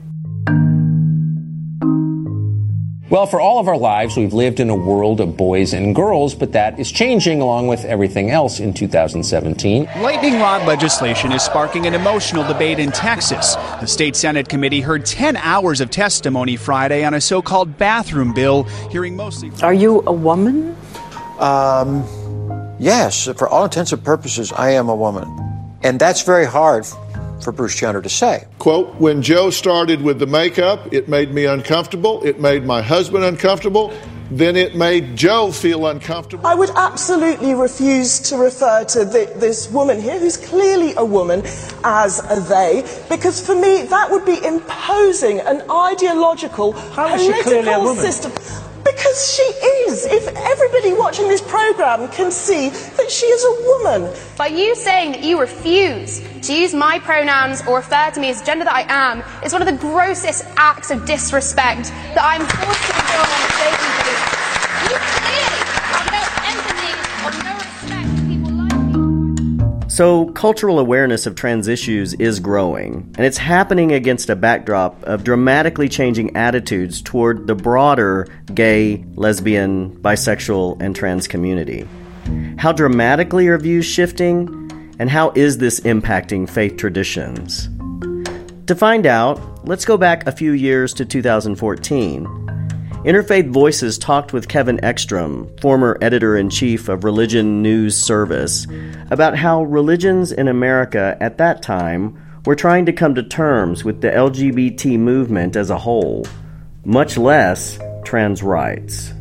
Well, 3.09 3.26
for 3.26 3.40
all 3.40 3.61
of 3.61 3.68
our 3.68 3.78
lives, 3.78 4.16
we've 4.16 4.32
lived 4.32 4.59
in 4.59 4.68
a 4.68 4.74
world 4.74 5.20
of 5.20 5.36
boys 5.36 5.72
and 5.72 5.94
girls, 5.94 6.34
but 6.34 6.50
that 6.52 6.80
is 6.80 6.90
changing 6.90 7.40
along 7.40 7.68
with 7.68 7.84
everything 7.84 8.32
else 8.32 8.59
in 8.59 8.74
2017. 8.74 9.84
Lightning 10.00 10.40
rod 10.40 10.66
legislation 10.66 11.30
is 11.30 11.40
sparking 11.44 11.86
an 11.86 11.94
emotional 11.94 12.42
debate 12.48 12.80
in 12.80 12.90
Texas. 12.90 13.54
The 13.80 13.86
state 13.86 14.16
Senate 14.16 14.48
committee 14.48 14.80
heard 14.80 15.07
10 15.07 15.36
hours 15.36 15.80
of 15.80 15.88
testimony 15.90 16.57
Friday 16.57 17.04
on 17.04 17.14
a 17.14 17.20
so 17.20 17.40
called 17.40 17.78
bathroom 17.78 18.34
bill, 18.34 18.64
hearing 18.90 19.14
mostly. 19.14 19.52
Are 19.62 19.74
you 19.74 20.02
a 20.04 20.12
woman? 20.12 20.76
Um, 21.38 22.04
yes, 22.80 23.26
for 23.36 23.48
all 23.48 23.66
intents 23.66 23.92
and 23.92 24.02
purposes, 24.02 24.50
I 24.50 24.70
am 24.70 24.88
a 24.88 24.96
woman. 24.96 25.28
And 25.84 26.00
that's 26.00 26.22
very 26.22 26.46
hard 26.46 26.84
for 27.43 27.53
Bruce 27.53 27.76
Jenner 27.76 28.03
to 28.03 28.09
say. 28.09 28.47
Quote, 28.59 28.95
when 28.97 29.22
Joe 29.22 29.51
started 29.51 30.03
with 30.03 30.18
the 30.18 30.26
makeup, 30.26 30.93
it 30.93 31.09
made 31.09 31.32
me 31.32 31.47
uncomfortable. 31.47 32.22
It 32.24 32.41
made 32.41 32.64
my 32.64 32.82
husband 32.82 33.24
uncomfortable. 33.24 33.93
Then 34.30 34.57
it 34.57 34.74
made 34.74 35.14
Joe 35.16 35.53
feel 35.53 35.87
uncomfortable. 35.87 36.47
I 36.47 36.55
would 36.55 36.70
absolutely 36.70 37.55
refuse 37.55 38.18
to 38.20 38.37
refer 38.37 38.84
to 38.84 39.05
the, 39.05 39.32
this 39.37 39.70
woman 39.70 40.01
here, 40.01 40.18
who's 40.18 40.37
clearly 40.37 40.95
a 40.97 41.05
woman, 41.05 41.43
as 41.84 42.18
a 42.28 42.41
they, 42.41 42.82
because 43.09 43.45
for 43.45 43.55
me 43.55 43.82
that 43.82 44.11
would 44.11 44.24
be 44.24 44.45
imposing 44.45 45.39
an 45.41 45.62
ideological 45.70 46.72
political 46.72 47.95
system. 47.95 48.32
Because 48.87 49.34
she 49.34 49.43
is. 49.43 50.07
If 50.07 50.28
everybody 50.28 50.93
watching 50.93 51.26
this 51.26 51.41
program 51.41 52.09
can 52.09 52.30
see 52.30 52.68
that 52.68 53.11
she 53.11 53.26
is 53.26 53.45
a 53.45 53.55
woman. 53.66 54.14
By 54.37 54.47
you 54.47 54.76
saying 54.76 55.12
that 55.12 55.22
you 55.24 55.41
refuse 55.41 56.20
to 56.47 56.55
use 56.55 56.72
my 56.72 57.01
pronouns 57.01 57.66
or 57.66 57.78
refer 57.78 58.11
to 58.12 58.20
me 58.20 58.30
as 58.30 58.43
gender 58.43 58.64
that 58.64 58.72
I 58.72 58.87
am 58.89 59.24
is 59.45 59.53
one 59.53 59.61
of 59.61 59.66
the 59.66 59.76
grossest 59.76 60.45
acts 60.57 60.91
of 60.93 61.05
disrespect 61.05 61.89
that 62.14 62.22
I'm 62.22 62.43
forced 62.47 62.82
to 62.87 62.93
endure 62.95 63.20
on 63.20 63.43
a 63.43 63.59
daily 63.59 64.05
basis. 64.05 64.36
So, 69.97 70.26
cultural 70.32 70.78
awareness 70.78 71.24
of 71.24 71.36
trans 71.36 71.68
issues 71.68 72.12
is 72.12 72.38
growing, 72.38 73.14
and 73.16 73.24
it's 73.24 73.38
happening 73.38 73.92
against 73.92 74.28
a 74.28 74.36
backdrop 74.36 75.03
of 75.05 75.24
dramatically 75.24 75.88
changing 75.88 76.36
attitudes 76.36 77.01
toward 77.01 77.47
the 77.47 77.55
broader 77.55 78.28
gay, 78.53 79.07
lesbian, 79.14 79.97
bisexual, 80.03 80.82
and 80.82 80.94
trans 80.94 81.26
community. 81.26 81.88
How 82.59 82.72
dramatically 82.72 83.49
are 83.49 83.57
views 83.57 83.86
shifting? 83.86 84.70
And 84.99 85.09
how 85.09 85.32
is 85.34 85.57
this 85.57 85.80
impacting 85.80 86.47
faith 86.47 86.76
traditions? 86.76 87.70
To 88.66 88.74
find 88.74 89.07
out, 89.07 89.66
let's 89.66 89.86
go 89.86 89.97
back 89.97 90.26
a 90.26 90.32
few 90.32 90.53
years 90.53 90.92
to 90.92 91.07
2014. 91.07 92.45
Interfaith 93.07 93.48
Voices 93.50 93.98
talked 93.98 94.32
with 94.32 94.48
Kevin 94.48 94.78
Eckstrom, 94.78 95.61
former 95.61 95.96
editor 96.02 96.36
in 96.36 96.50
chief 96.50 96.88
of 96.88 97.04
Religion 97.04 97.62
News 97.62 97.96
Service, 97.96 98.66
about 99.12 99.36
how 99.36 99.62
religions 99.62 100.32
in 100.32 100.48
America 100.48 101.16
at 101.20 101.38
that 101.38 101.62
time 101.62 102.20
were 102.46 102.57
trying 102.57 102.84
to 102.86 102.92
come 102.92 103.14
to 103.14 103.22
terms 103.22 103.84
with 103.84 104.00
the 104.00 104.09
LGBT 104.09 104.98
movement 104.98 105.54
as 105.54 105.70
a 105.70 105.78
whole, 105.78 106.26
much 106.84 107.16
less 107.16 107.78
trans 108.04 108.42
rights. 108.42 109.12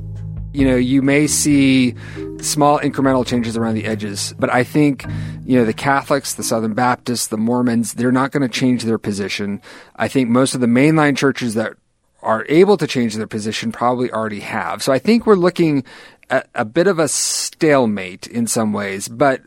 You 0.52 0.66
know, 0.66 0.78
you 0.78 1.04
may 1.04 1.28
see 1.28 1.94
small 2.42 2.80
incremental 2.80 3.24
changes 3.24 3.56
around 3.56 3.76
the 3.76 3.86
edges. 3.86 4.34
But 4.40 4.52
I 4.52 4.64
think, 4.64 5.06
you 5.46 5.60
know, 5.60 5.66
the 5.66 5.74
Catholics, 5.74 6.34
the 6.34 6.44
Southern 6.44 6.74
Baptists, 6.74 7.28
the 7.28 7.38
Mormons, 7.38 7.94
they're 7.94 8.12
not 8.12 8.32
going 8.32 8.42
to 8.42 8.50
change 8.50 8.84
their 8.84 8.98
position. 8.98 9.62
I 9.96 10.08
think 10.08 10.28
most 10.28 10.56
of 10.56 10.62
the 10.62 10.68
mainline 10.68 11.16
churches 11.16 11.54
that 11.54 11.74
are 12.26 12.46
able 12.50 12.76
to 12.78 12.88
change 12.88 13.16
their 13.16 13.28
position 13.28 13.72
probably 13.72 14.12
already 14.12 14.42
have. 14.42 14.84
So 14.84 14.92
I 14.92 15.00
think 15.00 15.26
we're 15.26 15.36
looking 15.36 15.84
at 16.30 16.50
a 16.56 16.66
bit 16.66 16.88
of 16.88 17.00
a 17.00 17.08
stalemate 17.08 18.28
in 18.28 18.48
some 18.48 18.74
ways. 18.74 19.08
But 19.08 19.42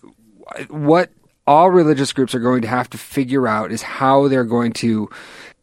what 0.68 1.11
all 1.47 1.70
religious 1.70 2.12
groups 2.12 2.35
are 2.35 2.41
going 2.41 2.62
to 2.62 2.68
have 2.68 2.89
to 2.91 2.99
figure 2.99 3.49
out 3.49 3.72
is 3.72 3.83
how 3.83 4.29
they're 4.29 4.45
going 4.45 4.72
to 4.74 5.11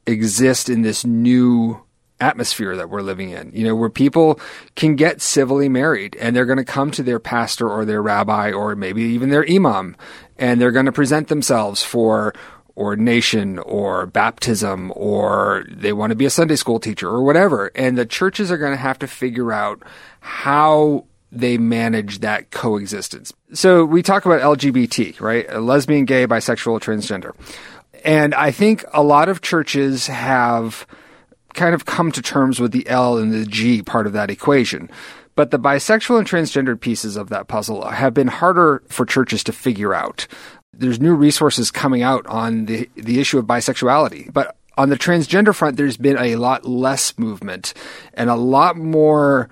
exist 0.05 0.70
in 0.70 0.82
this 0.82 1.05
new 1.05 1.82
atmosphere 2.20 2.76
that 2.76 2.89
we're 2.89 3.01
living 3.01 3.30
in, 3.32 3.51
you 3.53 3.63
know, 3.63 3.76
where 3.76 3.89
people 3.89 4.39
can 4.76 4.95
get 4.95 5.22
civilly 5.22 5.68
married 5.68 6.16
and 6.18 6.36
they're 6.36 6.45
going 6.45 6.57
to 6.57 6.63
come 6.63 6.89
to 6.91 7.03
their 7.03 7.20
pastor 7.20 7.70
or 7.70 7.86
their 7.86 8.01
rabbi 8.01 8.51
or 8.51 8.76
maybe 8.76 9.03
even 9.03 9.30
their 9.30 9.45
imam 9.49 9.95
and 10.38 10.59
they're 10.59 10.72
going 10.72 10.86
to 10.86 10.91
present 10.91 11.28
themselves 11.28 11.84
for 11.84 12.34
ordination 12.78 13.59
or 13.59 14.05
baptism 14.05 14.91
or 14.95 15.65
they 15.69 15.93
want 15.93 16.11
to 16.11 16.15
be 16.15 16.26
a 16.26 16.30
Sunday 16.30 16.55
school 16.55 16.80
teacher 16.80 17.07
or 17.07 17.23
whatever. 17.23 17.71
And 17.76 17.97
the 17.97 18.05
churches 18.05 18.51
are 18.51 18.57
going 18.57 18.73
to 18.73 18.78
have 18.78 18.99
to 18.99 19.07
figure 19.07 19.51
out 19.51 19.82
how 20.19 21.05
they 21.32 21.57
manage 21.57 22.19
that 22.19 22.51
coexistence. 22.51 23.34
So 23.53 23.86
we 23.86 24.01
talk 24.01 24.26
about 24.26 24.41
LGBT, 24.41 25.19
right? 25.19 25.61
Lesbian, 25.61 26.05
gay, 26.05 26.28
bisexual, 26.28 26.80
transgender. 26.82 27.36
And 28.03 28.34
I 28.36 28.51
think 28.51 28.86
a 28.93 29.03
lot 29.03 29.30
of 29.30 29.41
churches 29.41 30.07
have 30.07 30.86
kind 31.53 31.73
of 31.73 31.86
come 31.86 32.11
to 32.11 32.21
terms 32.21 32.59
with 32.59 32.71
the 32.71 32.88
L 32.88 33.17
and 33.17 33.34
the 33.34 33.45
G 33.45 33.82
part 33.82 34.07
of 34.07 34.13
that 34.13 34.30
equation. 34.30 34.89
But 35.36 35.51
the 35.51 35.59
bisexual 35.59 36.17
and 36.19 36.28
transgendered 36.28 36.80
pieces 36.80 37.17
of 37.17 37.30
that 37.30 37.47
puzzle 37.47 37.86
have 37.86 38.13
been 38.13 38.28
harder 38.28 38.84
for 38.88 39.05
churches 39.05 39.43
to 39.45 39.51
figure 39.51 39.93
out. 39.93 40.28
There's 40.78 40.99
new 40.99 41.13
resources 41.13 41.71
coming 41.71 42.03
out 42.03 42.26
on 42.28 42.65
the, 42.65 42.89
the 42.95 43.19
issue 43.19 43.39
of 43.39 43.45
bisexuality. 43.45 44.32
But 44.32 44.55
on 44.78 44.89
the 44.89 44.97
transgender 44.97 45.55
front, 45.55 45.78
there's 45.78 45.97
been 45.97 46.17
a 46.17 46.36
lot 46.36 46.65
less 46.65 47.17
movement 47.17 47.73
and 48.13 48.30
a 48.30 48.36
lot 48.36 48.78
more 48.78 49.49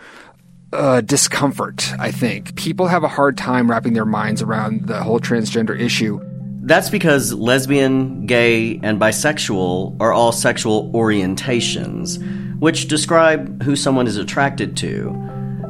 uh, 0.74 1.02
discomfort, 1.02 1.92
I 2.00 2.12
think. 2.12 2.56
People 2.56 2.88
have 2.88 3.04
a 3.04 3.08
hard 3.08 3.38
time 3.38 3.70
wrapping 3.70 3.94
their 3.94 4.06
minds 4.06 4.42
around 4.42 4.88
the 4.88 5.02
whole 5.02 5.20
transgender 5.20 5.80
issue. 5.80 6.20
That's 6.66 6.90
because 6.90 7.34
lesbian, 7.34 8.26
gay, 8.26 8.80
and 8.82 9.00
bisexual 9.00 9.98
are 10.00 10.14
all 10.14 10.32
sexual 10.32 10.92
orientations, 10.94 12.18
which 12.60 12.88
describe 12.88 13.62
who 13.64 13.76
someone 13.76 14.08
is 14.08 14.18
attracted 14.18 14.78
to. 14.78 15.12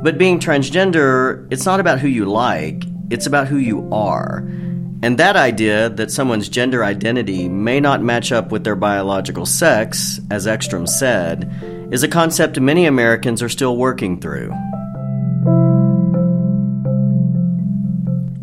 But 0.03 0.17
being 0.17 0.39
transgender, 0.39 1.47
it's 1.51 1.65
not 1.65 1.79
about 1.79 1.99
who 1.99 2.07
you 2.07 2.25
like, 2.25 2.83
it's 3.09 3.25
about 3.25 3.47
who 3.47 3.57
you 3.57 3.89
are. 3.91 4.47
And 5.03 5.17
that 5.17 5.35
idea 5.35 5.89
that 5.89 6.11
someone's 6.11 6.47
gender 6.47 6.81
identity 6.81 7.49
may 7.49 7.81
not 7.81 8.01
match 8.01 8.31
up 8.31 8.53
with 8.53 8.63
their 8.63 8.77
biological 8.77 9.45
sex, 9.45 10.21
as 10.31 10.47
Eckstrom 10.47 10.87
said, 10.87 11.51
is 11.91 12.03
a 12.03 12.07
concept 12.07 12.57
many 12.57 12.85
Americans 12.85 13.43
are 13.43 13.49
still 13.49 13.75
working 13.75 14.21
through. 14.21 14.49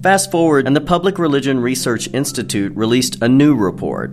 Fast 0.02 0.30
forward, 0.30 0.66
and 0.66 0.76
the 0.76 0.82
Public 0.82 1.18
Religion 1.18 1.60
Research 1.60 2.10
Institute 2.12 2.76
released 2.76 3.22
a 3.22 3.28
new 3.28 3.56
report 3.56 4.12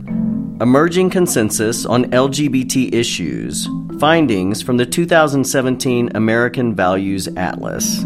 Emerging 0.61 1.09
Consensus 1.09 1.85
on 1.85 2.05
LGBT 2.11 2.93
Issues 2.93 3.67
Findings 3.99 4.61
from 4.61 4.77
the 4.77 4.85
2017 4.85 6.11
American 6.15 6.73
Values 6.73 7.27
Atlas. 7.35 8.05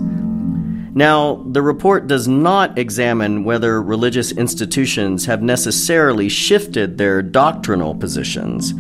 Now, 0.93 1.45
the 1.49 1.61
report 1.61 2.07
does 2.07 2.27
not 2.27 2.77
examine 2.77 3.45
whether 3.45 3.81
religious 3.81 4.31
institutions 4.31 5.25
have 5.25 5.41
necessarily 5.41 6.27
shifted 6.27 6.97
their 6.97 7.21
doctrinal 7.21 7.95
positions, 7.95 8.71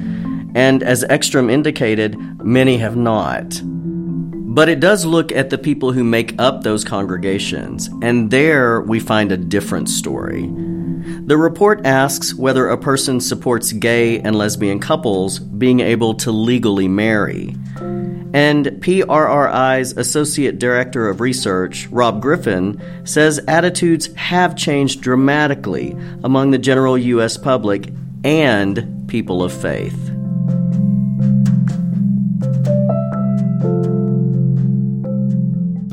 and 0.53 0.83
as 0.83 1.05
Eckstrom 1.05 1.49
indicated, 1.49 2.17
many 2.43 2.77
have 2.77 2.97
not. 2.97 3.61
But 3.63 4.67
it 4.67 4.81
does 4.81 5.05
look 5.05 5.31
at 5.31 5.49
the 5.49 5.57
people 5.57 5.93
who 5.93 6.03
make 6.03 6.35
up 6.37 6.63
those 6.63 6.83
congregations, 6.83 7.89
and 8.01 8.29
there 8.29 8.81
we 8.81 8.99
find 8.99 9.31
a 9.31 9.37
different 9.37 9.87
story. 9.87 10.51
The 11.25 11.37
report 11.37 11.85
asks 11.85 12.35
whether 12.35 12.67
a 12.67 12.77
person 12.77 13.21
supports 13.21 13.71
gay 13.71 14.19
and 14.19 14.35
lesbian 14.35 14.79
couples 14.79 15.39
being 15.39 15.79
able 15.79 16.13
to 16.15 16.31
legally 16.31 16.89
marry. 16.89 17.55
And 18.33 18.65
PRRI's 18.81 19.97
Associate 19.97 20.57
Director 20.57 21.09
of 21.09 21.19
Research, 21.19 21.87
Rob 21.87 22.21
Griffin, 22.21 22.81
says 23.03 23.41
attitudes 23.47 24.13
have 24.15 24.55
changed 24.55 25.01
dramatically 25.01 25.97
among 26.23 26.51
the 26.51 26.57
general 26.57 26.97
U.S. 26.97 27.35
public 27.37 27.89
and 28.23 29.05
people 29.07 29.43
of 29.43 29.51
faith. 29.51 30.20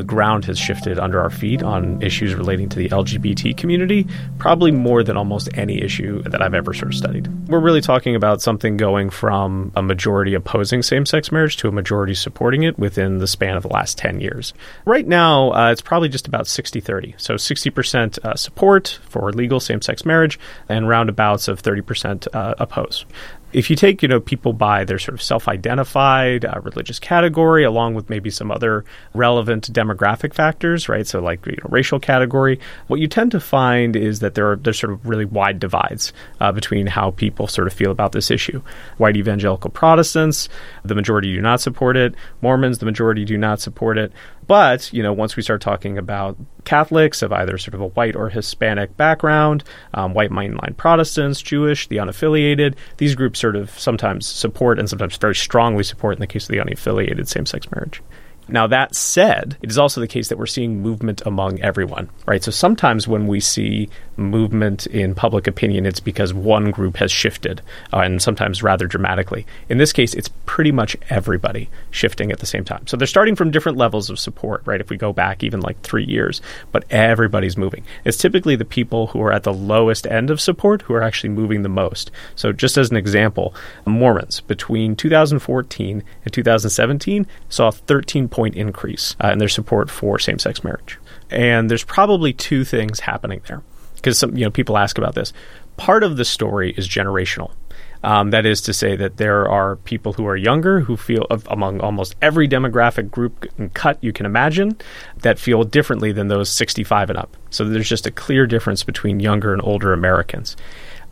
Ground 0.08 0.44
has 0.46 0.58
shifted 0.58 0.98
under 0.98 1.20
our 1.20 1.30
feet 1.30 1.62
on 1.62 2.02
issues 2.02 2.34
relating 2.34 2.68
to 2.70 2.78
the 2.78 2.88
LGBT 2.88 3.56
community, 3.56 4.08
probably 4.38 4.72
more 4.72 5.04
than 5.04 5.16
almost 5.16 5.48
any 5.54 5.80
issue 5.80 6.22
that 6.22 6.42
I've 6.42 6.54
ever 6.54 6.74
sort 6.74 6.88
of 6.88 6.98
studied. 6.98 7.28
We're 7.48 7.60
really 7.60 7.80
talking 7.80 8.16
about 8.16 8.42
something 8.42 8.76
going 8.76 9.10
from 9.10 9.70
a 9.76 9.82
majority 9.82 10.34
opposing 10.34 10.82
same 10.82 11.06
sex 11.06 11.30
marriage 11.30 11.56
to 11.58 11.68
a 11.68 11.72
majority 11.72 12.14
supporting 12.14 12.64
it 12.64 12.76
within 12.78 13.18
the 13.18 13.28
span 13.28 13.56
of 13.56 13.62
the 13.62 13.68
last 13.68 13.96
10 13.98 14.20
years. 14.20 14.52
Right 14.84 15.06
now, 15.06 15.52
uh, 15.52 15.70
it's 15.70 15.82
probably 15.82 16.08
just 16.08 16.26
about 16.26 16.48
60 16.48 16.80
30. 16.80 17.14
So 17.18 17.34
60% 17.34 18.18
uh, 18.24 18.34
support 18.34 18.98
for 19.04 19.30
legal 19.32 19.60
same 19.60 19.82
sex 19.82 20.04
marriage 20.04 20.38
and 20.68 20.88
roundabouts 20.88 21.46
of 21.46 21.62
30% 21.62 22.26
uh, 22.32 22.54
oppose 22.58 23.04
if 23.52 23.70
you 23.70 23.76
take 23.76 24.02
you 24.02 24.08
know 24.08 24.20
people 24.20 24.52
by 24.52 24.84
their 24.84 24.98
sort 24.98 25.14
of 25.14 25.22
self-identified 25.22 26.44
uh, 26.44 26.60
religious 26.62 26.98
category 26.98 27.64
along 27.64 27.94
with 27.94 28.10
maybe 28.10 28.30
some 28.30 28.50
other 28.50 28.84
relevant 29.14 29.72
demographic 29.72 30.34
factors 30.34 30.88
right? 30.88 31.06
So 31.06 31.20
like 31.20 31.44
you 31.46 31.52
know, 31.52 31.68
racial 31.68 31.98
category 31.98 32.60
what 32.88 33.00
you 33.00 33.08
tend 33.08 33.30
to 33.32 33.40
find 33.40 33.96
is 33.96 34.20
that 34.20 34.34
there 34.34 34.52
are 34.52 34.56
there's 34.56 34.78
sort 34.78 34.92
of 34.92 35.06
really 35.06 35.24
wide 35.24 35.58
divides 35.58 36.12
uh, 36.40 36.52
between 36.52 36.86
how 36.86 37.12
people 37.12 37.46
sort 37.46 37.66
of 37.66 37.72
feel 37.72 37.90
about 37.90 38.12
this 38.12 38.30
issue. 38.30 38.62
White 38.98 39.16
evangelical 39.16 39.70
protestants 39.70 40.48
the 40.84 40.94
majority 40.94 41.34
do 41.34 41.40
not 41.40 41.60
support 41.60 41.96
it. 41.96 42.14
Mormons 42.42 42.78
the 42.78 42.86
majority 42.86 43.24
do 43.24 43.38
not 43.38 43.60
support 43.60 43.98
it. 43.98 44.12
But, 44.48 44.90
you 44.94 45.02
know, 45.02 45.12
once 45.12 45.36
we 45.36 45.42
start 45.42 45.60
talking 45.60 45.98
about 45.98 46.36
Catholics 46.64 47.20
of 47.20 47.32
either 47.32 47.58
sort 47.58 47.74
of 47.74 47.82
a 47.82 47.88
white 47.88 48.16
or 48.16 48.30
Hispanic 48.30 48.96
background, 48.96 49.62
um, 49.92 50.14
white 50.14 50.30
mainline 50.30 50.74
Protestants, 50.74 51.42
Jewish, 51.42 51.86
the 51.88 51.98
unaffiliated, 51.98 52.74
these 52.96 53.14
groups 53.14 53.37
sort 53.38 53.56
of 53.56 53.70
sometimes 53.78 54.26
support 54.26 54.78
and 54.78 54.88
sometimes 54.88 55.16
very 55.16 55.34
strongly 55.34 55.84
support, 55.84 56.16
in 56.16 56.20
the 56.20 56.26
case 56.26 56.44
of 56.44 56.52
the 56.52 56.58
unaffiliated, 56.58 57.28
same 57.28 57.46
sex 57.46 57.70
marriage. 57.70 58.02
Now, 58.48 58.66
that 58.66 58.94
said, 58.94 59.56
it 59.62 59.70
is 59.70 59.78
also 59.78 60.00
the 60.00 60.08
case 60.08 60.28
that 60.28 60.38
we're 60.38 60.46
seeing 60.46 60.80
movement 60.80 61.22
among 61.26 61.60
everyone, 61.60 62.08
right? 62.26 62.42
So 62.42 62.50
sometimes 62.50 63.06
when 63.06 63.26
we 63.26 63.40
see 63.40 63.88
movement 64.16 64.86
in 64.86 65.14
public 65.14 65.46
opinion, 65.46 65.86
it's 65.86 66.00
because 66.00 66.34
one 66.34 66.70
group 66.70 66.96
has 66.96 67.12
shifted, 67.12 67.62
uh, 67.92 67.98
and 67.98 68.20
sometimes 68.20 68.62
rather 68.62 68.86
dramatically. 68.86 69.46
In 69.68 69.78
this 69.78 69.92
case, 69.92 70.14
it's 70.14 70.30
pretty 70.46 70.72
much 70.72 70.96
everybody 71.10 71.68
shifting 71.90 72.32
at 72.32 72.40
the 72.40 72.46
same 72.46 72.64
time. 72.64 72.86
So 72.86 72.96
they're 72.96 73.06
starting 73.06 73.36
from 73.36 73.50
different 73.50 73.78
levels 73.78 74.10
of 74.10 74.18
support, 74.18 74.62
right? 74.64 74.80
If 74.80 74.90
we 74.90 74.96
go 74.96 75.12
back 75.12 75.44
even 75.44 75.60
like 75.60 75.80
three 75.82 76.04
years, 76.04 76.40
but 76.72 76.84
everybody's 76.90 77.56
moving. 77.56 77.84
It's 78.04 78.16
typically 78.16 78.56
the 78.56 78.64
people 78.64 79.08
who 79.08 79.22
are 79.22 79.32
at 79.32 79.44
the 79.44 79.52
lowest 79.52 80.06
end 80.06 80.30
of 80.30 80.40
support 80.40 80.82
who 80.82 80.94
are 80.94 81.02
actually 81.02 81.30
moving 81.30 81.62
the 81.62 81.68
most. 81.68 82.10
So, 82.34 82.52
just 82.52 82.76
as 82.76 82.90
an 82.90 82.96
example, 82.96 83.54
Mormons 83.84 84.40
between 84.40 84.96
2014 84.96 86.02
and 86.24 86.32
2017 86.32 87.26
saw 87.48 87.70
13 87.70 88.28
point 88.38 88.54
increase 88.54 89.16
uh, 89.24 89.32
in 89.32 89.38
their 89.40 89.48
support 89.48 89.90
for 89.90 90.16
same 90.16 90.38
sex 90.38 90.62
marriage. 90.62 90.96
And 91.28 91.68
there's 91.68 91.82
probably 91.82 92.32
two 92.32 92.62
things 92.62 93.00
happening 93.00 93.40
there 93.48 93.62
because 93.96 94.16
some 94.16 94.36
you 94.36 94.44
know 94.44 94.50
people 94.52 94.78
ask 94.78 94.96
about 94.96 95.16
this. 95.16 95.32
Part 95.76 96.04
of 96.04 96.16
the 96.16 96.24
story 96.24 96.72
is 96.76 96.88
generational. 96.88 97.50
Um, 98.04 98.30
that 98.30 98.46
is 98.46 98.60
to 98.60 98.72
say 98.72 98.94
that 98.94 99.16
there 99.16 99.48
are 99.48 99.74
people 99.74 100.12
who 100.12 100.24
are 100.28 100.36
younger 100.36 100.78
who 100.78 100.96
feel, 100.96 101.26
among 101.48 101.80
almost 101.80 102.14
every 102.22 102.46
demographic 102.46 103.10
group 103.10 103.44
and 103.58 103.74
cut 103.74 103.98
you 104.00 104.12
can 104.12 104.24
imagine, 104.24 104.78
that 105.22 105.40
feel 105.40 105.64
differently 105.64 106.12
than 106.12 106.28
those 106.28 106.48
65 106.48 107.10
and 107.10 107.18
up. 107.18 107.36
So 107.50 107.64
there's 107.64 107.88
just 107.88 108.06
a 108.06 108.12
clear 108.12 108.46
difference 108.46 108.84
between 108.84 109.18
younger 109.18 109.52
and 109.52 109.60
older 109.64 109.92
Americans. 109.92 110.56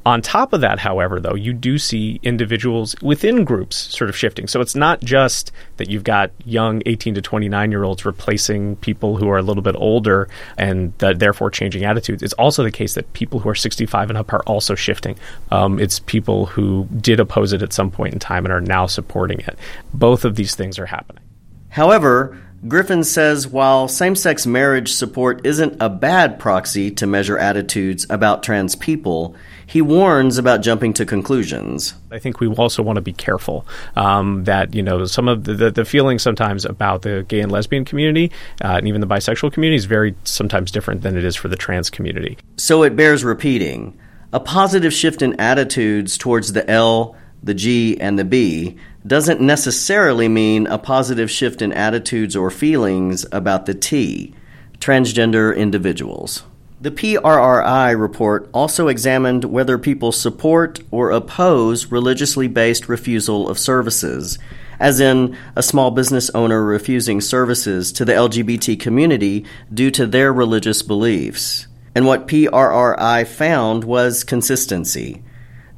On 0.06 0.22
top 0.22 0.52
of 0.52 0.60
that, 0.60 0.78
however, 0.78 1.18
though, 1.18 1.34
you 1.34 1.52
do 1.52 1.78
see 1.78 2.20
individuals 2.22 2.94
within 3.02 3.42
groups 3.42 3.74
sort 3.74 4.08
of 4.08 4.16
shifting. 4.16 4.46
So 4.46 4.60
it's 4.60 4.76
not 4.76 5.00
just 5.00 5.50
that 5.78 5.90
you've 5.90 6.04
got 6.04 6.30
young 6.44 6.80
18 6.86 7.16
to 7.16 7.20
29 7.20 7.72
year 7.72 7.82
olds 7.82 8.04
replacing 8.04 8.76
people 8.76 9.16
who 9.16 9.28
are 9.28 9.38
a 9.38 9.42
little 9.42 9.64
bit 9.64 9.74
older 9.76 10.28
and 10.56 10.96
therefore 10.98 11.50
changing 11.50 11.84
attitudes. 11.84 12.22
It's 12.22 12.34
also 12.34 12.62
the 12.62 12.70
case 12.70 12.94
that 12.94 13.12
people 13.14 13.40
who 13.40 13.48
are 13.48 13.54
65 13.56 14.10
and 14.10 14.16
up 14.16 14.32
are 14.32 14.44
also 14.44 14.76
shifting. 14.76 15.18
Um, 15.50 15.80
it's 15.80 15.98
people 15.98 16.46
who 16.46 16.86
did 17.00 17.18
oppose 17.18 17.52
it 17.52 17.60
at 17.60 17.72
some 17.72 17.90
point 17.90 18.12
in 18.12 18.20
time 18.20 18.44
and 18.44 18.52
are 18.52 18.60
now 18.60 18.86
supporting 18.86 19.40
it. 19.40 19.58
Both 19.92 20.24
of 20.24 20.36
these 20.36 20.54
things 20.54 20.78
are 20.78 20.86
happening. 20.86 21.24
However, 21.68 22.38
Griffin 22.68 23.02
says 23.04 23.46
while 23.48 23.86
same 23.86 24.14
sex 24.14 24.46
marriage 24.46 24.92
support 24.92 25.44
isn't 25.44 25.76
a 25.80 25.88
bad 25.88 26.38
proxy 26.38 26.90
to 26.92 27.06
measure 27.06 27.38
attitudes 27.38 28.06
about 28.08 28.42
trans 28.42 28.74
people, 28.74 29.36
he 29.66 29.82
warns 29.82 30.38
about 30.38 30.62
jumping 30.62 30.92
to 30.94 31.04
conclusions. 31.04 31.94
I 32.12 32.20
think 32.20 32.40
we 32.40 32.46
also 32.46 32.82
want 32.82 32.96
to 32.96 33.02
be 33.02 33.12
careful 33.12 33.66
um, 33.96 34.44
that 34.44 34.74
you 34.74 34.82
know 34.82 35.04
some 35.06 35.28
of 35.28 35.44
the, 35.44 35.54
the, 35.54 35.70
the 35.70 35.84
feeling 35.84 36.18
sometimes 36.18 36.64
about 36.64 37.02
the 37.02 37.26
gay 37.28 37.40
and 37.40 37.50
lesbian 37.50 37.84
community 37.84 38.30
uh, 38.64 38.76
and 38.78 38.88
even 38.88 39.00
the 39.00 39.06
bisexual 39.06 39.52
community 39.52 39.76
is 39.76 39.84
very 39.84 40.14
sometimes 40.24 40.70
different 40.70 41.02
than 41.02 41.16
it 41.16 41.24
is 41.24 41.34
for 41.34 41.48
the 41.48 41.56
trans 41.56 41.90
community. 41.90 42.38
So 42.56 42.84
it 42.84 42.94
bears 42.94 43.24
repeating: 43.24 43.98
a 44.32 44.40
positive 44.40 44.92
shift 44.92 45.20
in 45.20 45.38
attitudes 45.40 46.16
towards 46.16 46.52
the 46.52 46.68
L, 46.70 47.16
the 47.42 47.54
G, 47.54 48.00
and 48.00 48.18
the 48.18 48.24
B 48.24 48.76
doesn't 49.04 49.40
necessarily 49.40 50.28
mean 50.28 50.66
a 50.66 50.78
positive 50.78 51.30
shift 51.30 51.62
in 51.62 51.72
attitudes 51.72 52.34
or 52.34 52.50
feelings 52.50 53.24
about 53.30 53.66
the 53.66 53.74
T, 53.74 54.34
transgender 54.78 55.56
individuals. 55.56 56.44
The 56.86 56.92
PRRI 56.92 57.98
report 57.98 58.48
also 58.54 58.86
examined 58.86 59.44
whether 59.44 59.76
people 59.76 60.12
support 60.12 60.78
or 60.92 61.10
oppose 61.10 61.86
religiously 61.86 62.46
based 62.46 62.88
refusal 62.88 63.48
of 63.48 63.58
services, 63.58 64.38
as 64.78 65.00
in 65.00 65.36
a 65.56 65.64
small 65.64 65.90
business 65.90 66.30
owner 66.30 66.62
refusing 66.62 67.20
services 67.20 67.90
to 67.90 68.04
the 68.04 68.12
LGBT 68.12 68.78
community 68.78 69.46
due 69.74 69.90
to 69.90 70.06
their 70.06 70.32
religious 70.32 70.82
beliefs. 70.82 71.66
And 71.96 72.06
what 72.06 72.28
PRRI 72.28 73.26
found 73.26 73.82
was 73.82 74.22
consistency. 74.22 75.24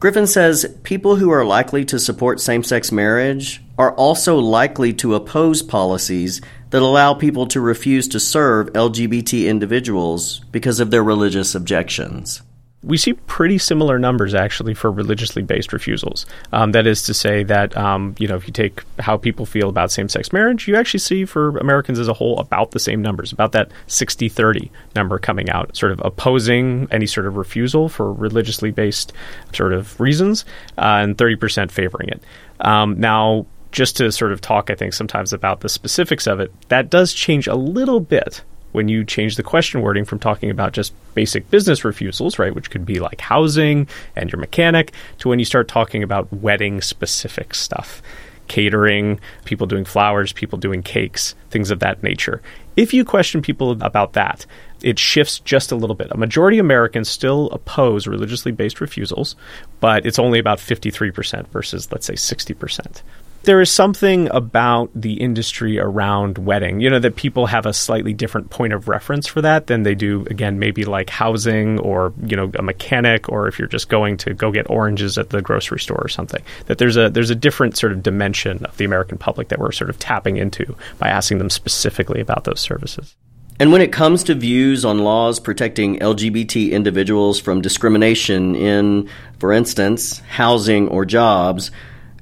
Griffin 0.00 0.26
says 0.26 0.76
people 0.82 1.16
who 1.16 1.30
are 1.30 1.42
likely 1.42 1.86
to 1.86 1.98
support 1.98 2.38
same 2.38 2.62
sex 2.62 2.92
marriage 2.92 3.62
are 3.78 3.94
also 3.94 4.36
likely 4.36 4.92
to 4.92 5.14
oppose 5.14 5.62
policies 5.62 6.42
that 6.70 6.82
allow 6.82 7.14
people 7.14 7.46
to 7.48 7.60
refuse 7.60 8.08
to 8.08 8.20
serve 8.20 8.72
LGBT 8.72 9.46
individuals 9.46 10.40
because 10.52 10.80
of 10.80 10.90
their 10.90 11.02
religious 11.02 11.54
objections. 11.54 12.42
We 12.84 12.96
see 12.96 13.14
pretty 13.14 13.58
similar 13.58 13.98
numbers 13.98 14.34
actually 14.34 14.72
for 14.72 14.92
religiously 14.92 15.42
based 15.42 15.72
refusals. 15.72 16.26
Um, 16.52 16.70
that 16.72 16.86
is 16.86 17.02
to 17.04 17.14
say 17.14 17.42
that 17.42 17.76
um, 17.76 18.14
you 18.20 18.28
know 18.28 18.36
if 18.36 18.46
you 18.46 18.52
take 18.52 18.84
how 19.00 19.16
people 19.16 19.46
feel 19.46 19.68
about 19.68 19.90
same 19.90 20.08
sex 20.08 20.32
marriage, 20.32 20.68
you 20.68 20.76
actually 20.76 21.00
see 21.00 21.24
for 21.24 21.58
Americans 21.58 21.98
as 21.98 22.06
a 22.06 22.12
whole 22.12 22.38
about 22.38 22.70
the 22.70 22.78
same 22.78 23.02
numbers, 23.02 23.32
about 23.32 23.50
that 23.52 23.72
60-30 23.88 24.70
number 24.94 25.18
coming 25.18 25.50
out, 25.50 25.76
sort 25.76 25.90
of 25.90 26.00
opposing 26.04 26.86
any 26.92 27.06
sort 27.06 27.26
of 27.26 27.36
refusal 27.36 27.88
for 27.88 28.12
religiously 28.12 28.70
based 28.70 29.12
sort 29.52 29.72
of 29.72 29.98
reasons, 30.00 30.44
uh, 30.78 31.02
and 31.02 31.18
30% 31.18 31.72
favoring 31.72 32.10
it. 32.10 32.22
Um, 32.60 33.00
now, 33.00 33.46
just 33.72 33.96
to 33.98 34.10
sort 34.12 34.32
of 34.32 34.40
talk, 34.40 34.70
I 34.70 34.74
think, 34.74 34.94
sometimes 34.94 35.32
about 35.32 35.60
the 35.60 35.68
specifics 35.68 36.26
of 36.26 36.40
it, 36.40 36.52
that 36.68 36.90
does 36.90 37.12
change 37.12 37.46
a 37.46 37.54
little 37.54 38.00
bit 38.00 38.42
when 38.72 38.88
you 38.88 39.04
change 39.04 39.36
the 39.36 39.42
question 39.42 39.80
wording 39.80 40.04
from 40.04 40.18
talking 40.18 40.50
about 40.50 40.72
just 40.72 40.92
basic 41.14 41.50
business 41.50 41.84
refusals, 41.84 42.38
right, 42.38 42.54
which 42.54 42.70
could 42.70 42.84
be 42.84 43.00
like 43.00 43.20
housing 43.20 43.88
and 44.14 44.30
your 44.30 44.40
mechanic, 44.40 44.92
to 45.18 45.28
when 45.28 45.38
you 45.38 45.44
start 45.44 45.68
talking 45.68 46.02
about 46.02 46.32
wedding 46.32 46.80
specific 46.80 47.54
stuff. 47.54 48.02
Catering, 48.46 49.20
people 49.44 49.66
doing 49.66 49.84
flowers, 49.84 50.32
people 50.32 50.58
doing 50.58 50.82
cakes, 50.82 51.34
things 51.50 51.70
of 51.70 51.80
that 51.80 52.02
nature. 52.02 52.40
If 52.76 52.94
you 52.94 53.04
question 53.04 53.42
people 53.42 53.72
about 53.82 54.14
that, 54.14 54.46
it 54.82 54.98
shifts 54.98 55.40
just 55.40 55.72
a 55.72 55.76
little 55.76 55.96
bit. 55.96 56.08
A 56.10 56.16
majority 56.16 56.58
of 56.58 56.64
Americans 56.64 57.08
still 57.08 57.50
oppose 57.50 58.06
religiously 58.06 58.52
based 58.52 58.80
refusals, 58.80 59.34
but 59.80 60.06
it's 60.06 60.18
only 60.18 60.38
about 60.38 60.58
53% 60.58 61.48
versus, 61.48 61.90
let's 61.90 62.06
say, 62.06 62.14
60% 62.14 63.02
there 63.48 63.62
is 63.62 63.70
something 63.70 64.28
about 64.30 64.90
the 64.94 65.14
industry 65.14 65.78
around 65.78 66.36
wedding, 66.36 66.80
you 66.80 66.90
know, 66.90 66.98
that 66.98 67.16
people 67.16 67.46
have 67.46 67.64
a 67.64 67.72
slightly 67.72 68.12
different 68.12 68.50
point 68.50 68.74
of 68.74 68.88
reference 68.88 69.26
for 69.26 69.40
that 69.40 69.68
than 69.68 69.84
they 69.84 69.94
do, 69.94 70.26
again, 70.28 70.58
maybe 70.58 70.84
like 70.84 71.08
housing 71.08 71.78
or, 71.78 72.12
you 72.26 72.36
know, 72.36 72.50
a 72.58 72.62
mechanic 72.62 73.26
or 73.30 73.48
if 73.48 73.58
you're 73.58 73.66
just 73.66 73.88
going 73.88 74.18
to 74.18 74.34
go 74.34 74.52
get 74.52 74.68
oranges 74.68 75.16
at 75.16 75.30
the 75.30 75.40
grocery 75.40 75.80
store 75.80 75.96
or 75.96 76.08
something. 76.08 76.42
That 76.66 76.76
there's 76.76 76.98
a 76.98 77.08
there's 77.08 77.30
a 77.30 77.34
different 77.34 77.78
sort 77.78 77.92
of 77.92 78.02
dimension 78.02 78.66
of 78.66 78.76
the 78.76 78.84
American 78.84 79.16
public 79.16 79.48
that 79.48 79.58
we're 79.58 79.72
sort 79.72 79.88
of 79.88 79.98
tapping 79.98 80.36
into 80.36 80.76
by 80.98 81.08
asking 81.08 81.38
them 81.38 81.48
specifically 81.48 82.20
about 82.20 82.44
those 82.44 82.60
services. 82.60 83.16
And 83.58 83.72
when 83.72 83.80
it 83.80 83.92
comes 83.92 84.24
to 84.24 84.34
views 84.34 84.84
on 84.84 84.98
laws 84.98 85.40
protecting 85.40 86.00
LGBT 86.00 86.70
individuals 86.70 87.40
from 87.40 87.62
discrimination 87.62 88.54
in, 88.54 89.08
for 89.38 89.54
instance, 89.54 90.18
housing 90.28 90.88
or 90.88 91.06
jobs, 91.06 91.70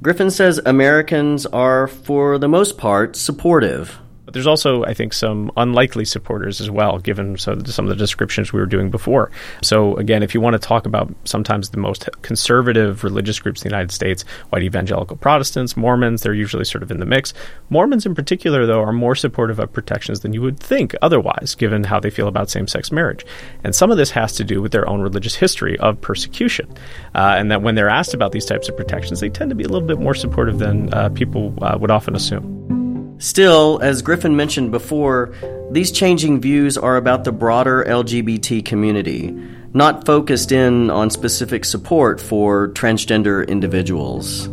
Griffin 0.02 0.30
says 0.30 0.60
Americans 0.66 1.46
are, 1.46 1.86
for 1.86 2.38
the 2.38 2.48
most 2.48 2.76
part, 2.76 3.16
supportive 3.16 3.98
but 4.26 4.34
there's 4.34 4.46
also, 4.46 4.84
I 4.84 4.92
think, 4.92 5.12
some 5.12 5.52
unlikely 5.56 6.04
supporters 6.04 6.60
as 6.60 6.68
well, 6.68 6.98
given 6.98 7.38
some 7.38 7.58
of 7.60 7.86
the 7.88 7.94
descriptions 7.94 8.52
we 8.52 8.58
were 8.58 8.66
doing 8.66 8.90
before. 8.90 9.30
So, 9.62 9.96
again, 9.96 10.24
if 10.24 10.34
you 10.34 10.40
want 10.40 10.54
to 10.54 10.58
talk 10.58 10.84
about 10.84 11.14
sometimes 11.24 11.70
the 11.70 11.78
most 11.78 12.08
conservative 12.22 13.04
religious 13.04 13.38
groups 13.38 13.62
in 13.62 13.68
the 13.68 13.72
United 13.72 13.92
States, 13.92 14.24
white 14.50 14.64
evangelical 14.64 15.16
Protestants, 15.16 15.76
Mormons, 15.76 16.22
they're 16.22 16.34
usually 16.34 16.64
sort 16.64 16.82
of 16.82 16.90
in 16.90 16.98
the 16.98 17.06
mix. 17.06 17.34
Mormons, 17.70 18.04
in 18.04 18.16
particular, 18.16 18.66
though, 18.66 18.82
are 18.82 18.92
more 18.92 19.14
supportive 19.14 19.60
of 19.60 19.72
protections 19.72 20.20
than 20.20 20.32
you 20.32 20.42
would 20.42 20.58
think 20.58 20.96
otherwise, 21.02 21.54
given 21.54 21.84
how 21.84 22.00
they 22.00 22.10
feel 22.10 22.26
about 22.26 22.50
same 22.50 22.66
sex 22.66 22.90
marriage. 22.90 23.24
And 23.62 23.76
some 23.76 23.92
of 23.92 23.96
this 23.96 24.10
has 24.10 24.32
to 24.32 24.44
do 24.44 24.60
with 24.60 24.72
their 24.72 24.88
own 24.88 25.02
religious 25.02 25.36
history 25.36 25.78
of 25.78 26.00
persecution. 26.00 26.68
Uh, 27.14 27.36
and 27.38 27.52
that 27.52 27.62
when 27.62 27.76
they're 27.76 27.88
asked 27.88 28.12
about 28.12 28.32
these 28.32 28.44
types 28.44 28.68
of 28.68 28.76
protections, 28.76 29.20
they 29.20 29.28
tend 29.28 29.50
to 29.50 29.54
be 29.54 29.62
a 29.62 29.68
little 29.68 29.86
bit 29.86 30.00
more 30.00 30.14
supportive 30.14 30.58
than 30.58 30.92
uh, 30.92 31.10
people 31.10 31.54
uh, 31.62 31.78
would 31.80 31.92
often 31.92 32.16
assume. 32.16 32.75
Still, 33.18 33.78
as 33.82 34.02
Griffin 34.02 34.36
mentioned 34.36 34.70
before, 34.70 35.32
these 35.70 35.90
changing 35.90 36.40
views 36.40 36.76
are 36.76 36.96
about 36.96 37.24
the 37.24 37.32
broader 37.32 37.84
LGBT 37.84 38.64
community, 38.64 39.30
not 39.72 40.04
focused 40.04 40.52
in 40.52 40.90
on 40.90 41.10
specific 41.10 41.64
support 41.64 42.20
for 42.20 42.68
transgender 42.68 43.46
individuals. 43.48 44.48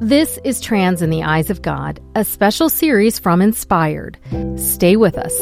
This 0.00 0.38
is 0.44 0.60
Trans 0.60 1.00
in 1.00 1.08
the 1.08 1.22
Eyes 1.22 1.48
of 1.48 1.62
God, 1.62 1.98
a 2.14 2.24
special 2.24 2.68
series 2.68 3.18
from 3.18 3.40
Inspired. 3.40 4.18
Stay 4.56 4.96
with 4.96 5.16
us. 5.16 5.34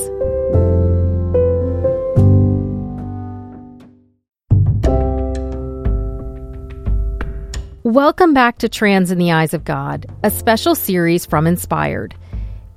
Welcome 7.93 8.33
back 8.33 8.57
to 8.61 8.71
Trans 8.71 9.11
in 9.11 9.19
the 9.19 9.33
Eyes 9.33 9.53
of 9.53 9.65
God, 9.65 10.07
a 10.23 10.31
special 10.31 10.75
series 10.75 11.27
from 11.27 11.47
Inspired. 11.47 12.15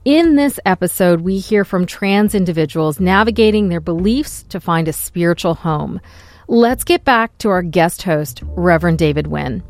In 0.04 0.36
this 0.36 0.60
episode, 0.66 1.22
we 1.22 1.40
hear 1.40 1.64
from 1.64 1.86
trans 1.86 2.36
individuals 2.36 3.00
navigating 3.00 3.70
their 3.70 3.80
beliefs 3.80 4.44
to 4.50 4.60
find 4.60 4.90
a 4.90 4.92
spiritual 4.92 5.54
home. 5.54 6.02
Let's 6.50 6.84
get 6.84 7.06
back 7.06 7.38
to 7.38 7.50
our 7.50 7.62
guest 7.62 8.04
host, 8.04 8.44
Reverend 8.58 8.98
David 8.98 9.28
Wynn. 9.28 9.64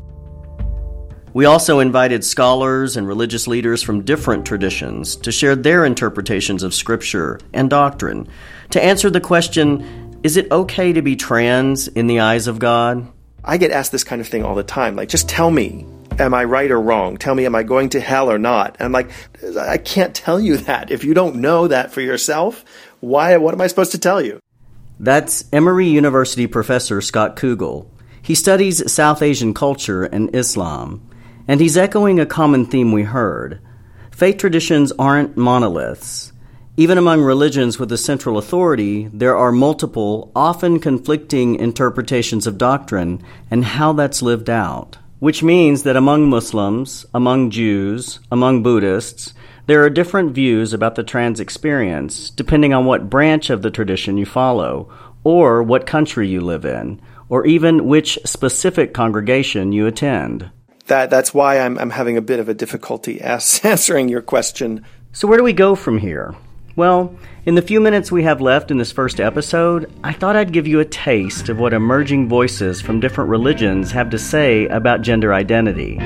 We 1.32 1.44
also 1.44 1.78
invited 1.78 2.24
scholars 2.24 2.96
and 2.96 3.06
religious 3.06 3.46
leaders 3.46 3.84
from 3.84 4.02
different 4.02 4.46
traditions 4.46 5.14
to 5.14 5.30
share 5.30 5.54
their 5.54 5.84
interpretations 5.84 6.64
of 6.64 6.74
Scripture 6.74 7.38
and 7.52 7.70
doctrine 7.70 8.26
to 8.70 8.82
answer 8.82 9.10
the 9.10 9.20
question 9.20 10.18
Is 10.24 10.36
it 10.36 10.50
okay 10.50 10.92
to 10.92 11.02
be 11.02 11.14
trans 11.14 11.86
in 11.86 12.08
the 12.08 12.18
eyes 12.18 12.48
of 12.48 12.58
God? 12.58 13.12
I 13.46 13.58
get 13.58 13.70
asked 13.70 13.92
this 13.92 14.04
kind 14.04 14.20
of 14.20 14.26
thing 14.26 14.44
all 14.44 14.56
the 14.56 14.64
time. 14.64 14.96
Like, 14.96 15.08
just 15.08 15.28
tell 15.28 15.50
me, 15.50 15.86
am 16.18 16.34
I 16.34 16.44
right 16.44 16.70
or 16.70 16.80
wrong? 16.80 17.16
Tell 17.16 17.34
me, 17.34 17.46
am 17.46 17.54
I 17.54 17.62
going 17.62 17.90
to 17.90 18.00
hell 18.00 18.30
or 18.30 18.38
not? 18.38 18.76
And 18.78 18.86
I'm 18.86 18.92
like, 18.92 19.10
I 19.58 19.78
can't 19.78 20.14
tell 20.14 20.40
you 20.40 20.56
that. 20.58 20.90
If 20.90 21.04
you 21.04 21.14
don't 21.14 21.36
know 21.36 21.68
that 21.68 21.92
for 21.92 22.00
yourself, 22.00 22.64
why, 23.00 23.36
what 23.36 23.54
am 23.54 23.60
I 23.60 23.68
supposed 23.68 23.92
to 23.92 23.98
tell 23.98 24.20
you? 24.20 24.40
That's 24.98 25.44
Emory 25.52 25.86
University 25.86 26.46
professor 26.46 27.00
Scott 27.00 27.36
Kugle. 27.36 27.90
He 28.20 28.34
studies 28.34 28.90
South 28.90 29.22
Asian 29.22 29.54
culture 29.54 30.02
and 30.02 30.34
Islam, 30.34 31.08
and 31.46 31.60
he's 31.60 31.76
echoing 31.76 32.18
a 32.18 32.26
common 32.26 32.66
theme 32.66 32.90
we 32.90 33.04
heard. 33.04 33.60
Faith 34.10 34.38
traditions 34.38 34.90
aren't 34.98 35.36
monoliths. 35.36 36.32
Even 36.78 36.98
among 36.98 37.22
religions 37.22 37.78
with 37.78 37.90
a 37.90 37.96
central 37.96 38.36
authority, 38.36 39.08
there 39.10 39.34
are 39.34 39.50
multiple, 39.50 40.30
often 40.36 40.78
conflicting 40.78 41.54
interpretations 41.54 42.46
of 42.46 42.58
doctrine 42.58 43.22
and 43.50 43.64
how 43.64 43.94
that's 43.94 44.20
lived 44.20 44.50
out. 44.50 44.98
Which 45.18 45.42
means 45.42 45.84
that 45.84 45.96
among 45.96 46.28
Muslims, 46.28 47.06
among 47.14 47.48
Jews, 47.48 48.20
among 48.30 48.62
Buddhists, 48.62 49.32
there 49.64 49.82
are 49.84 49.88
different 49.88 50.34
views 50.34 50.74
about 50.74 50.96
the 50.96 51.02
trans 51.02 51.40
experience 51.40 52.28
depending 52.28 52.74
on 52.74 52.84
what 52.84 53.08
branch 53.08 53.48
of 53.48 53.62
the 53.62 53.70
tradition 53.70 54.18
you 54.18 54.26
follow, 54.26 54.92
or 55.24 55.62
what 55.62 55.86
country 55.86 56.28
you 56.28 56.42
live 56.42 56.66
in, 56.66 57.00
or 57.30 57.46
even 57.46 57.86
which 57.86 58.18
specific 58.26 58.92
congregation 58.92 59.72
you 59.72 59.86
attend. 59.86 60.50
That, 60.88 61.08
that's 61.08 61.32
why 61.32 61.58
I'm, 61.58 61.78
I'm 61.78 61.90
having 61.90 62.18
a 62.18 62.22
bit 62.22 62.38
of 62.38 62.50
a 62.50 62.54
difficulty 62.54 63.18
answering 63.22 64.10
your 64.10 64.20
question. 64.20 64.84
So, 65.12 65.26
where 65.26 65.38
do 65.38 65.44
we 65.44 65.54
go 65.54 65.74
from 65.74 65.96
here? 65.96 66.34
Well, 66.76 67.14
in 67.46 67.54
the 67.54 67.62
few 67.62 67.80
minutes 67.80 68.12
we 68.12 68.24
have 68.24 68.42
left 68.42 68.70
in 68.70 68.76
this 68.76 68.92
first 68.92 69.18
episode, 69.18 69.90
I 70.04 70.12
thought 70.12 70.36
I'd 70.36 70.52
give 70.52 70.66
you 70.66 70.78
a 70.78 70.84
taste 70.84 71.48
of 71.48 71.58
what 71.58 71.72
emerging 71.72 72.28
voices 72.28 72.82
from 72.82 73.00
different 73.00 73.30
religions 73.30 73.90
have 73.92 74.10
to 74.10 74.18
say 74.18 74.66
about 74.66 75.00
gender 75.00 75.32
identity. 75.32 75.98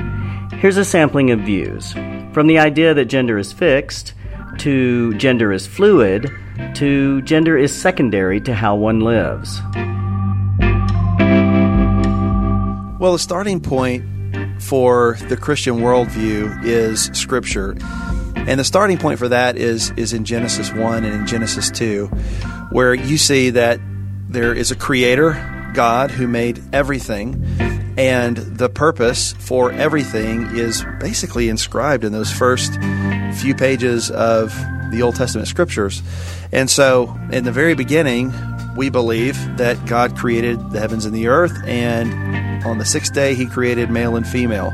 Here's 0.59 0.77
a 0.77 0.85
sampling 0.85 1.33
of 1.33 1.41
views 1.41 1.93
from 2.33 2.47
the 2.47 2.61
idea 2.61 2.95
that 2.95 3.07
gender 3.07 3.37
is 3.37 3.53
fixed, 3.53 4.15
to 4.59 5.13
gender 5.15 5.51
is 5.53 5.67
fluid, 5.67 6.31
to 6.75 7.21
gender 7.23 7.59
is 7.59 7.75
secondary 7.75 8.41
to 8.43 8.55
how 8.55 8.77
one 8.77 9.01
lives. 9.01 9.61
Well, 13.01 13.15
the 13.15 13.19
starting 13.19 13.59
point 13.61 14.05
for 14.63 15.17
the 15.29 15.37
Christian 15.37 15.79
worldview 15.79 16.65
is 16.65 17.07
Scripture. 17.13 17.75
And 18.47 18.59
the 18.59 18.65
starting 18.65 18.99
point 18.99 19.19
for 19.19 19.29
that 19.29 19.57
is 19.57 19.91
is 19.93 20.13
in 20.13 20.25
Genesis 20.25 20.73
1 20.73 21.05
and 21.05 21.15
in 21.15 21.27
Genesis 21.27 21.71
2, 21.71 22.07
where 22.73 22.95
you 22.95 23.19
see 23.19 23.51
that 23.51 23.81
there 24.29 24.55
is 24.55 24.71
a 24.71 24.77
creator, 24.77 25.33
God, 25.75 26.11
who 26.11 26.27
made 26.27 26.63
everything, 26.73 27.45
and 27.97 28.37
the 28.37 28.69
purpose 28.69 29.35
for 29.35 29.71
everything 29.73 30.47
is 30.57 30.85
basically 31.01 31.49
inscribed 31.49 32.03
in 32.03 32.13
those 32.13 32.33
first 32.33 32.73
few 33.35 33.55
pages 33.55 34.11
of 34.11 34.55
the 34.91 35.03
Old 35.03 35.17
Testament 35.17 35.49
scriptures. 35.49 36.03
And 36.53 36.71
so, 36.71 37.17
in 37.31 37.45
the 37.45 37.53
very 37.53 37.75
beginning, 37.75 38.33
we 38.77 38.89
believe 38.89 39.37
that 39.59 39.85
God 39.87 40.17
created 40.17 40.71
the 40.71 40.81
heavens 40.81 41.05
and 41.05 41.15
the 41.15 41.29
earth, 41.29 41.53
and 41.65 42.65
on 42.65 42.79
the 42.79 42.85
sixth 42.85 43.13
day, 43.13 43.35
He 43.35 43.47
created 43.47 43.91
male 43.91 44.17
and 44.17 44.27
female. 44.27 44.71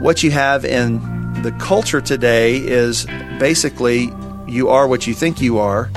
What 0.00 0.22
you 0.22 0.30
have 0.30 0.64
in 0.64 1.17
the 1.42 1.52
culture 1.52 2.00
today 2.00 2.56
is 2.56 3.06
basically 3.38 4.10
you 4.46 4.68
are 4.70 4.88
what 4.88 5.06
you 5.06 5.14
think 5.14 5.40
you 5.40 5.58
are. 5.58 5.90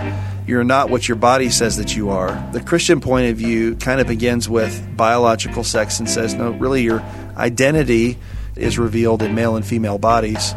You're 0.46 0.64
not 0.64 0.90
what 0.90 1.08
your 1.08 1.16
body 1.16 1.50
says 1.50 1.78
that 1.78 1.96
you 1.96 2.10
are. 2.10 2.50
The 2.52 2.62
Christian 2.62 3.00
point 3.00 3.30
of 3.30 3.38
view 3.38 3.76
kind 3.76 4.02
of 4.02 4.08
begins 4.08 4.50
with 4.50 4.86
biological 4.98 5.64
sex 5.64 6.00
and 6.00 6.10
says, 6.10 6.34
no, 6.34 6.52
really, 6.52 6.84
your 6.84 7.02
identity 7.38 8.18
is 8.56 8.78
revealed 8.78 9.22
in 9.22 9.34
male 9.34 9.56
and 9.56 9.66
female 9.66 9.98
bodies 9.98 10.54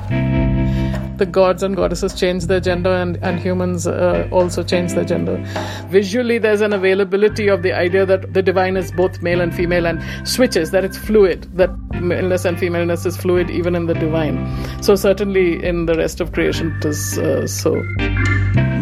the 1.19 1.27
gods 1.27 1.63
and 1.63 1.77
goddesses 1.77 2.15
change 2.15 2.47
their 2.47 2.61
gender 2.61 2.93
and, 2.93 3.17
and 3.23 3.39
humans 3.39 3.87
uh, 3.87 4.29
also 4.31 4.63
change 4.63 4.93
their 4.93 5.05
gender. 5.05 5.43
Visually, 5.89 6.39
there's 6.39 6.61
an 6.61 6.73
availability 6.73 7.49
of 7.49 7.63
the 7.63 7.73
idea 7.73 8.05
that 8.07 8.35
the 8.35 8.43
divine 8.43 8.77
is 8.77 8.91
both 8.93 9.23
male 9.23 9.41
and 9.41 9.55
female 9.55 9.87
and 9.87 10.03
switches, 10.29 10.71
that 10.71 10.85
it's 10.85 10.99
fluid, 10.99 11.49
that 11.57 11.71
maleness 12.01 12.45
and 12.45 12.59
femaleness 12.59 13.07
is 13.07 13.17
fluid 13.17 13.51
even 13.51 13.75
in 13.75 13.87
the 13.87 13.95
divine. 13.95 14.39
So, 14.83 14.97
certainly 14.97 15.65
in 15.65 15.87
the 15.87 15.95
rest 15.95 16.21
of 16.21 16.33
creation, 16.33 16.75
it 16.79 16.85
is 16.85 17.19
uh, 17.19 17.47
so. 17.47 17.83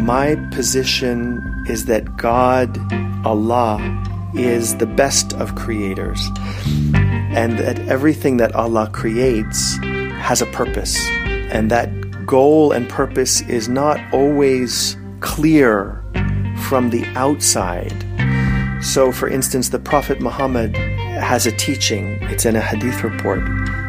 My 0.02 0.36
position 0.50 1.40
is 1.68 1.84
that 1.86 2.16
God, 2.16 2.76
Allah, 3.24 3.78
is 4.34 4.76
the 4.76 4.86
best 4.86 5.32
of 5.34 5.54
creators, 5.54 6.20
and 6.94 7.58
that 7.58 7.78
everything 7.88 8.38
that 8.38 8.54
Allah 8.54 8.88
creates 8.92 9.76
has 10.18 10.40
a 10.40 10.46
purpose, 10.46 10.98
and 11.52 11.70
that 11.70 12.01
goal 12.26 12.72
and 12.72 12.88
purpose 12.88 13.40
is 13.42 13.68
not 13.68 14.00
always 14.12 14.96
clear 15.20 16.02
from 16.68 16.90
the 16.90 17.04
outside. 17.14 17.92
So, 18.82 19.12
for 19.12 19.28
instance, 19.28 19.68
the 19.68 19.78
Prophet 19.78 20.20
Muhammad 20.20 20.76
has 20.76 21.46
a 21.46 21.52
teaching, 21.52 22.18
it's 22.22 22.44
in 22.44 22.56
a 22.56 22.60
hadith 22.60 23.04
report, 23.04 23.44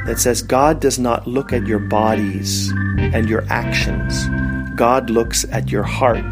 that 0.05 0.19
says 0.19 0.41
God 0.41 0.79
does 0.79 0.99
not 0.99 1.25
look 1.27 1.51
at 1.51 1.65
your 1.65 1.79
bodies 1.79 2.71
and 2.97 3.27
your 3.27 3.43
actions, 3.49 4.27
God 4.75 5.09
looks 5.09 5.45
at 5.51 5.71
your 5.71 5.83
heart 5.83 6.25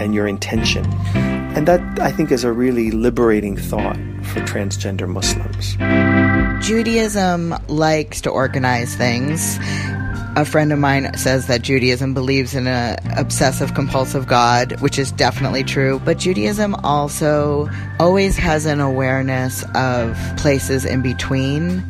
and 0.00 0.14
your 0.14 0.26
intention. 0.26 0.86
And 1.14 1.68
that, 1.68 2.00
I 2.00 2.10
think, 2.10 2.32
is 2.32 2.44
a 2.44 2.52
really 2.52 2.90
liberating 2.90 3.56
thought 3.56 3.96
for 4.22 4.40
transgender 4.40 5.06
Muslims. 5.06 5.76
Judaism 6.64 7.54
likes 7.68 8.20
to 8.22 8.30
organize 8.30 8.94
things 8.94 9.58
a 10.34 10.44
friend 10.44 10.72
of 10.72 10.78
mine 10.78 11.16
says 11.16 11.46
that 11.46 11.62
Judaism 11.62 12.14
believes 12.14 12.54
in 12.54 12.66
an 12.66 12.98
obsessive 13.18 13.74
compulsive 13.74 14.26
God, 14.26 14.80
which 14.80 14.98
is 14.98 15.12
definitely 15.12 15.62
true. 15.62 16.00
But 16.04 16.18
Judaism 16.18 16.74
also 16.76 17.68
always 18.00 18.36
has 18.38 18.64
an 18.64 18.80
awareness 18.80 19.64
of 19.74 20.16
places 20.38 20.84
in 20.84 21.02
between. 21.02 21.84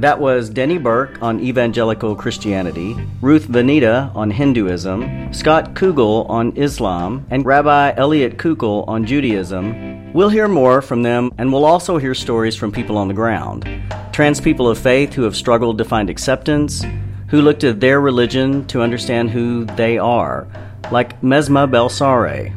That 0.00 0.18
was 0.18 0.48
Denny 0.48 0.78
Burk 0.78 1.20
on 1.20 1.40
evangelical 1.40 2.16
Christianity, 2.16 2.96
Ruth 3.20 3.46
Vanita 3.48 4.10
on 4.16 4.30
Hinduism, 4.30 5.30
Scott 5.34 5.76
Kugle 5.76 6.24
on 6.24 6.56
Islam, 6.56 7.26
and 7.28 7.44
Rabbi 7.44 7.92
Elliot 7.98 8.38
Kukla 8.38 8.88
on 8.88 9.04
Judaism. 9.04 10.14
We'll 10.14 10.30
hear 10.30 10.48
more 10.48 10.80
from 10.80 11.02
them, 11.02 11.30
and 11.36 11.52
we'll 11.52 11.66
also 11.66 11.98
hear 11.98 12.14
stories 12.14 12.56
from 12.56 12.72
people 12.72 12.96
on 12.96 13.08
the 13.08 13.14
ground 13.14 13.68
trans 14.12 14.40
people 14.40 14.68
of 14.68 14.78
faith 14.78 15.12
who 15.12 15.22
have 15.22 15.36
struggled 15.36 15.76
to 15.78 15.84
find 15.84 16.08
acceptance, 16.08 16.82
who 17.28 17.42
look 17.42 17.60
to 17.60 17.74
their 17.74 18.00
religion 18.00 18.66
to 18.68 18.80
understand 18.80 19.30
who 19.30 19.66
they 19.76 19.98
are, 19.98 20.46
like 20.90 21.22
Mesma 21.22 21.66
Belsare. 21.66 22.52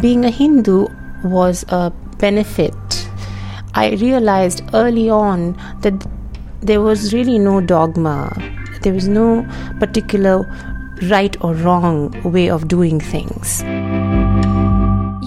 Being 0.00 0.26
a 0.26 0.30
Hindu 0.30 0.88
was 1.24 1.64
a 1.68 1.90
benefit. 2.18 2.74
I 3.74 3.90
realized 4.00 4.62
early 4.74 5.08
on 5.10 5.52
that 5.80 6.06
there 6.60 6.80
was 6.80 7.14
really 7.14 7.38
no 7.38 7.60
dogma, 7.60 8.32
there 8.82 8.92
was 8.92 9.08
no 9.08 9.46
particular 9.78 10.42
right 11.02 11.36
or 11.42 11.54
wrong 11.54 12.10
way 12.24 12.50
of 12.50 12.68
doing 12.68 13.00
things. 13.00 13.62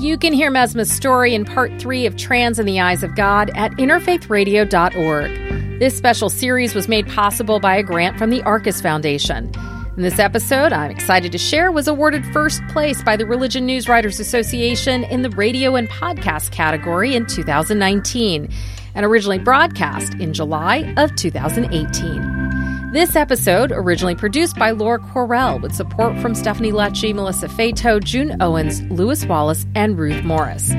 You 0.01 0.17
can 0.17 0.33
hear 0.33 0.51
Mesma's 0.51 0.91
story 0.91 1.33
in 1.33 1.45
part 1.45 1.71
three 1.79 2.05
of 2.05 2.17
Trans 2.17 2.59
in 2.59 2.65
the 2.65 2.79
Eyes 2.79 3.03
of 3.03 3.15
God 3.15 3.51
at 3.55 3.71
interfaithradio.org. 3.73 5.79
This 5.79 5.95
special 5.95 6.29
series 6.29 6.75
was 6.75 6.87
made 6.87 7.07
possible 7.07 7.59
by 7.59 7.75
a 7.75 7.83
grant 7.83 8.17
from 8.17 8.29
the 8.29 8.41
Arcus 8.43 8.81
Foundation. 8.81 9.51
And 10.01 10.11
this 10.11 10.17
episode, 10.17 10.73
I'm 10.73 10.89
excited 10.89 11.31
to 11.31 11.37
share, 11.37 11.71
was 11.71 11.87
awarded 11.87 12.25
first 12.33 12.65
place 12.69 13.03
by 13.03 13.15
the 13.15 13.23
Religion 13.27 13.67
News 13.67 13.87
Writers 13.87 14.19
Association 14.19 15.03
in 15.03 15.21
the 15.21 15.29
radio 15.29 15.75
and 15.75 15.87
podcast 15.87 16.51
category 16.51 17.13
in 17.13 17.27
2019 17.27 18.49
and 18.95 19.05
originally 19.05 19.37
broadcast 19.37 20.15
in 20.15 20.33
July 20.33 20.91
of 20.97 21.15
2018. 21.17 22.91
This 22.91 23.15
episode, 23.15 23.71
originally 23.71 24.15
produced 24.15 24.55
by 24.55 24.71
Laura 24.71 24.97
Quarell 24.97 25.61
with 25.61 25.75
support 25.75 26.17
from 26.17 26.33
Stephanie 26.33 26.71
Lecce, 26.71 27.13
Melissa 27.13 27.47
Fato, 27.47 27.99
June 27.99 28.41
Owens, 28.41 28.81
Lewis 28.89 29.23
Wallace, 29.27 29.67
and 29.75 29.99
Ruth 29.99 30.23
Morris. 30.23 30.71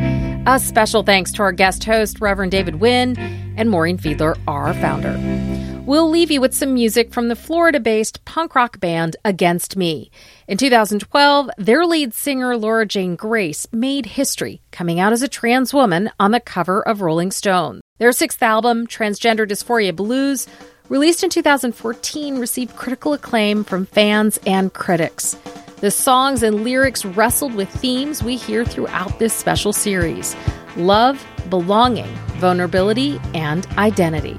A 0.49 0.59
special 0.59 1.05
thanks 1.05 1.31
to 1.35 1.43
our 1.43 1.53
guest 1.53 1.85
host, 1.85 2.21
Reverend 2.21 2.51
David 2.51 2.81
Wynn, 2.81 3.17
and 3.57 3.71
Maureen 3.71 3.99
Fiedler, 3.99 4.37
our 4.49 4.75
founder. 4.75 5.17
We'll 5.85 6.09
leave 6.09 6.31
you 6.31 6.41
with 6.41 6.55
some 6.55 6.75
music 6.75 7.13
from 7.13 7.27
the 7.27 7.35
Florida 7.35 7.81
based 7.81 8.25
punk 8.25 8.55
rock 8.55 8.79
band 8.79 9.17
Against 9.25 9.77
Me. 9.77 10.13
In 10.47 10.57
2012, 10.57 11.51
their 11.59 11.85
lead 11.85 12.15
singer 12.15 12.57
Laura 12.57 12.87
Jane 12.87 13.17
Grace 13.17 13.67
made 13.73 14.07
history, 14.07 14.63
coming 14.71 15.01
out 15.01 15.13
as 15.13 15.23
a 15.23 15.29
trans 15.29 15.75
woman 15.75 16.09
on 16.21 16.31
the 16.31 16.39
cover 16.39 16.87
of 16.87 17.01
Rolling 17.01 17.33
Stone. 17.33 17.81
Their 17.99 18.13
sixth 18.13 18.41
album, 18.45 18.87
Transgender 18.87 19.45
Dysphoria 19.45 19.95
Blues, 19.95 20.47
released 20.89 21.25
in 21.25 21.31
2014, 21.31 22.39
received 22.39 22.77
critical 22.77 23.13
acclaim 23.13 23.65
from 23.65 23.87
fans 23.87 24.39
and 24.47 24.73
critics. 24.73 25.37
The 25.81 25.91
songs 25.91 26.45
and 26.45 26.63
lyrics 26.63 27.05
wrestled 27.05 27.55
with 27.55 27.69
themes 27.69 28.23
we 28.23 28.37
hear 28.37 28.65
throughout 28.65 29.19
this 29.19 29.35
special 29.35 29.73
series 29.73 30.37
love, 30.77 31.27
belonging, 31.51 32.15
vulnerability, 32.39 33.21
and 33.35 33.67
identity. 33.79 34.37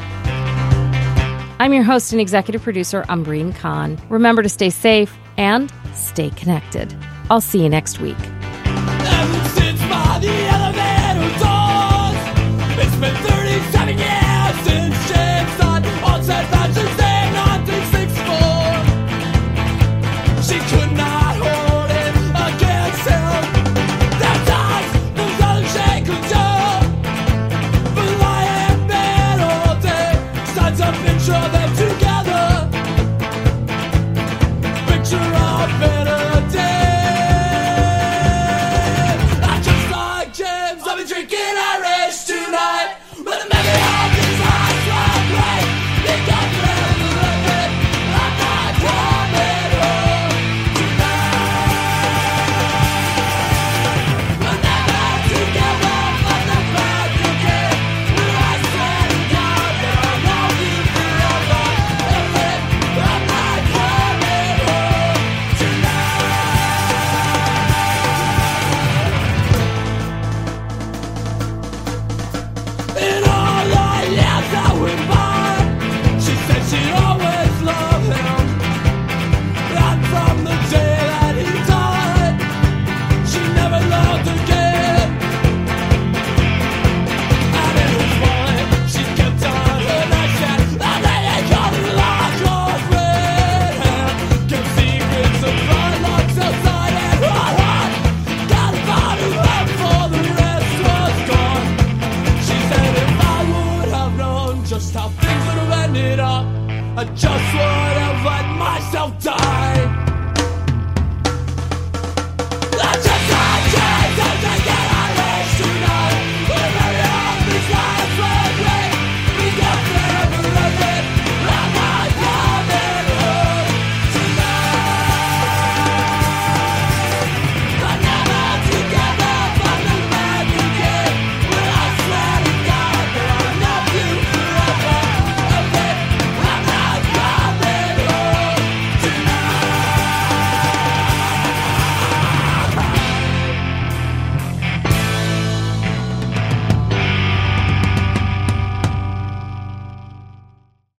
I'm 1.64 1.72
your 1.72 1.84
host 1.84 2.12
and 2.12 2.20
executive 2.20 2.62
producer, 2.62 3.04
Umbreen 3.04 3.56
Khan. 3.56 3.98
Remember 4.10 4.44
to 4.44 4.50
stay 4.50 4.70
safe 4.70 5.16
and 5.38 5.72
stay 5.94 6.30
connected. 6.32 6.94
I'll 7.32 7.40
see 7.40 7.64
you 7.64 7.70
next 7.70 8.02
week. 8.02 8.18
She 8.18 8.26
said 9.56 9.78
she'd 9.78 9.90
always 9.94 10.28
love 10.60 10.76
him. 10.76 11.24
Right 13.02 13.18
from 13.18 13.33